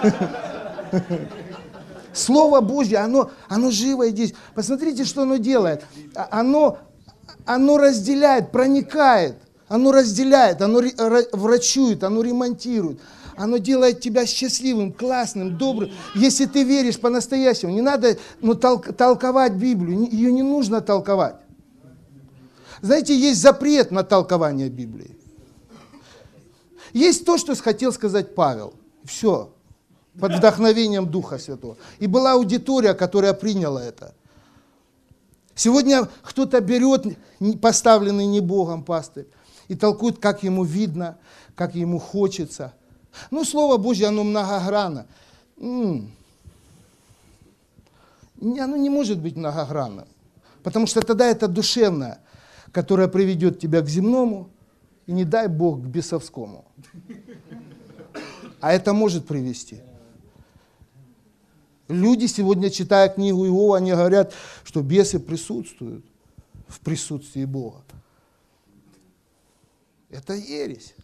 Слово 2.13 2.61
Божье, 2.63 2.99
оно, 2.99 3.31
оно 3.49 3.71
живое 3.71 4.11
здесь. 4.11 4.35
Посмотрите, 4.55 5.05
что 5.05 5.23
оно 5.23 5.37
делает. 5.37 5.85
А, 6.15 6.29
оно, 6.31 6.79
оно 7.45 7.77
разделяет, 7.77 8.51
проникает. 8.53 9.37
Оно 9.69 9.91
разделяет, 9.91 10.63
оно 10.63 10.81
врачует, 11.33 12.05
оно 12.05 12.23
ремонтирует. 12.23 13.01
Оно 13.37 13.59
делает 13.59 14.01
тебя 14.01 14.25
счастливым, 14.25 14.93
классным, 14.93 15.59
добрым. 15.59 15.91
Если 16.15 16.47
ты 16.47 16.63
веришь 16.63 16.99
по-настоящему, 16.99 17.73
не 17.73 17.83
надо 17.83 18.17
ну, 18.41 18.55
толк, 18.55 18.95
толковать 18.97 19.53
Библию, 19.53 20.09
ее 20.11 20.33
не 20.33 20.43
нужно 20.43 20.81
толковать. 20.81 21.37
Знаете, 22.81 23.15
есть 23.19 23.41
запрет 23.43 23.91
на 23.91 24.05
толкование 24.05 24.71
Библии. 24.71 25.19
Есть 26.93 27.27
то, 27.27 27.37
что 27.37 27.55
хотел 27.57 27.93
сказать 27.93 28.35
Павел. 28.35 28.75
Все. 29.05 29.53
под 30.19 30.37
вдохновением 30.37 31.11
Духа 31.11 31.39
Святого. 31.39 31.77
И 31.99 32.07
была 32.07 32.33
аудитория, 32.33 32.95
которая 32.95 33.35
приняла 33.35 33.85
это. 33.85 34.15
Сегодня 35.55 36.09
кто-то 36.23 36.61
берет 36.61 37.05
поставленный 37.61 38.27
не 38.27 38.41
Богом 38.41 38.83
пастырь 38.83 39.27
и 39.69 39.75
толкует, 39.75 40.19
как 40.19 40.43
ему 40.43 40.65
видно, 40.65 41.19
как 41.55 41.75
ему 41.75 41.99
хочется. 41.99 42.73
Ну, 43.31 43.45
Слово 43.45 43.77
Божье, 43.77 44.09
оно 44.09 44.25
многогранно. 44.25 45.07
Оно 45.59 46.07
не 48.77 48.91
может 48.91 49.19
быть 49.19 49.37
многогранным, 49.37 50.07
потому 50.63 50.87
что 50.87 51.01
тогда 51.01 51.27
это 51.27 51.49
душевное, 51.49 52.21
которое 52.73 53.09
приведет 53.09 53.59
тебя 53.59 53.81
к 53.81 53.89
земному, 53.89 54.51
и 55.07 55.13
не 55.13 55.25
дай 55.25 55.49
Бог 55.49 55.81
к 55.83 55.87
бесовскому. 55.87 56.65
А 58.61 58.73
это 58.73 58.93
может 58.93 59.27
привести. 59.27 59.81
Люди 61.89 62.27
сегодня, 62.27 62.69
читая 62.71 63.09
книгу 63.09 63.47
Иова, 63.47 63.77
они 63.77 63.93
говорят, 63.93 64.35
что 64.65 64.83
бесы 64.83 65.21
присутствуют 65.21 66.05
в 66.67 66.81
присутствии 66.81 67.45
Бога. 67.45 67.83
Это 70.17 70.33
ересь. 70.33 70.95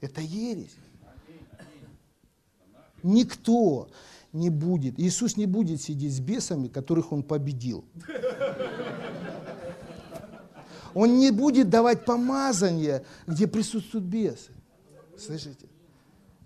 Это 0.00 0.22
ересь. 0.22 0.76
Никто 3.02 3.90
не 4.32 4.48
будет, 4.48 4.98
Иисус 4.98 5.36
не 5.36 5.44
будет 5.44 5.82
сидеть 5.82 6.14
с 6.14 6.20
бесами, 6.20 6.68
которых 6.68 7.12
Он 7.12 7.22
победил. 7.22 7.84
Он 10.94 11.18
не 11.18 11.30
будет 11.30 11.68
давать 11.68 12.06
помазание, 12.06 13.04
где 13.26 13.46
присутствуют 13.46 14.06
бесы. 14.06 14.52
Слышите? 15.18 15.68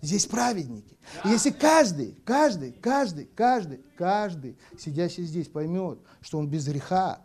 Здесь 0.01 0.25
праведники. 0.25 0.97
И 1.23 1.29
если 1.29 1.51
каждый, 1.51 2.17
каждый, 2.25 2.73
каждый, 2.73 3.29
каждый, 3.33 3.79
каждый, 3.95 4.57
сидящий 4.77 5.23
здесь 5.23 5.47
поймет, 5.47 5.99
что 6.21 6.39
он 6.39 6.49
без 6.49 6.67
греха, 6.67 7.21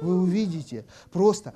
вы 0.00 0.22
увидите 0.22 0.84
просто 1.10 1.54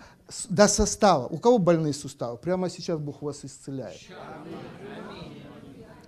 до 0.49 0.69
состава. 0.69 1.27
У 1.27 1.39
кого 1.39 1.59
больные 1.59 1.93
суставы? 1.93 2.39
Прямо 2.39 2.71
сейчас 2.71 2.99
Бог 2.99 3.23
вас 3.23 3.45
исцеляет. 3.45 4.01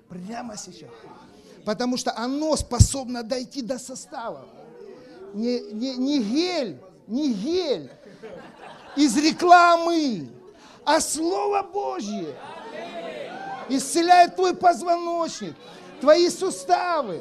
Прямо 0.09 0.57
сейчас. 0.57 0.91
Потому 1.65 1.97
что 1.97 2.17
оно 2.17 2.57
способно 2.57 3.23
дойти 3.23 3.63
до 3.63 3.79
состава. 3.79 4.47
Не, 5.35 5.61
не, 5.73 5.97
не 5.97 6.23
гель, 6.23 6.81
не 7.07 7.35
гель 7.35 7.91
из 8.97 9.17
рекламы, 9.17 10.31
а 10.85 11.01
Слово 11.01 11.63
Божье 11.63 12.35
исцеляет 13.69 14.37
твой 14.37 14.57
позвоночник, 14.57 15.55
твои 16.01 16.31
суставы, 16.31 17.21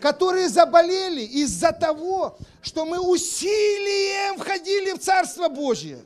которые 0.00 0.48
заболели 0.48 1.22
из-за 1.22 1.72
того, 1.72 2.38
что 2.62 2.84
мы 2.84 2.98
усилием 2.98 4.38
входили 4.38 4.92
в 4.92 4.98
Царство 4.98 5.48
Божье. 5.48 5.98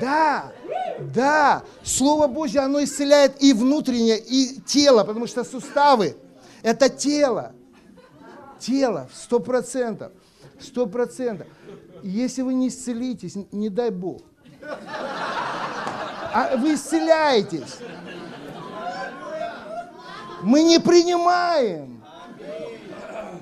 Да, 0.00 0.52
да, 1.14 1.62
Слово 1.82 2.26
Божье, 2.26 2.60
оно 2.60 2.82
исцеляет 2.82 3.42
и 3.42 3.52
внутреннее, 3.52 4.18
и 4.18 4.60
тело, 4.60 5.04
потому 5.04 5.26
что 5.26 5.44
суставы– 5.44 6.16
это 6.62 6.88
тело. 6.88 7.52
Тело, 8.58 9.08
сто 9.12 9.40
процентов, 9.40 10.12
сто 10.60 10.86
процентов. 10.86 11.48
Если 12.02 12.42
вы 12.42 12.54
не 12.54 12.68
исцелитесь, 12.68 13.34
не 13.50 13.68
дай 13.70 13.90
Бог, 13.90 14.22
а 16.32 16.56
вы 16.56 16.74
исцеляетесь. 16.74 17.78
Мы 20.42 20.62
не 20.62 20.78
принимаем. 20.78 22.04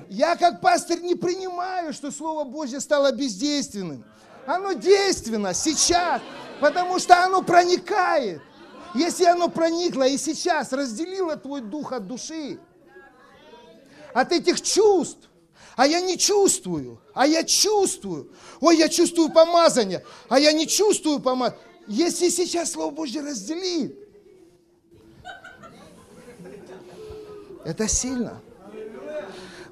Я 0.09 0.35
как 0.35 0.61
пастырь 0.61 1.01
не 1.01 1.15
принимаю, 1.15 1.93
что 1.93 2.11
Слово 2.11 2.43
Божье 2.43 2.79
стало 2.79 3.11
бездейственным. 3.11 4.03
Оно 4.45 4.73
действенно 4.73 5.53
сейчас, 5.53 6.21
потому 6.59 6.99
что 6.99 7.23
оно 7.23 7.41
проникает. 7.41 8.41
Если 8.93 9.23
оно 9.25 9.47
проникло 9.47 10.03
и 10.03 10.17
сейчас 10.17 10.73
разделило 10.73 11.37
твой 11.37 11.61
дух 11.61 11.93
от 11.93 12.07
души, 12.07 12.59
от 14.13 14.31
этих 14.33 14.61
чувств, 14.61 15.29
а 15.77 15.87
я 15.87 16.01
не 16.01 16.17
чувствую, 16.17 17.01
а 17.13 17.25
я 17.25 17.43
чувствую. 17.43 18.33
Ой, 18.59 18.77
я 18.77 18.89
чувствую 18.89 19.29
помазание, 19.29 20.03
а 20.27 20.39
я 20.39 20.51
не 20.51 20.67
чувствую 20.67 21.19
помазание. 21.19 21.61
Если 21.87 22.29
сейчас 22.29 22.71
Слово 22.71 22.91
Божье 22.91 23.21
разделит, 23.21 24.00
это 27.65 27.87
сильно. 27.87 28.41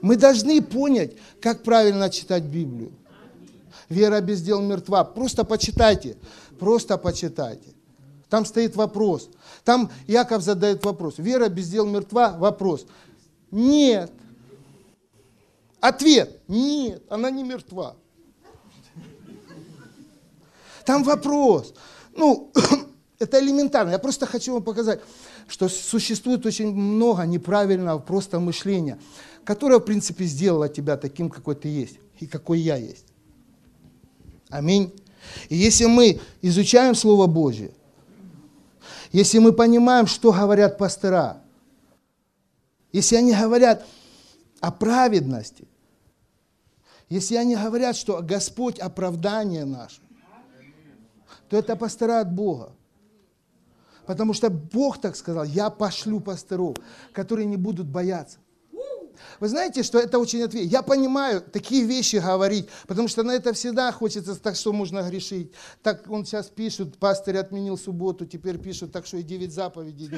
Мы 0.01 0.15
должны 0.15 0.61
понять, 0.61 1.11
как 1.41 1.63
правильно 1.63 2.09
читать 2.09 2.43
Библию. 2.43 2.91
Вера 3.89 4.21
без 4.21 4.41
дел 4.41 4.61
мертва. 4.61 5.03
Просто 5.03 5.43
почитайте, 5.43 6.17
просто 6.59 6.97
почитайте. 6.97 7.69
Там 8.29 8.45
стоит 8.45 8.75
вопрос. 8.75 9.29
Там 9.63 9.89
Яков 10.07 10.43
задает 10.43 10.85
вопрос. 10.85 11.15
Вера 11.17 11.49
без 11.49 11.69
дел 11.69 11.85
мертва? 11.87 12.37
Вопрос. 12.37 12.85
Нет. 13.51 14.11
Ответ. 15.79 16.39
Нет, 16.47 17.01
она 17.09 17.31
не 17.31 17.43
мертва. 17.43 17.95
Там 20.85 21.03
вопрос. 21.03 21.73
Ну, 22.15 22.51
это 23.19 23.39
элементарно. 23.39 23.91
Я 23.91 23.99
просто 23.99 24.25
хочу 24.25 24.53
вам 24.53 24.63
показать, 24.63 25.01
что 25.49 25.67
существует 25.67 26.45
очень 26.45 26.73
много 26.73 27.23
неправильного 27.23 27.99
просто 27.99 28.39
мышления, 28.39 28.99
которое, 29.43 29.79
в 29.79 29.83
принципе, 29.83 30.25
сделало 30.25 30.69
тебя 30.69 30.95
таким, 30.95 31.29
какой 31.29 31.55
ты 31.55 31.67
есть 31.67 31.97
и 32.19 32.27
какой 32.27 32.59
я 32.59 32.75
есть. 32.75 33.05
Аминь. 34.49 34.93
И 35.49 35.55
если 35.55 35.85
мы 35.85 36.21
изучаем 36.41 36.95
Слово 36.95 37.27
Божье, 37.27 37.71
если 39.11 39.39
мы 39.39 39.53
понимаем, 39.53 40.05
что 40.05 40.31
говорят 40.31 40.77
пастора, 40.77 41.41
если 42.91 43.15
они 43.15 43.33
говорят 43.33 43.85
о 44.59 44.71
праведности, 44.71 45.67
если 47.09 47.35
они 47.35 47.55
говорят, 47.55 47.95
что 47.95 48.21
Господь 48.21 48.77
оправдание 48.79 49.65
наше, 49.65 50.01
то 51.49 51.57
это 51.57 51.75
пастора 51.75 52.19
от 52.21 52.31
Бога. 52.31 52.71
Потому 54.09 54.33
что 54.33 54.49
Бог 54.49 54.99
так 54.99 55.15
сказал, 55.15 55.43
я 55.43 55.69
пошлю 55.69 56.19
пасторов, 56.19 56.75
которые 57.13 57.45
не 57.45 57.57
будут 57.57 57.85
бояться. 57.85 58.39
Вы 59.39 59.49
знаете, 59.49 59.83
что 59.83 59.99
это 59.99 60.17
очень 60.17 60.41
ответ. 60.41 60.63
Я 60.63 60.81
понимаю 60.81 61.41
такие 61.41 61.85
вещи 61.85 62.15
говорить, 62.15 62.67
потому 62.87 63.07
что 63.07 63.21
на 63.21 63.33
это 63.33 63.53
всегда 63.53 63.91
хочется, 63.91 64.35
так 64.35 64.55
что 64.55 64.73
можно 64.73 65.03
грешить. 65.03 65.51
Так 65.83 66.09
он 66.09 66.25
сейчас 66.25 66.47
пишет, 66.47 66.97
пастырь 66.97 67.37
отменил 67.37 67.77
субботу, 67.77 68.25
теперь 68.25 68.57
пишут, 68.57 68.91
так 68.91 69.05
что 69.05 69.17
и 69.17 69.21
девять 69.21 69.53
заповедей 69.53 70.09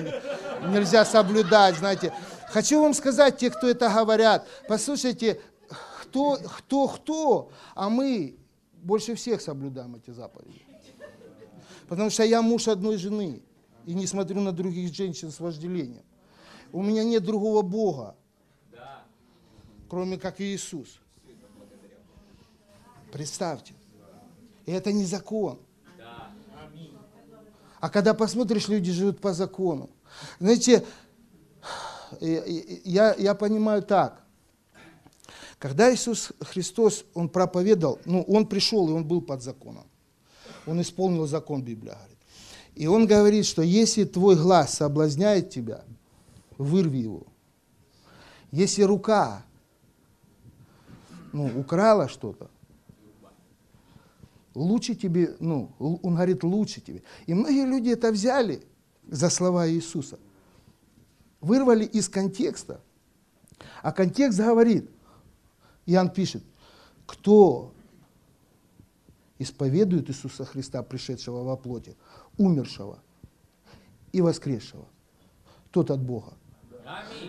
нельзя 0.70 1.04
соблюдать, 1.04 1.76
знаете. 1.76 2.14
Хочу 2.48 2.82
вам 2.82 2.94
сказать, 2.94 3.40
те, 3.40 3.50
кто 3.50 3.68
это 3.68 3.90
говорят, 3.90 4.48
послушайте, 4.70 5.42
кто, 6.04 6.38
кто, 6.38 6.88
кто, 6.88 7.52
а 7.76 7.90
мы 7.90 8.38
больше 8.82 9.16
всех 9.16 9.42
соблюдаем 9.42 9.98
эти 9.98 10.12
заповеди. 10.12 10.62
Потому 11.90 12.10
что 12.10 12.24
я 12.24 12.42
муж 12.42 12.70
одной 12.70 12.96
жены 12.96 13.42
и 13.86 13.94
не 13.94 14.08
смотрю 14.08 14.42
на 14.42 14.52
других 14.52 14.94
женщин 14.94 15.32
с 15.32 15.40
вожделением. 15.40 16.04
У 16.72 16.82
меня 16.82 17.04
нет 17.04 17.24
другого 17.24 17.62
Бога 17.62 18.16
кроме 19.92 20.18
как 20.18 20.40
Иисус. 20.40 21.02
Представьте. 23.12 23.74
И 24.66 24.72
это 24.72 24.94
не 24.94 25.04
закон. 25.04 25.60
А 27.82 27.90
когда 27.90 28.14
посмотришь, 28.14 28.70
люди 28.70 28.90
живут 28.94 29.20
по 29.20 29.34
закону. 29.34 29.90
Знаете, 30.40 30.86
я, 32.22 33.16
я 33.16 33.36
понимаю 33.36 33.84
так. 33.84 34.24
Когда 35.60 35.94
Иисус 35.94 36.32
Христос, 36.40 37.04
Он 37.14 37.28
проповедовал, 37.28 38.00
ну, 38.06 38.22
Он 38.30 38.48
пришел, 38.48 38.88
и 38.88 38.94
Он 38.94 39.06
был 39.06 39.22
под 39.22 39.44
законом. 39.44 39.88
Он 40.66 40.82
исполнил 40.82 41.28
закон, 41.28 41.64
Библия 41.64 41.96
говорит. 41.96 42.11
И 42.76 42.88
Он 42.88 43.06
говорит, 43.06 43.46
что 43.46 43.62
если 43.62 44.04
твой 44.06 44.36
глаз 44.36 44.76
соблазняет 44.76 45.50
тебя, 45.50 45.84
вырви 46.58 46.98
его. 46.98 47.24
Если 48.52 48.84
рука 48.84 49.44
ну, 51.34 51.60
украла 51.60 52.08
что-то, 52.08 52.50
лучше 54.54 54.96
тебе, 54.96 55.36
ну, 55.40 55.72
он 55.80 56.16
говорит, 56.16 56.44
лучше 56.44 56.82
тебе. 56.82 57.04
И 57.26 57.34
многие 57.34 57.66
люди 57.66 57.90
это 57.90 58.12
взяли 58.12 58.64
за 59.08 59.30
слова 59.30 59.70
Иисуса, 59.70 60.20
вырвали 61.40 61.86
из 61.86 62.10
контекста. 62.10 62.82
А 63.82 63.92
контекст 63.92 64.40
говорит, 64.40 64.90
Иоанн 65.86 66.10
пишет, 66.10 66.44
кто 67.06 67.74
исповедует 69.40 70.10
Иисуса 70.10 70.46
Христа, 70.46 70.84
пришедшего 70.84 71.44
во 71.44 71.58
плоти, 71.58 71.96
умершего, 72.38 73.00
и 74.12 74.22
воскресшего. 74.22 74.86
Тот 75.72 75.92
от 75.92 76.02
Бога. 76.02 76.34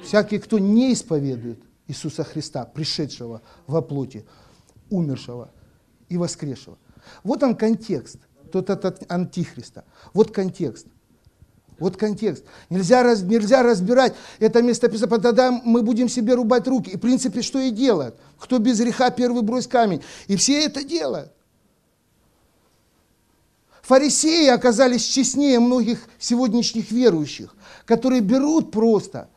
Всякий, 0.03 0.39
кто 0.39 0.59
не 0.59 0.93
исповедует 0.93 1.63
Иисуса 1.87 2.25
Христа, 2.25 2.65
пришедшего 2.65 3.43
во 3.67 3.83
плоти, 3.83 4.25
умершего 4.91 5.51
и 6.09 6.17
воскресшего. 6.17 6.79
Вот 7.23 7.43
он 7.43 7.57
контекст, 7.57 8.19
тот 8.51 8.71
от 8.71 9.11
антихриста. 9.11 9.85
Вот 10.13 10.31
контекст. 10.31 10.87
Вот 11.79 11.97
контекст. 11.97 12.45
Нельзя, 12.71 13.03
раз, 13.03 13.23
нельзя 13.23 13.63
разбирать 13.63 14.15
это 14.39 14.63
местописание, 14.63 15.21
тогда 15.21 15.51
мы 15.51 15.83
будем 15.83 16.09
себе 16.09 16.35
рубать 16.35 16.69
руки. 16.69 16.91
И 16.91 16.97
в 16.97 17.01
принципе, 17.01 17.43
что 17.43 17.59
и 17.59 17.71
делают. 17.71 18.15
Кто 18.39 18.59
без 18.59 18.79
греха, 18.79 19.11
первый 19.11 19.43
брось 19.43 19.67
камень. 19.67 20.03
И 20.29 20.37
все 20.37 20.65
это 20.65 20.85
делают. 20.85 21.33
Фарисеи 23.83 24.47
оказались 24.49 25.05
честнее 25.05 25.59
многих 25.59 26.09
сегодняшних 26.19 26.91
верующих, 26.93 27.55
которые 27.85 28.21
берут 28.21 28.71
просто, 28.71 29.29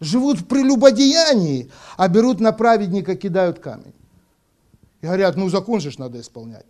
живут 0.00 0.40
в 0.40 0.46
прелюбодеянии, 0.46 1.70
а 1.98 2.08
берут 2.08 2.40
на 2.40 2.50
праведника, 2.52 3.14
кидают 3.14 3.58
камень. 3.58 3.94
И 5.02 5.06
говорят, 5.06 5.36
ну 5.36 5.48
закон 5.50 5.80
же 5.80 5.92
надо 5.98 6.18
исполнять. 6.20 6.66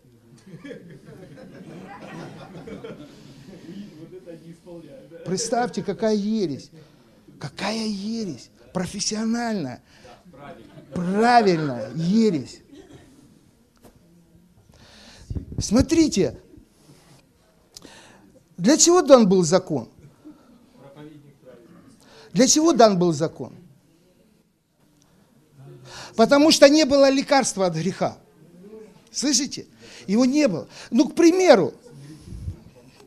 Представьте, 5.24 5.82
какая 5.82 6.14
ересь. 6.14 6.70
Какая 7.38 7.86
ересь. 7.86 8.50
Профессиональная. 8.72 9.82
Правильная 10.94 11.92
ересь. 11.94 12.60
Смотрите, 15.61 16.41
для 18.57 18.76
чего 18.76 19.03
дан 19.03 19.28
был 19.28 19.43
закон? 19.45 19.89
Для 22.32 22.47
чего 22.47 22.72
дан 22.72 22.99
был 22.99 23.12
закон? 23.12 23.55
Потому 26.16 26.51
что 26.51 26.68
не 26.68 26.84
было 26.84 27.11
лекарства 27.11 27.66
от 27.66 27.74
греха. 27.74 28.18
Слышите? 29.11 29.66
Его 30.07 30.24
не 30.24 30.49
было. 30.49 30.68
Ну, 30.91 31.09
к 31.09 31.14
примеру, 31.14 31.74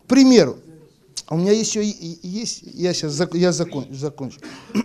к 0.03 0.07
примеру, 0.07 0.59
у 1.29 1.37
меня 1.37 1.51
еще 1.51 1.83
есть, 1.83 2.61
я 2.63 2.93
сейчас 2.93 3.19
я 3.33 3.51
закон, 3.51 3.87
закончу. 3.93 4.39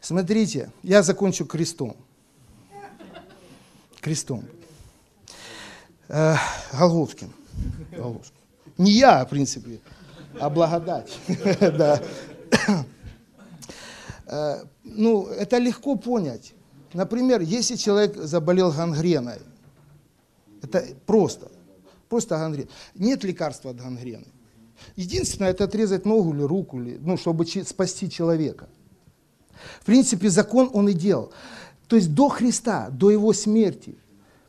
Смотрите, 0.00 0.70
я 0.82 1.02
закончу 1.02 1.44
крестом. 1.44 1.96
Крестом. 4.00 4.44
Э. 6.08 6.34
Голговским. 6.72 7.32
Не 8.78 8.92
я, 8.92 9.24
в 9.24 9.28
принципе, 9.28 9.80
а 10.40 10.48
благодать. 10.48 11.18
да. 11.60 12.00
Э, 14.26 14.64
ну, 14.84 15.26
это 15.26 15.58
легко 15.58 15.96
понять. 15.96 16.52
Например, 16.92 17.40
если 17.40 17.76
человек 17.76 18.16
заболел 18.16 18.72
гангреной, 18.72 19.38
это 20.62 20.84
просто, 21.06 21.50
просто 22.08 22.36
гангрена. 22.36 22.68
Нет 22.94 23.24
лекарства 23.24 23.70
от 23.72 23.78
гангрены. 23.78 24.26
Единственное, 24.96 25.50
это 25.50 25.64
отрезать 25.64 26.06
ногу 26.06 26.32
или 26.34 26.42
руку, 26.42 26.80
или, 26.80 26.98
ну, 27.00 27.16
чтобы 27.16 27.46
спасти 27.46 28.10
человека. 28.10 28.68
В 29.80 29.86
принципе, 29.86 30.30
закон 30.30 30.70
он 30.72 30.88
и 30.88 30.92
делал. 30.92 31.32
То 31.88 31.96
есть 31.96 32.14
до 32.14 32.28
Христа, 32.28 32.90
до 32.90 33.10
его 33.10 33.32
смерти, 33.32 33.96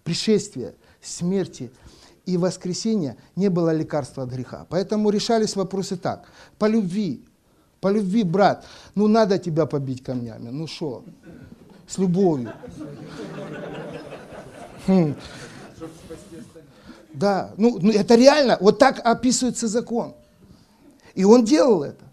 пришествия, 0.04 0.76
смерти 1.02 1.72
и 2.26 2.38
воскресения 2.38 3.18
не 3.36 3.50
было 3.50 3.74
лекарства 3.74 4.24
от 4.24 4.30
греха. 4.30 4.66
Поэтому 4.70 5.10
решались 5.10 5.56
вопросы 5.56 5.98
так. 5.98 6.28
По 6.58 6.66
любви, 6.66 7.24
по 7.82 7.88
любви, 7.88 8.24
брат, 8.24 8.66
ну 8.96 9.08
надо 9.08 9.38
тебя 9.40 9.66
побить 9.66 10.04
камнями, 10.04 10.50
ну 10.50 10.68
что, 10.68 11.04
с 11.88 11.98
любовью. 11.98 12.54
Хм. 14.86 15.16
Да, 17.14 17.52
ну, 17.58 17.80
ну 17.82 17.92
это 17.92 18.16
реально, 18.16 18.58
вот 18.60 18.80
так 18.80 19.02
описывается 19.04 19.68
закон. 19.68 20.14
И 21.16 21.24
он 21.24 21.44
делал 21.44 21.84
это. 21.84 22.06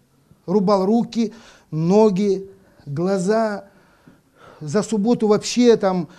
Рубал 0.45 0.85
руки, 0.85 1.33
ноги, 1.71 2.49
глаза. 2.85 3.65
За 4.59 4.81
субботу 4.81 5.27
вообще 5.27 5.77
там 5.77 6.09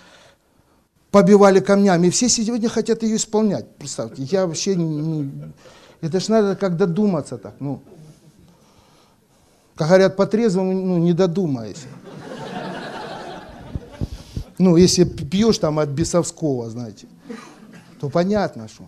побивали 1.11 1.59
камнями. 1.59 2.09
Все 2.09 2.29
сегодня 2.29 2.69
хотят 2.69 3.03
ее 3.03 3.15
исполнять. 3.15 3.65
Представьте, 3.77 4.23
я 4.23 4.45
вообще. 4.45 4.77
Это 6.01 6.19
ж 6.19 6.27
надо 6.29 6.55
как 6.55 6.77
додуматься 6.77 7.37
так, 7.37 7.55
ну. 7.59 7.81
Как 9.75 9.87
говорят, 9.87 10.15
по 10.15 10.25
трезвому, 10.25 10.73
ну, 10.73 10.97
не 10.97 11.13
додумайся. 11.13 11.87
Ну, 14.57 14.75
если 14.75 15.05
пьешь 15.05 15.57
там 15.57 15.79
от 15.79 15.89
бесовского, 15.89 16.69
знаете, 16.69 17.07
то 17.99 18.09
понятно, 18.09 18.67
что. 18.67 18.83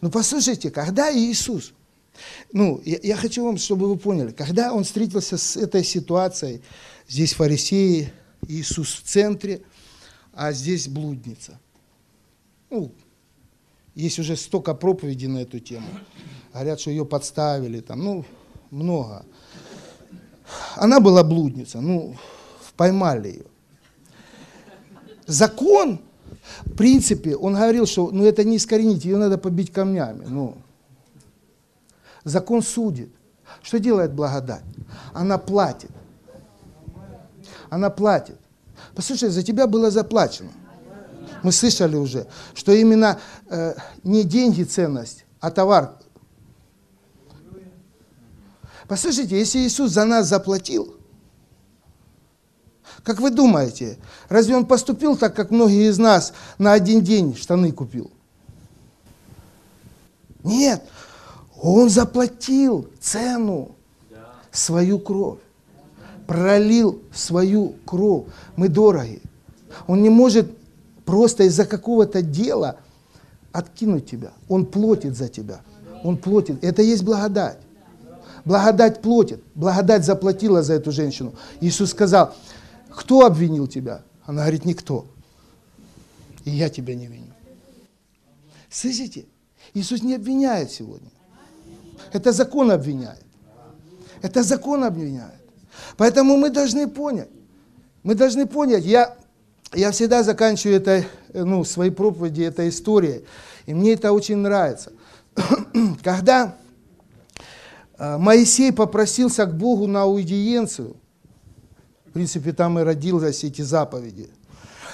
Ну, 0.00 0.10
послушайте, 0.10 0.70
когда 0.70 1.14
Иисус 1.14 1.72
ну, 2.52 2.80
я, 2.84 2.98
я 3.02 3.16
хочу 3.16 3.44
вам, 3.44 3.56
чтобы 3.58 3.88
вы 3.88 3.96
поняли, 3.96 4.32
когда 4.32 4.72
он 4.72 4.84
встретился 4.84 5.38
с 5.38 5.56
этой 5.56 5.84
ситуацией, 5.84 6.62
здесь 7.08 7.34
фарисеи, 7.34 8.12
Иисус 8.48 8.94
в 8.94 9.02
центре, 9.02 9.62
а 10.32 10.52
здесь 10.52 10.88
блудница. 10.88 11.58
Ну, 12.70 12.92
есть 13.94 14.18
уже 14.18 14.36
столько 14.36 14.74
проповедей 14.74 15.28
на 15.28 15.38
эту 15.38 15.60
тему. 15.60 15.88
Говорят, 16.52 16.80
что 16.80 16.90
ее 16.90 17.04
подставили, 17.04 17.80
там, 17.80 18.02
ну, 18.02 18.24
много. 18.70 19.24
Она 20.76 21.00
была 21.00 21.22
блудница, 21.22 21.80
ну, 21.80 22.16
поймали 22.76 23.28
ее. 23.28 23.46
Закон, 25.26 26.00
в 26.64 26.74
принципе, 26.76 27.36
он 27.36 27.54
говорил, 27.54 27.86
что 27.86 28.10
ну, 28.10 28.24
это 28.24 28.44
не 28.44 28.56
искоренить, 28.56 29.04
ее 29.04 29.16
надо 29.16 29.38
побить 29.38 29.72
камнями. 29.72 30.24
Ну, 30.26 30.56
Закон 32.24 32.62
судит. 32.62 33.10
Что 33.62 33.78
делает 33.78 34.12
благодать? 34.12 34.64
Она 35.12 35.38
платит. 35.38 35.90
Она 37.68 37.90
платит. 37.90 38.38
Послушай, 38.94 39.30
за 39.30 39.42
тебя 39.42 39.66
было 39.66 39.90
заплачено. 39.90 40.50
Мы 41.42 41.50
слышали 41.52 41.96
уже, 41.96 42.26
что 42.54 42.72
именно 42.72 43.18
э, 43.48 43.74
не 44.04 44.22
деньги 44.22 44.62
ценность, 44.62 45.24
а 45.40 45.50
товар. 45.50 45.96
Послушайте, 48.86 49.38
если 49.38 49.60
Иисус 49.60 49.92
за 49.92 50.04
нас 50.04 50.28
заплатил, 50.28 50.96
как 53.02 53.20
вы 53.20 53.30
думаете, 53.30 53.98
разве 54.28 54.56
Он 54.56 54.66
поступил 54.66 55.16
так, 55.16 55.34
как 55.34 55.50
многие 55.50 55.88
из 55.88 55.98
нас 55.98 56.32
на 56.58 56.72
один 56.72 57.00
день 57.00 57.34
штаны 57.34 57.72
купил? 57.72 58.10
Нет, 60.44 60.84
он 61.60 61.88
заплатил 61.88 62.88
цену, 63.00 63.76
свою 64.50 64.98
кровь, 64.98 65.38
пролил 66.32 67.02
свою 67.12 67.74
кровь. 67.84 68.24
Мы 68.56 68.68
дороги. 68.68 69.20
Он 69.86 70.02
не 70.02 70.08
может 70.08 70.50
просто 71.04 71.44
из-за 71.44 71.66
какого-то 71.66 72.22
дела 72.22 72.76
откинуть 73.52 74.06
тебя. 74.06 74.32
Он 74.48 74.64
платит 74.64 75.14
за 75.14 75.28
тебя. 75.28 75.60
Он 76.02 76.16
платит. 76.16 76.64
Это 76.64 76.80
есть 76.80 77.04
благодать. 77.04 77.58
Благодать 78.46 79.02
платит. 79.02 79.44
Благодать 79.54 80.06
заплатила 80.06 80.62
за 80.62 80.72
эту 80.72 80.90
женщину. 80.90 81.34
Иисус 81.60 81.90
сказал, 81.90 82.34
кто 82.88 83.26
обвинил 83.26 83.66
тебя? 83.66 84.00
Она 84.24 84.40
говорит, 84.40 84.64
никто. 84.64 85.04
И 86.46 86.50
я 86.50 86.70
тебя 86.70 86.94
не 86.94 87.08
виню. 87.08 87.34
Слышите? 88.70 89.26
Иисус 89.74 90.02
не 90.02 90.14
обвиняет 90.14 90.70
сегодня. 90.70 91.10
Это 92.10 92.32
закон 92.32 92.70
обвиняет. 92.70 93.22
Это 94.22 94.42
закон 94.42 94.82
обвиняет. 94.82 95.41
Поэтому 95.96 96.36
мы 96.36 96.50
должны 96.50 96.88
понять. 96.88 97.28
Мы 98.02 98.14
должны 98.14 98.46
понять. 98.46 98.84
Я, 98.84 99.16
я 99.72 99.90
всегда 99.90 100.22
заканчиваю 100.22 100.76
это, 100.76 101.04
ну, 101.32 101.64
свои 101.64 101.90
проповеди 101.90 102.42
этой 102.42 102.68
историей. 102.68 103.24
И 103.66 103.74
мне 103.74 103.92
это 103.92 104.12
очень 104.12 104.36
нравится. 104.36 104.92
Когда 106.02 106.56
э, 107.98 108.18
Моисей 108.18 108.72
попросился 108.72 109.46
к 109.46 109.56
Богу 109.56 109.86
на 109.86 110.02
аудиенцию, 110.02 110.96
в 112.06 112.12
принципе, 112.12 112.52
там 112.52 112.78
и 112.78 112.82
родились 112.82 113.44
эти 113.44 113.62
заповеди. 113.62 114.28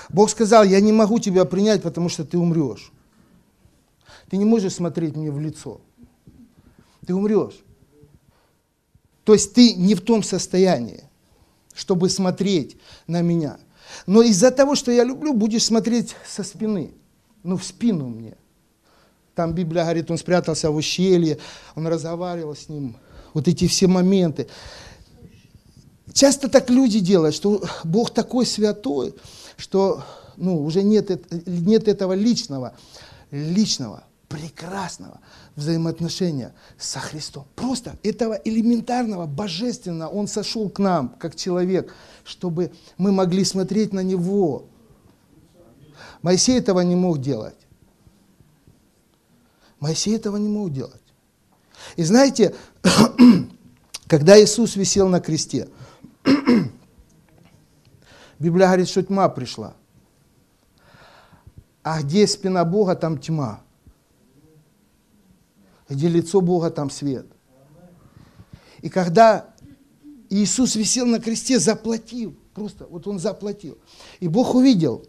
Бог 0.09 0.31
сказал, 0.31 0.65
я 0.65 0.81
не 0.81 0.93
могу 0.93 1.19
тебя 1.19 1.45
принять, 1.45 1.83
потому 1.83 2.09
что 2.09 2.25
ты 2.25 2.39
умрешь. 2.39 2.93
Ты 4.31 4.37
не 4.37 4.45
можешь 4.45 4.75
смотреть 4.75 5.17
мне 5.17 5.31
в 5.31 5.41
лицо 5.41 5.81
ты 7.09 7.15
умрешь. 7.15 7.65
То 9.29 9.35
есть 9.35 9.53
ты 9.53 9.75
не 9.75 9.95
в 9.95 10.01
том 10.01 10.23
состоянии, 10.23 11.05
чтобы 11.75 12.09
смотреть 12.09 12.79
на 13.07 13.21
меня. 13.21 13.59
Но 14.07 14.23
из-за 14.23 14.51
того, 14.51 14.75
что 14.75 14.91
я 14.91 15.05
люблю, 15.05 15.35
будешь 15.35 15.67
смотреть 15.67 16.17
со 16.27 16.43
спины, 16.43 16.95
ну 17.43 17.59
в 17.59 17.63
спину 17.63 18.09
мне. 18.09 18.39
там 19.35 19.53
Библия 19.53 19.83
говорит, 19.83 20.11
он 20.11 20.17
спрятался 20.17 20.71
в 20.71 20.77
ущелье, 20.77 21.37
он 21.75 21.87
разговаривал 21.87 22.57
с 22.57 22.71
ним. 22.71 22.97
Вот 23.35 23.49
эти 23.49 23.69
все 23.69 23.87
моменты. 23.87 24.49
Часто 26.15 26.49
так 26.49 26.71
люди 26.71 26.99
делают, 26.99 27.35
что 27.35 27.63
Бог 27.85 28.15
такой 28.15 28.47
святой, 28.47 29.15
что 29.59 30.05
ну, 30.39 30.65
уже 30.65 30.83
нет, 30.83 31.11
нет 31.47 31.87
этого 31.87 32.15
личного, 32.15 32.73
личного, 33.31 34.05
прекрасного 34.27 35.21
взаимоотношения 35.59 36.55
со 36.79 37.01
Христом. 37.01 37.45
Просто 37.57 37.99
этого 38.05 38.35
элементарного, 38.35 39.27
божественного 39.27 40.09
Он 40.09 40.29
сошел 40.29 40.71
к 40.71 40.79
нам, 40.79 41.09
как 41.19 41.35
человек, 41.35 41.93
чтобы 42.25 42.73
мы 42.97 43.11
могли 43.11 43.45
смотреть 43.45 43.93
на 43.93 44.01
Него. 44.01 44.67
Моисей 46.23 46.59
этого 46.59 46.81
не 46.81 46.95
мог 46.95 47.21
делать. 47.21 47.57
Моисей 49.81 50.17
этого 50.17 50.37
не 50.37 50.49
мог 50.49 50.73
делать. 50.73 51.03
И 51.97 52.05
знаете, 52.05 52.55
когда 54.07 54.41
Иисус 54.41 54.77
висел 54.77 55.09
на 55.09 55.21
кресте, 55.21 55.69
Библия 58.39 58.67
говорит, 58.67 58.89
что 58.89 59.03
тьма 59.03 59.29
пришла. 59.29 59.75
А 61.83 62.01
где 62.03 62.27
спина 62.29 62.65
Бога, 62.65 62.95
там 62.95 63.19
тьма. 63.19 63.63
Где 65.89 66.09
лицо 66.09 66.41
Бога, 66.41 66.71
там 66.71 66.91
свет. 66.91 67.27
И 68.83 68.89
когда 68.89 69.55
Иисус 70.31 70.77
висел 70.77 71.07
на 71.07 71.21
кресте, 71.21 71.59
заплатил, 71.59 72.37
просто 72.55 72.87
вот 72.91 73.07
он 73.07 73.19
заплатил. 73.19 73.79
И 74.21 74.29
Бог 74.29 74.55
увидел 74.55 75.07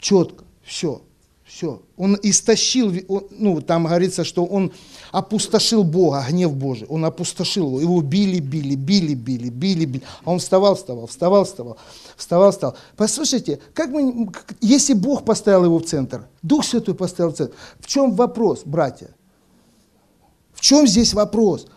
четко, 0.00 0.44
все, 0.62 1.02
все. 1.44 1.82
Он 1.96 2.18
истощил, 2.22 2.92
он, 3.08 3.26
ну, 3.30 3.60
там 3.60 3.84
говорится, 3.86 4.24
что 4.24 4.44
он 4.44 4.72
опустошил 5.10 5.84
Бога, 5.84 6.24
гнев 6.28 6.54
Божий. 6.54 6.86
Он 6.86 7.04
опустошил 7.04 7.66
его. 7.66 7.80
Его 7.80 8.00
били, 8.02 8.40
били, 8.40 8.74
били, 8.74 9.14
били, 9.14 9.48
били, 9.48 9.84
били. 9.84 10.04
А 10.24 10.32
он 10.32 10.38
вставал, 10.38 10.76
вставал, 10.76 11.06
вставал, 11.06 11.44
вставал, 11.44 11.78
вставал, 12.16 12.52
вставал. 12.52 12.76
Послушайте, 12.96 13.60
как 13.74 13.90
мы, 13.90 14.30
если 14.60 14.92
Бог 14.92 15.24
поставил 15.24 15.64
его 15.64 15.78
в 15.78 15.86
центр, 15.86 16.26
Дух 16.42 16.64
Святой 16.64 16.94
поставил 16.94 17.32
в 17.32 17.36
центр, 17.36 17.54
в 17.80 17.86
чем 17.86 18.12
вопрос, 18.12 18.62
братья? 18.64 19.15
В 20.56 20.60
чем 20.62 20.86
здесь 20.86 21.14
вопрос? 21.14 21.68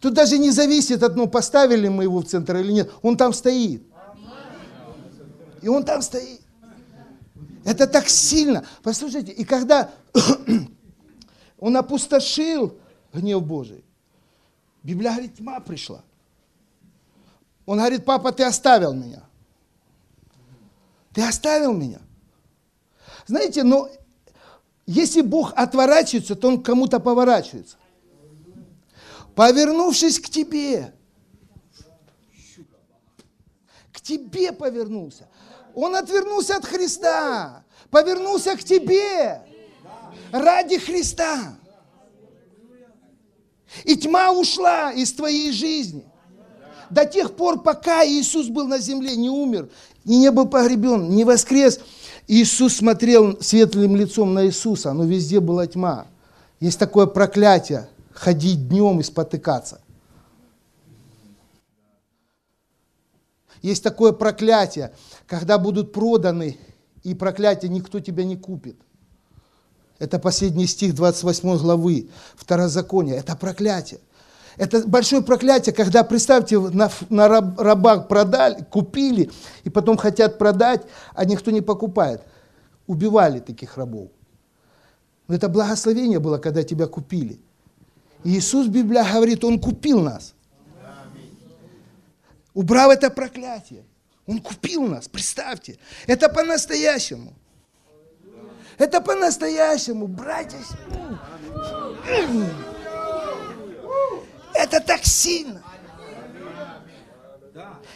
Тут 0.00 0.14
даже 0.14 0.38
не 0.38 0.50
зависит 0.50 1.02
от, 1.02 1.16
ну, 1.16 1.26
поставили 1.26 1.88
мы 1.88 2.04
его 2.04 2.20
в 2.20 2.26
центр 2.26 2.56
или 2.56 2.72
нет. 2.72 2.90
Он 3.02 3.16
там 3.16 3.32
стоит. 3.32 3.82
И 5.60 5.68
он 5.68 5.84
там 5.84 6.00
стоит. 6.00 6.40
Это 7.64 7.88
так 7.88 8.08
сильно. 8.08 8.64
Послушайте, 8.82 9.32
и 9.32 9.44
когда 9.44 9.90
он 11.58 11.76
опустошил 11.76 12.78
гнев 13.12 13.42
Божий, 13.42 13.84
Библия 14.84 15.10
говорит, 15.10 15.36
тьма 15.36 15.58
пришла. 15.58 16.02
Он 17.64 17.78
говорит, 17.78 18.04
папа, 18.04 18.30
ты 18.30 18.44
оставил 18.44 18.94
меня. 18.94 19.24
Ты 21.12 21.22
оставил 21.22 21.72
меня. 21.72 21.98
Знаете, 23.26 23.64
но 23.64 23.90
если 24.86 25.20
Бог 25.20 25.52
отворачивается, 25.56 26.36
то 26.36 26.48
Он 26.48 26.62
кому-то 26.62 27.00
поворачивается. 27.00 27.76
Повернувшись 29.34 30.20
к 30.20 30.28
тебе, 30.28 30.94
к 33.92 34.00
тебе 34.00 34.52
повернулся. 34.52 35.28
Он 35.74 35.94
отвернулся 35.94 36.56
от 36.56 36.64
Христа, 36.64 37.64
повернулся 37.90 38.56
к 38.56 38.64
тебе 38.64 39.42
ради 40.32 40.78
Христа. 40.78 41.58
И 43.84 43.96
тьма 43.96 44.32
ушла 44.32 44.92
из 44.92 45.12
твоей 45.12 45.52
жизни. 45.52 46.04
До 46.88 47.04
тех 47.04 47.34
пор, 47.34 47.62
пока 47.62 48.06
Иисус 48.06 48.46
был 48.46 48.66
на 48.68 48.78
земле, 48.78 49.16
не 49.16 49.28
умер, 49.28 49.68
не 50.04 50.30
был 50.30 50.46
погребен, 50.48 51.10
не 51.10 51.24
воскрес, 51.24 51.80
Иисус 52.26 52.76
смотрел 52.76 53.40
светлым 53.40 53.94
лицом 53.96 54.34
на 54.34 54.46
Иисуса, 54.46 54.92
но 54.92 55.04
везде 55.04 55.40
была 55.40 55.66
тьма. 55.66 56.06
Есть 56.60 56.78
такое 56.78 57.06
проклятие– 57.06 57.88
ходить 58.12 58.68
днем 58.68 59.00
и 59.00 59.02
спотыкаться. 59.02 59.80
Есть 63.62 63.82
такое 63.82 64.12
проклятие, 64.12 64.92
когда 65.26 65.58
будут 65.58 65.92
проданы, 65.92 66.58
и 67.02 67.14
проклятие 67.14 67.70
никто 67.70 68.00
тебя 68.00 68.24
не 68.24 68.36
купит. 68.36 68.76
Это 69.98 70.18
последний 70.18 70.66
стих 70.66 70.94
28 70.94 71.58
главы, 71.58 72.10
второзакония. 72.34 73.14
Это 73.14 73.36
проклятие. 73.36 74.00
Это 74.56 74.86
большое 74.86 75.22
проклятие, 75.22 75.74
когда, 75.74 76.02
представьте, 76.02 76.58
на, 76.58 76.90
на 77.10 77.28
рабах 77.28 78.08
продали, 78.08 78.64
купили, 78.64 79.30
и 79.64 79.70
потом 79.70 79.96
хотят 79.96 80.38
продать, 80.38 80.82
а 81.14 81.24
никто 81.24 81.50
не 81.50 81.60
покупает. 81.60 82.22
Убивали 82.86 83.40
таких 83.40 83.76
рабов. 83.76 84.08
Но 85.28 85.34
это 85.34 85.48
благословение 85.48 86.20
было, 86.20 86.38
когда 86.38 86.62
тебя 86.62 86.86
купили. 86.86 87.38
И 88.24 88.30
Иисус, 88.30 88.68
Библия 88.68 89.04
говорит, 89.04 89.44
Он 89.44 89.58
купил 89.58 90.00
нас 90.00 90.34
убрав 92.56 92.90
это 92.90 93.10
проклятие. 93.10 93.84
Он 94.26 94.40
купил 94.40 94.88
нас, 94.88 95.06
представьте. 95.06 95.78
Это 96.06 96.28
по-настоящему. 96.28 97.34
Это 98.78 99.00
по-настоящему, 99.00 100.08
братья. 100.08 100.58
Это 104.56 104.80
так 104.80 105.04
сильно. 105.04 105.62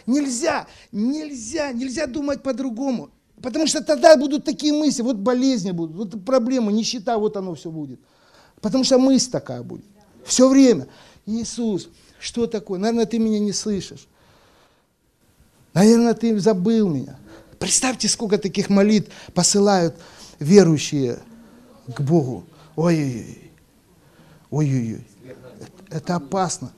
Нельзя, 0.07 0.67
нельзя, 0.91 1.71
нельзя 1.71 2.07
думать 2.07 2.41
по-другому. 2.41 3.09
Потому 3.41 3.67
что 3.67 3.83
тогда 3.83 4.15
будут 4.17 4.45
такие 4.45 4.73
мысли, 4.73 5.01
вот 5.01 5.17
болезни 5.17 5.71
будут, 5.71 5.95
вот 5.95 6.25
проблемы, 6.25 6.71
нищета, 6.71 7.17
вот 7.17 7.37
оно 7.37 7.55
все 7.55 7.71
будет. 7.71 7.99
Потому 8.61 8.83
что 8.83 8.99
мысль 8.99 9.31
такая 9.31 9.63
будет. 9.63 9.85
Все 10.23 10.47
время. 10.47 10.87
Иисус, 11.25 11.89
что 12.19 12.45
такое? 12.45 12.79
Наверное, 12.79 13.05
ты 13.05 13.17
меня 13.17 13.39
не 13.39 13.53
слышишь. 13.53 14.07
Наверное, 15.73 16.13
ты 16.13 16.37
забыл 16.39 16.89
меня. 16.89 17.17
Представьте, 17.57 18.07
сколько 18.07 18.37
таких 18.37 18.69
молитв 18.69 19.11
посылают 19.33 19.95
верующие 20.39 21.19
к 21.87 22.01
Богу. 22.01 22.45
Ой-ой-ой. 22.75 23.51
Ой-ой-ой. 24.49 25.07
Это 25.91 26.15
опасно. 26.15 26.71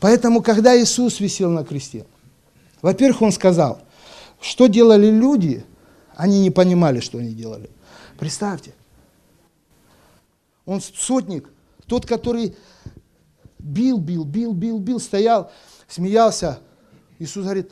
Поэтому, 0.00 0.42
когда 0.42 0.78
Иисус 0.78 1.20
висел 1.20 1.50
на 1.50 1.64
кресте, 1.64 2.04
во-первых, 2.82 3.22
Он 3.22 3.32
сказал, 3.32 3.80
что 4.40 4.66
делали 4.66 5.08
люди, 5.08 5.64
они 6.16 6.40
не 6.40 6.50
понимали, 6.50 6.98
что 7.00 7.18
они 7.18 7.32
делали. 7.32 7.70
Представьте. 8.18 8.74
Он 10.66 10.80
сотник, 10.80 11.48
тот, 11.86 12.04
который 12.06 12.56
бил, 13.58 13.98
бил, 13.98 14.24
бил, 14.24 14.52
бил, 14.52 14.78
бил, 14.80 14.98
стоял, 14.98 15.52
смеялся. 15.88 16.58
Иисус 17.20 17.44
говорит, 17.44 17.70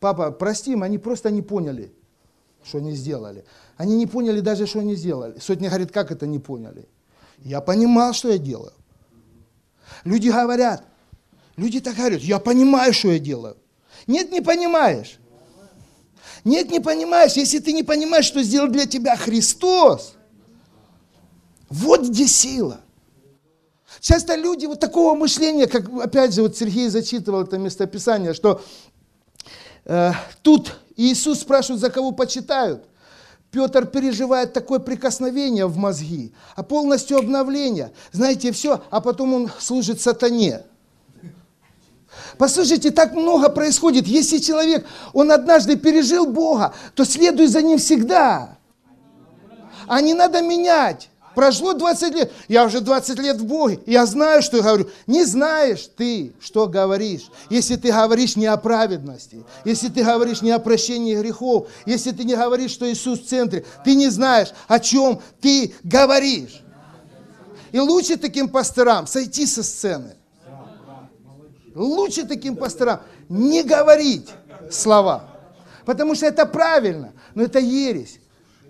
папа, 0.00 0.30
прости 0.30 0.72
им, 0.72 0.82
они 0.82 0.96
просто 0.96 1.30
не 1.30 1.42
поняли, 1.42 1.92
что 2.64 2.78
они 2.78 2.92
сделали. 2.92 3.44
Они 3.76 3.96
не 3.96 4.06
поняли 4.06 4.40
даже, 4.40 4.66
что 4.66 4.80
они 4.80 4.94
сделали. 4.94 5.38
Сотня 5.38 5.68
говорит, 5.68 5.92
как 5.92 6.10
это 6.10 6.26
не 6.26 6.38
поняли? 6.38 6.88
Я 7.38 7.60
понимал, 7.60 8.14
что 8.14 8.30
я 8.30 8.38
делаю. 8.38 8.72
Люди 10.04 10.28
говорят, 10.28 10.84
люди 11.56 11.80
так 11.80 11.96
говорят, 11.96 12.20
я 12.20 12.38
понимаю, 12.38 12.92
что 12.92 13.08
я 13.08 13.18
делаю. 13.18 13.56
Нет, 14.06 14.30
не 14.30 14.40
понимаешь. 14.40 15.18
Нет, 16.44 16.70
не 16.70 16.80
понимаешь. 16.80 17.32
Если 17.32 17.58
ты 17.58 17.72
не 17.72 17.82
понимаешь, 17.82 18.24
что 18.24 18.42
сделал 18.42 18.68
для 18.68 18.86
тебя 18.86 19.16
Христос, 19.16 20.14
вот 21.68 22.08
где 22.08 22.26
сила. 22.26 22.80
Часто 24.00 24.36
люди 24.36 24.66
вот 24.66 24.80
такого 24.80 25.14
мышления, 25.14 25.66
как 25.66 25.88
опять 26.00 26.32
же 26.32 26.42
вот 26.42 26.56
Сергей 26.56 26.88
зачитывал 26.88 27.42
это 27.42 27.58
местописание, 27.58 28.32
что 28.32 28.62
Э, 29.88 30.12
тут 30.42 30.76
Иисус 30.96 31.40
спрашивает, 31.40 31.80
за 31.80 31.90
кого 31.90 32.12
почитают. 32.12 32.84
Петр 33.50 33.86
переживает 33.86 34.52
такое 34.52 34.78
прикосновение 34.78 35.66
в 35.66 35.76
мозги, 35.78 36.32
а 36.54 36.62
полностью 36.62 37.18
обновление. 37.18 37.92
Знаете, 38.12 38.52
все, 38.52 38.82
а 38.90 39.00
потом 39.00 39.32
он 39.32 39.50
служит 39.58 40.00
сатане. 40.00 40.62
Послушайте, 42.36 42.90
так 42.90 43.14
много 43.14 43.48
происходит. 43.48 44.06
Если 44.06 44.38
человек, 44.38 44.86
он 45.12 45.30
однажды 45.30 45.76
пережил 45.76 46.26
Бога, 46.26 46.74
то 46.94 47.04
следуй 47.04 47.46
за 47.46 47.62
ним 47.62 47.78
всегда. 47.78 48.58
А 49.86 50.00
не 50.02 50.12
надо 50.12 50.42
менять 50.42 51.08
Прошло 51.38 51.72
20 51.72 52.14
лет, 52.16 52.32
я 52.48 52.64
уже 52.64 52.80
20 52.80 53.16
лет 53.20 53.36
в 53.36 53.44
Боге, 53.44 53.78
я 53.86 54.06
знаю, 54.06 54.42
что 54.42 54.56
я 54.56 54.62
говорю. 54.64 54.90
Не 55.06 55.24
знаешь 55.24 55.88
ты, 55.96 56.32
что 56.40 56.66
говоришь, 56.66 57.30
если 57.48 57.76
ты 57.76 57.92
говоришь 57.92 58.34
не 58.34 58.46
о 58.46 58.56
праведности, 58.56 59.44
если 59.64 59.86
ты 59.86 60.02
говоришь 60.02 60.42
не 60.42 60.50
о 60.50 60.58
прощении 60.58 61.14
грехов, 61.14 61.68
если 61.86 62.10
ты 62.10 62.24
не 62.24 62.34
говоришь, 62.34 62.72
что 62.72 62.90
Иисус 62.90 63.20
в 63.20 63.28
центре, 63.28 63.64
ты 63.84 63.94
не 63.94 64.08
знаешь, 64.08 64.48
о 64.66 64.80
чем 64.80 65.22
ты 65.40 65.76
говоришь. 65.84 66.60
И 67.70 67.78
лучше 67.78 68.16
таким 68.16 68.48
пасторам 68.48 69.06
сойти 69.06 69.46
со 69.46 69.62
сцены. 69.62 70.16
Лучше 71.72 72.26
таким 72.26 72.56
пасторам 72.56 73.02
не 73.28 73.62
говорить 73.62 74.28
слова. 74.72 75.36
Потому 75.84 76.16
что 76.16 76.26
это 76.26 76.46
правильно, 76.46 77.12
но 77.36 77.44
это 77.44 77.60
ересь. 77.60 78.18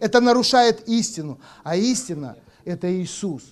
Это 0.01 0.21
нарушает 0.21 0.87
истину. 0.87 1.41
А 1.65 1.75
истина– 1.75 2.37
это 2.69 2.93
Иисус. 2.93 3.43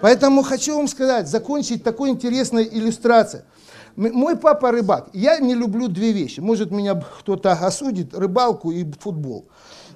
Поэтому 0.00 0.42
хочу 0.42 0.76
вам 0.76 0.88
сказать, 0.88 1.26
закончить 1.28 1.82
такой 1.82 2.10
интересной 2.10 2.68
иллюстрацией. 2.70 3.44
Мой 3.96 4.36
папа 4.36 4.70
рыбак. 4.72 5.08
Я 5.14 5.38
не 5.38 5.54
люблю 5.54 5.88
две 5.88 6.12
вещи. 6.12 6.40
Может, 6.40 6.70
меня 6.70 6.94
кто-то 6.94 7.52
осудит, 7.52 8.14
рыбалку 8.14 8.70
и 8.70 8.84
футбол. 9.00 9.48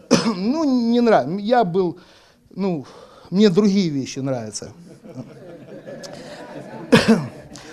ну, 0.36 0.64
не 0.64 1.00
нравится. 1.00 1.36
Я 1.38 1.64
был, 1.64 1.98
ну, 2.48 2.86
мне 3.30 3.50
другие 3.50 3.90
вещи 3.90 4.20
нравятся. 4.20 4.72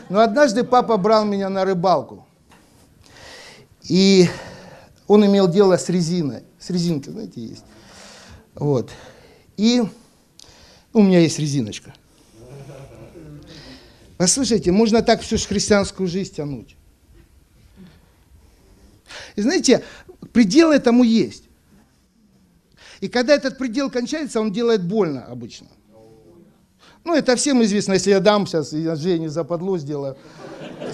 Но 0.09 0.19
однажды 0.19 0.65
папа 0.65 0.97
брал 0.97 1.23
меня 1.23 1.47
на 1.49 1.63
рыбалку. 1.63 2.27
И 3.83 4.27
он 5.07 5.25
имел 5.25 5.47
дело 5.47 5.77
с 5.77 5.87
резиной. 5.87 6.43
С 6.59 6.69
резинкой, 6.69 7.13
знаете, 7.13 7.41
есть. 7.41 7.63
Вот. 8.53 8.89
И 9.55 9.83
у 10.93 11.01
меня 11.01 11.19
есть 11.19 11.39
резиночка. 11.39 11.93
Послушайте, 14.17 14.71
можно 14.71 15.03
так 15.03 15.21
всю 15.21 15.37
христианскую 15.37 16.07
жизнь 16.07 16.33
тянуть. 16.33 16.75
И 19.35 19.41
знаете, 19.41 19.83
предел 20.33 20.71
этому 20.71 21.03
есть. 21.03 21.43
И 22.99 23.07
когда 23.07 23.35
этот 23.35 23.59
предел 23.59 23.91
кончается, 23.91 24.41
он 24.41 24.51
делает 24.51 24.83
больно 24.83 25.25
обычно. 25.25 25.67
Ну, 27.03 27.15
это 27.15 27.35
всем 27.35 27.63
известно, 27.63 27.93
если 27.93 28.09
я 28.09 28.19
дам 28.19 28.47
сейчас, 28.47 28.73
я 28.73 28.95
Жене 28.95 29.29
западло 29.29 29.77
сделаю. 29.77 30.17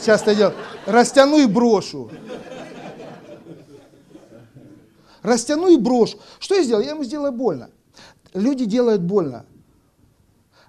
Часто 0.05 0.35
делаю. 0.35 0.55
Растяну 0.85 1.39
и 1.39 1.47
брошу. 1.47 2.11
Растяну 5.21 5.73
и 5.73 5.77
брошу. 5.77 6.19
Что 6.39 6.55
я 6.55 6.63
сделаю? 6.63 6.85
Я 6.85 6.91
ему 6.91 7.05
сделаю 7.05 7.31
больно. 7.31 7.69
Люди 8.33 8.65
делают 8.65 9.01
больно 9.01 9.45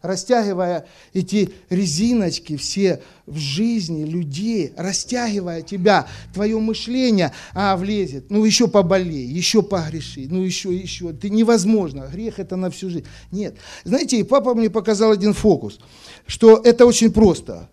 растягивая 0.04 0.86
эти 1.14 1.50
резиночки 1.70 2.56
все 2.56 3.02
в 3.26 3.38
жизни 3.38 4.04
людей, 4.04 4.72
растягивая 4.76 5.62
тебя, 5.62 6.06
твое 6.34 6.58
мышление, 6.60 7.32
а, 7.54 7.76
влезет, 7.76 8.30
ну 8.30 8.44
еще 8.44 8.68
поболей, 8.68 9.26
еще 9.26 9.62
погреши, 9.62 10.26
ну 10.28 10.42
еще, 10.42 10.74
еще, 10.74 11.12
ты 11.14 11.30
невозможно, 11.30 12.06
грех 12.12 12.38
это 12.38 12.56
на 12.56 12.70
всю 12.70 12.90
жизнь. 12.90 13.06
Нет. 13.32 13.56
Знаете, 13.84 14.18
и 14.18 14.22
папа 14.22 14.54
мне 14.54 14.68
показал 14.68 15.10
один 15.10 15.32
фокус, 15.32 15.80
что 16.26 16.60
это 16.62 16.84
очень 16.84 17.10
просто. 17.10 17.70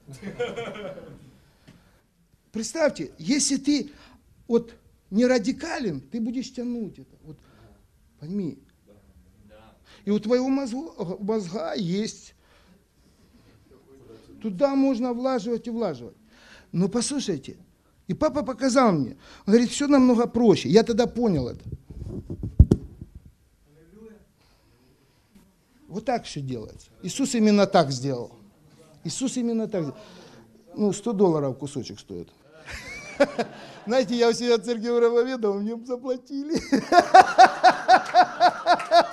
Представьте, 2.54 3.12
если 3.18 3.58
ты 3.58 3.92
вот 4.48 4.74
не 5.10 5.26
радикален, 5.26 6.00
ты 6.00 6.22
будешь 6.22 6.54
тянуть 6.54 7.00
это. 7.00 7.16
Вот, 7.24 7.38
пойми, 8.20 8.58
и 10.06 10.12
у 10.12 10.20
твоего 10.20 10.48
мозга, 10.48 10.92
мозга 11.20 11.74
есть. 11.76 12.34
Туда 14.42 14.76
можно 14.76 15.14
влаживать 15.14 15.68
и 15.68 15.70
влаживать. 15.70 16.16
Но 16.72 16.90
послушайте, 16.90 17.58
и 18.08 18.14
папа 18.14 18.44
показал 18.44 18.92
мне, 18.92 19.18
он 19.46 19.54
говорит, 19.54 19.70
все 19.70 19.88
намного 19.88 20.28
проще. 20.28 20.70
Я 20.70 20.84
тогда 20.84 21.06
понял 21.06 21.50
это. 21.50 21.64
Вот 25.88 26.06
так 26.06 26.24
все 26.24 26.42
делается. 26.42 26.90
Иисус 27.04 27.36
именно 27.36 27.68
так 27.68 27.92
сделал. 27.92 28.32
Иисус 29.04 29.36
именно 29.38 29.68
так. 29.68 29.96
Ну, 30.76 30.94
100 30.94 31.14
долларов 31.14 31.58
кусочек 31.58 32.00
стоит. 32.00 32.30
Знаете, 33.86 34.16
я 34.16 34.30
у 34.30 34.34
себя 34.34 34.58
в 34.58 34.62
церкви 34.62 34.88
проповедовал, 34.88 35.60
мне 35.60 35.76
заплатили. 35.86 36.58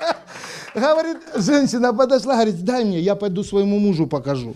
Говорит, 0.78 1.18
женщина 1.34 1.92
подошла, 1.92 2.34
говорит, 2.34 2.64
дай 2.64 2.84
мне, 2.84 3.00
я 3.00 3.14
пойду 3.14 3.42
своему 3.42 3.78
мужу 3.78 4.06
покажу. 4.06 4.54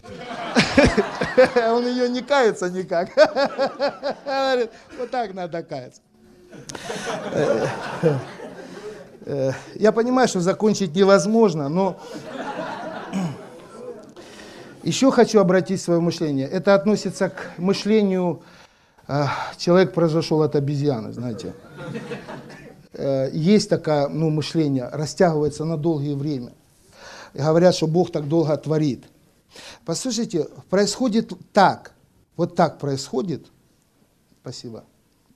Он 1.56 1.86
ее 1.86 2.08
не 2.08 2.22
кается 2.22 2.70
никак. 2.70 3.10
Говорит, 4.24 4.70
вот 4.98 5.10
так 5.10 5.34
надо 5.34 5.62
каяться. 5.62 6.00
Я 9.74 9.92
понимаю, 9.92 10.28
что 10.28 10.40
закончить 10.40 10.94
невозможно, 10.94 11.68
но 11.68 11.98
еще 14.82 15.12
хочу 15.12 15.40
обратить 15.40 15.80
свое 15.80 16.00
мышление. 16.00 16.48
Это 16.48 16.74
относится 16.74 17.28
к 17.28 17.52
мышлению, 17.56 18.42
а, 19.06 19.30
человек 19.56 19.94
произошел 19.94 20.42
от 20.42 20.56
обезьяны, 20.56 21.12
знаете. 21.12 21.52
Э, 22.94 23.30
есть 23.32 23.68
такое 23.68 24.08
ну, 24.08 24.30
мышление, 24.30 24.88
растягивается 24.88 25.64
на 25.64 25.76
долгое 25.76 26.14
время. 26.14 26.52
И 27.34 27.38
говорят, 27.38 27.74
что 27.74 27.86
Бог 27.86 28.12
так 28.12 28.28
долго 28.28 28.56
творит. 28.56 29.04
Послушайте, 29.84 30.48
происходит 30.70 31.32
так, 31.52 31.92
вот 32.36 32.54
так 32.54 32.78
происходит. 32.78 33.46
Спасибо, 34.40 34.84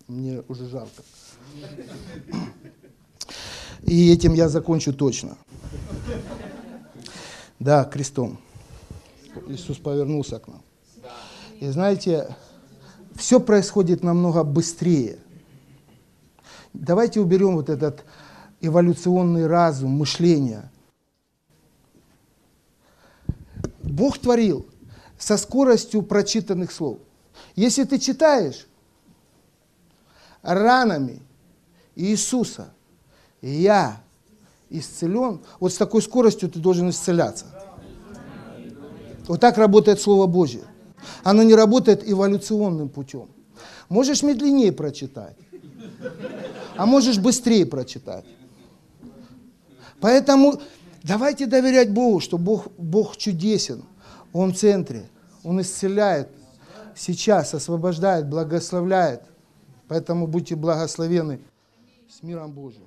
мне 0.08 0.42
уже 0.48 0.68
жалко. 0.68 1.02
И 3.82 4.12
этим 4.12 4.34
я 4.34 4.48
закончу 4.48 4.92
точно. 4.92 5.36
Да, 7.58 7.84
крестом. 7.84 8.38
Иисус 9.48 9.78
повернулся 9.78 10.38
к 10.38 10.48
нам. 10.48 10.62
И 11.60 11.68
знаете, 11.68 12.34
все 13.14 13.40
происходит 13.40 14.02
намного 14.02 14.44
быстрее. 14.44 15.18
Давайте 16.80 17.20
уберем 17.20 17.56
вот 17.56 17.70
этот 17.70 18.04
эволюционный 18.60 19.46
разум, 19.46 19.92
мышление. 19.92 20.70
Бог 23.82 24.18
творил 24.18 24.66
со 25.18 25.38
скоростью 25.38 26.02
прочитанных 26.02 26.70
слов. 26.70 26.98
Если 27.54 27.84
ты 27.84 27.98
читаешь 27.98 28.66
ранами 30.42 31.22
Иисуса, 31.94 32.68
я 33.40 34.02
исцелен, 34.68 35.40
вот 35.60 35.72
с 35.72 35.76
такой 35.76 36.02
скоростью 36.02 36.50
ты 36.50 36.58
должен 36.58 36.90
исцеляться. 36.90 37.46
Вот 39.26 39.40
так 39.40 39.56
работает 39.56 40.00
Слово 40.00 40.26
Божье. 40.26 40.64
Оно 41.22 41.42
не 41.42 41.54
работает 41.54 42.08
эволюционным 42.08 42.90
путем. 42.90 43.28
Можешь 43.88 44.22
медленнее 44.22 44.72
прочитать 44.72 45.36
а 46.76 46.86
можешь 46.86 47.18
быстрее 47.18 47.66
прочитать. 47.66 48.24
Поэтому 50.00 50.60
давайте 51.02 51.46
доверять 51.46 51.90
Богу, 51.90 52.20
что 52.20 52.38
Бог, 52.38 52.68
Бог 52.78 53.16
чудесен, 53.16 53.84
Он 54.32 54.52
в 54.52 54.56
центре, 54.56 55.08
Он 55.42 55.60
исцеляет 55.60 56.28
сейчас, 56.94 57.54
освобождает, 57.54 58.28
благословляет. 58.28 59.22
Поэтому 59.88 60.26
будьте 60.26 60.56
благословены 60.56 61.40
с 62.08 62.22
миром 62.22 62.52
Божьим. 62.52 62.82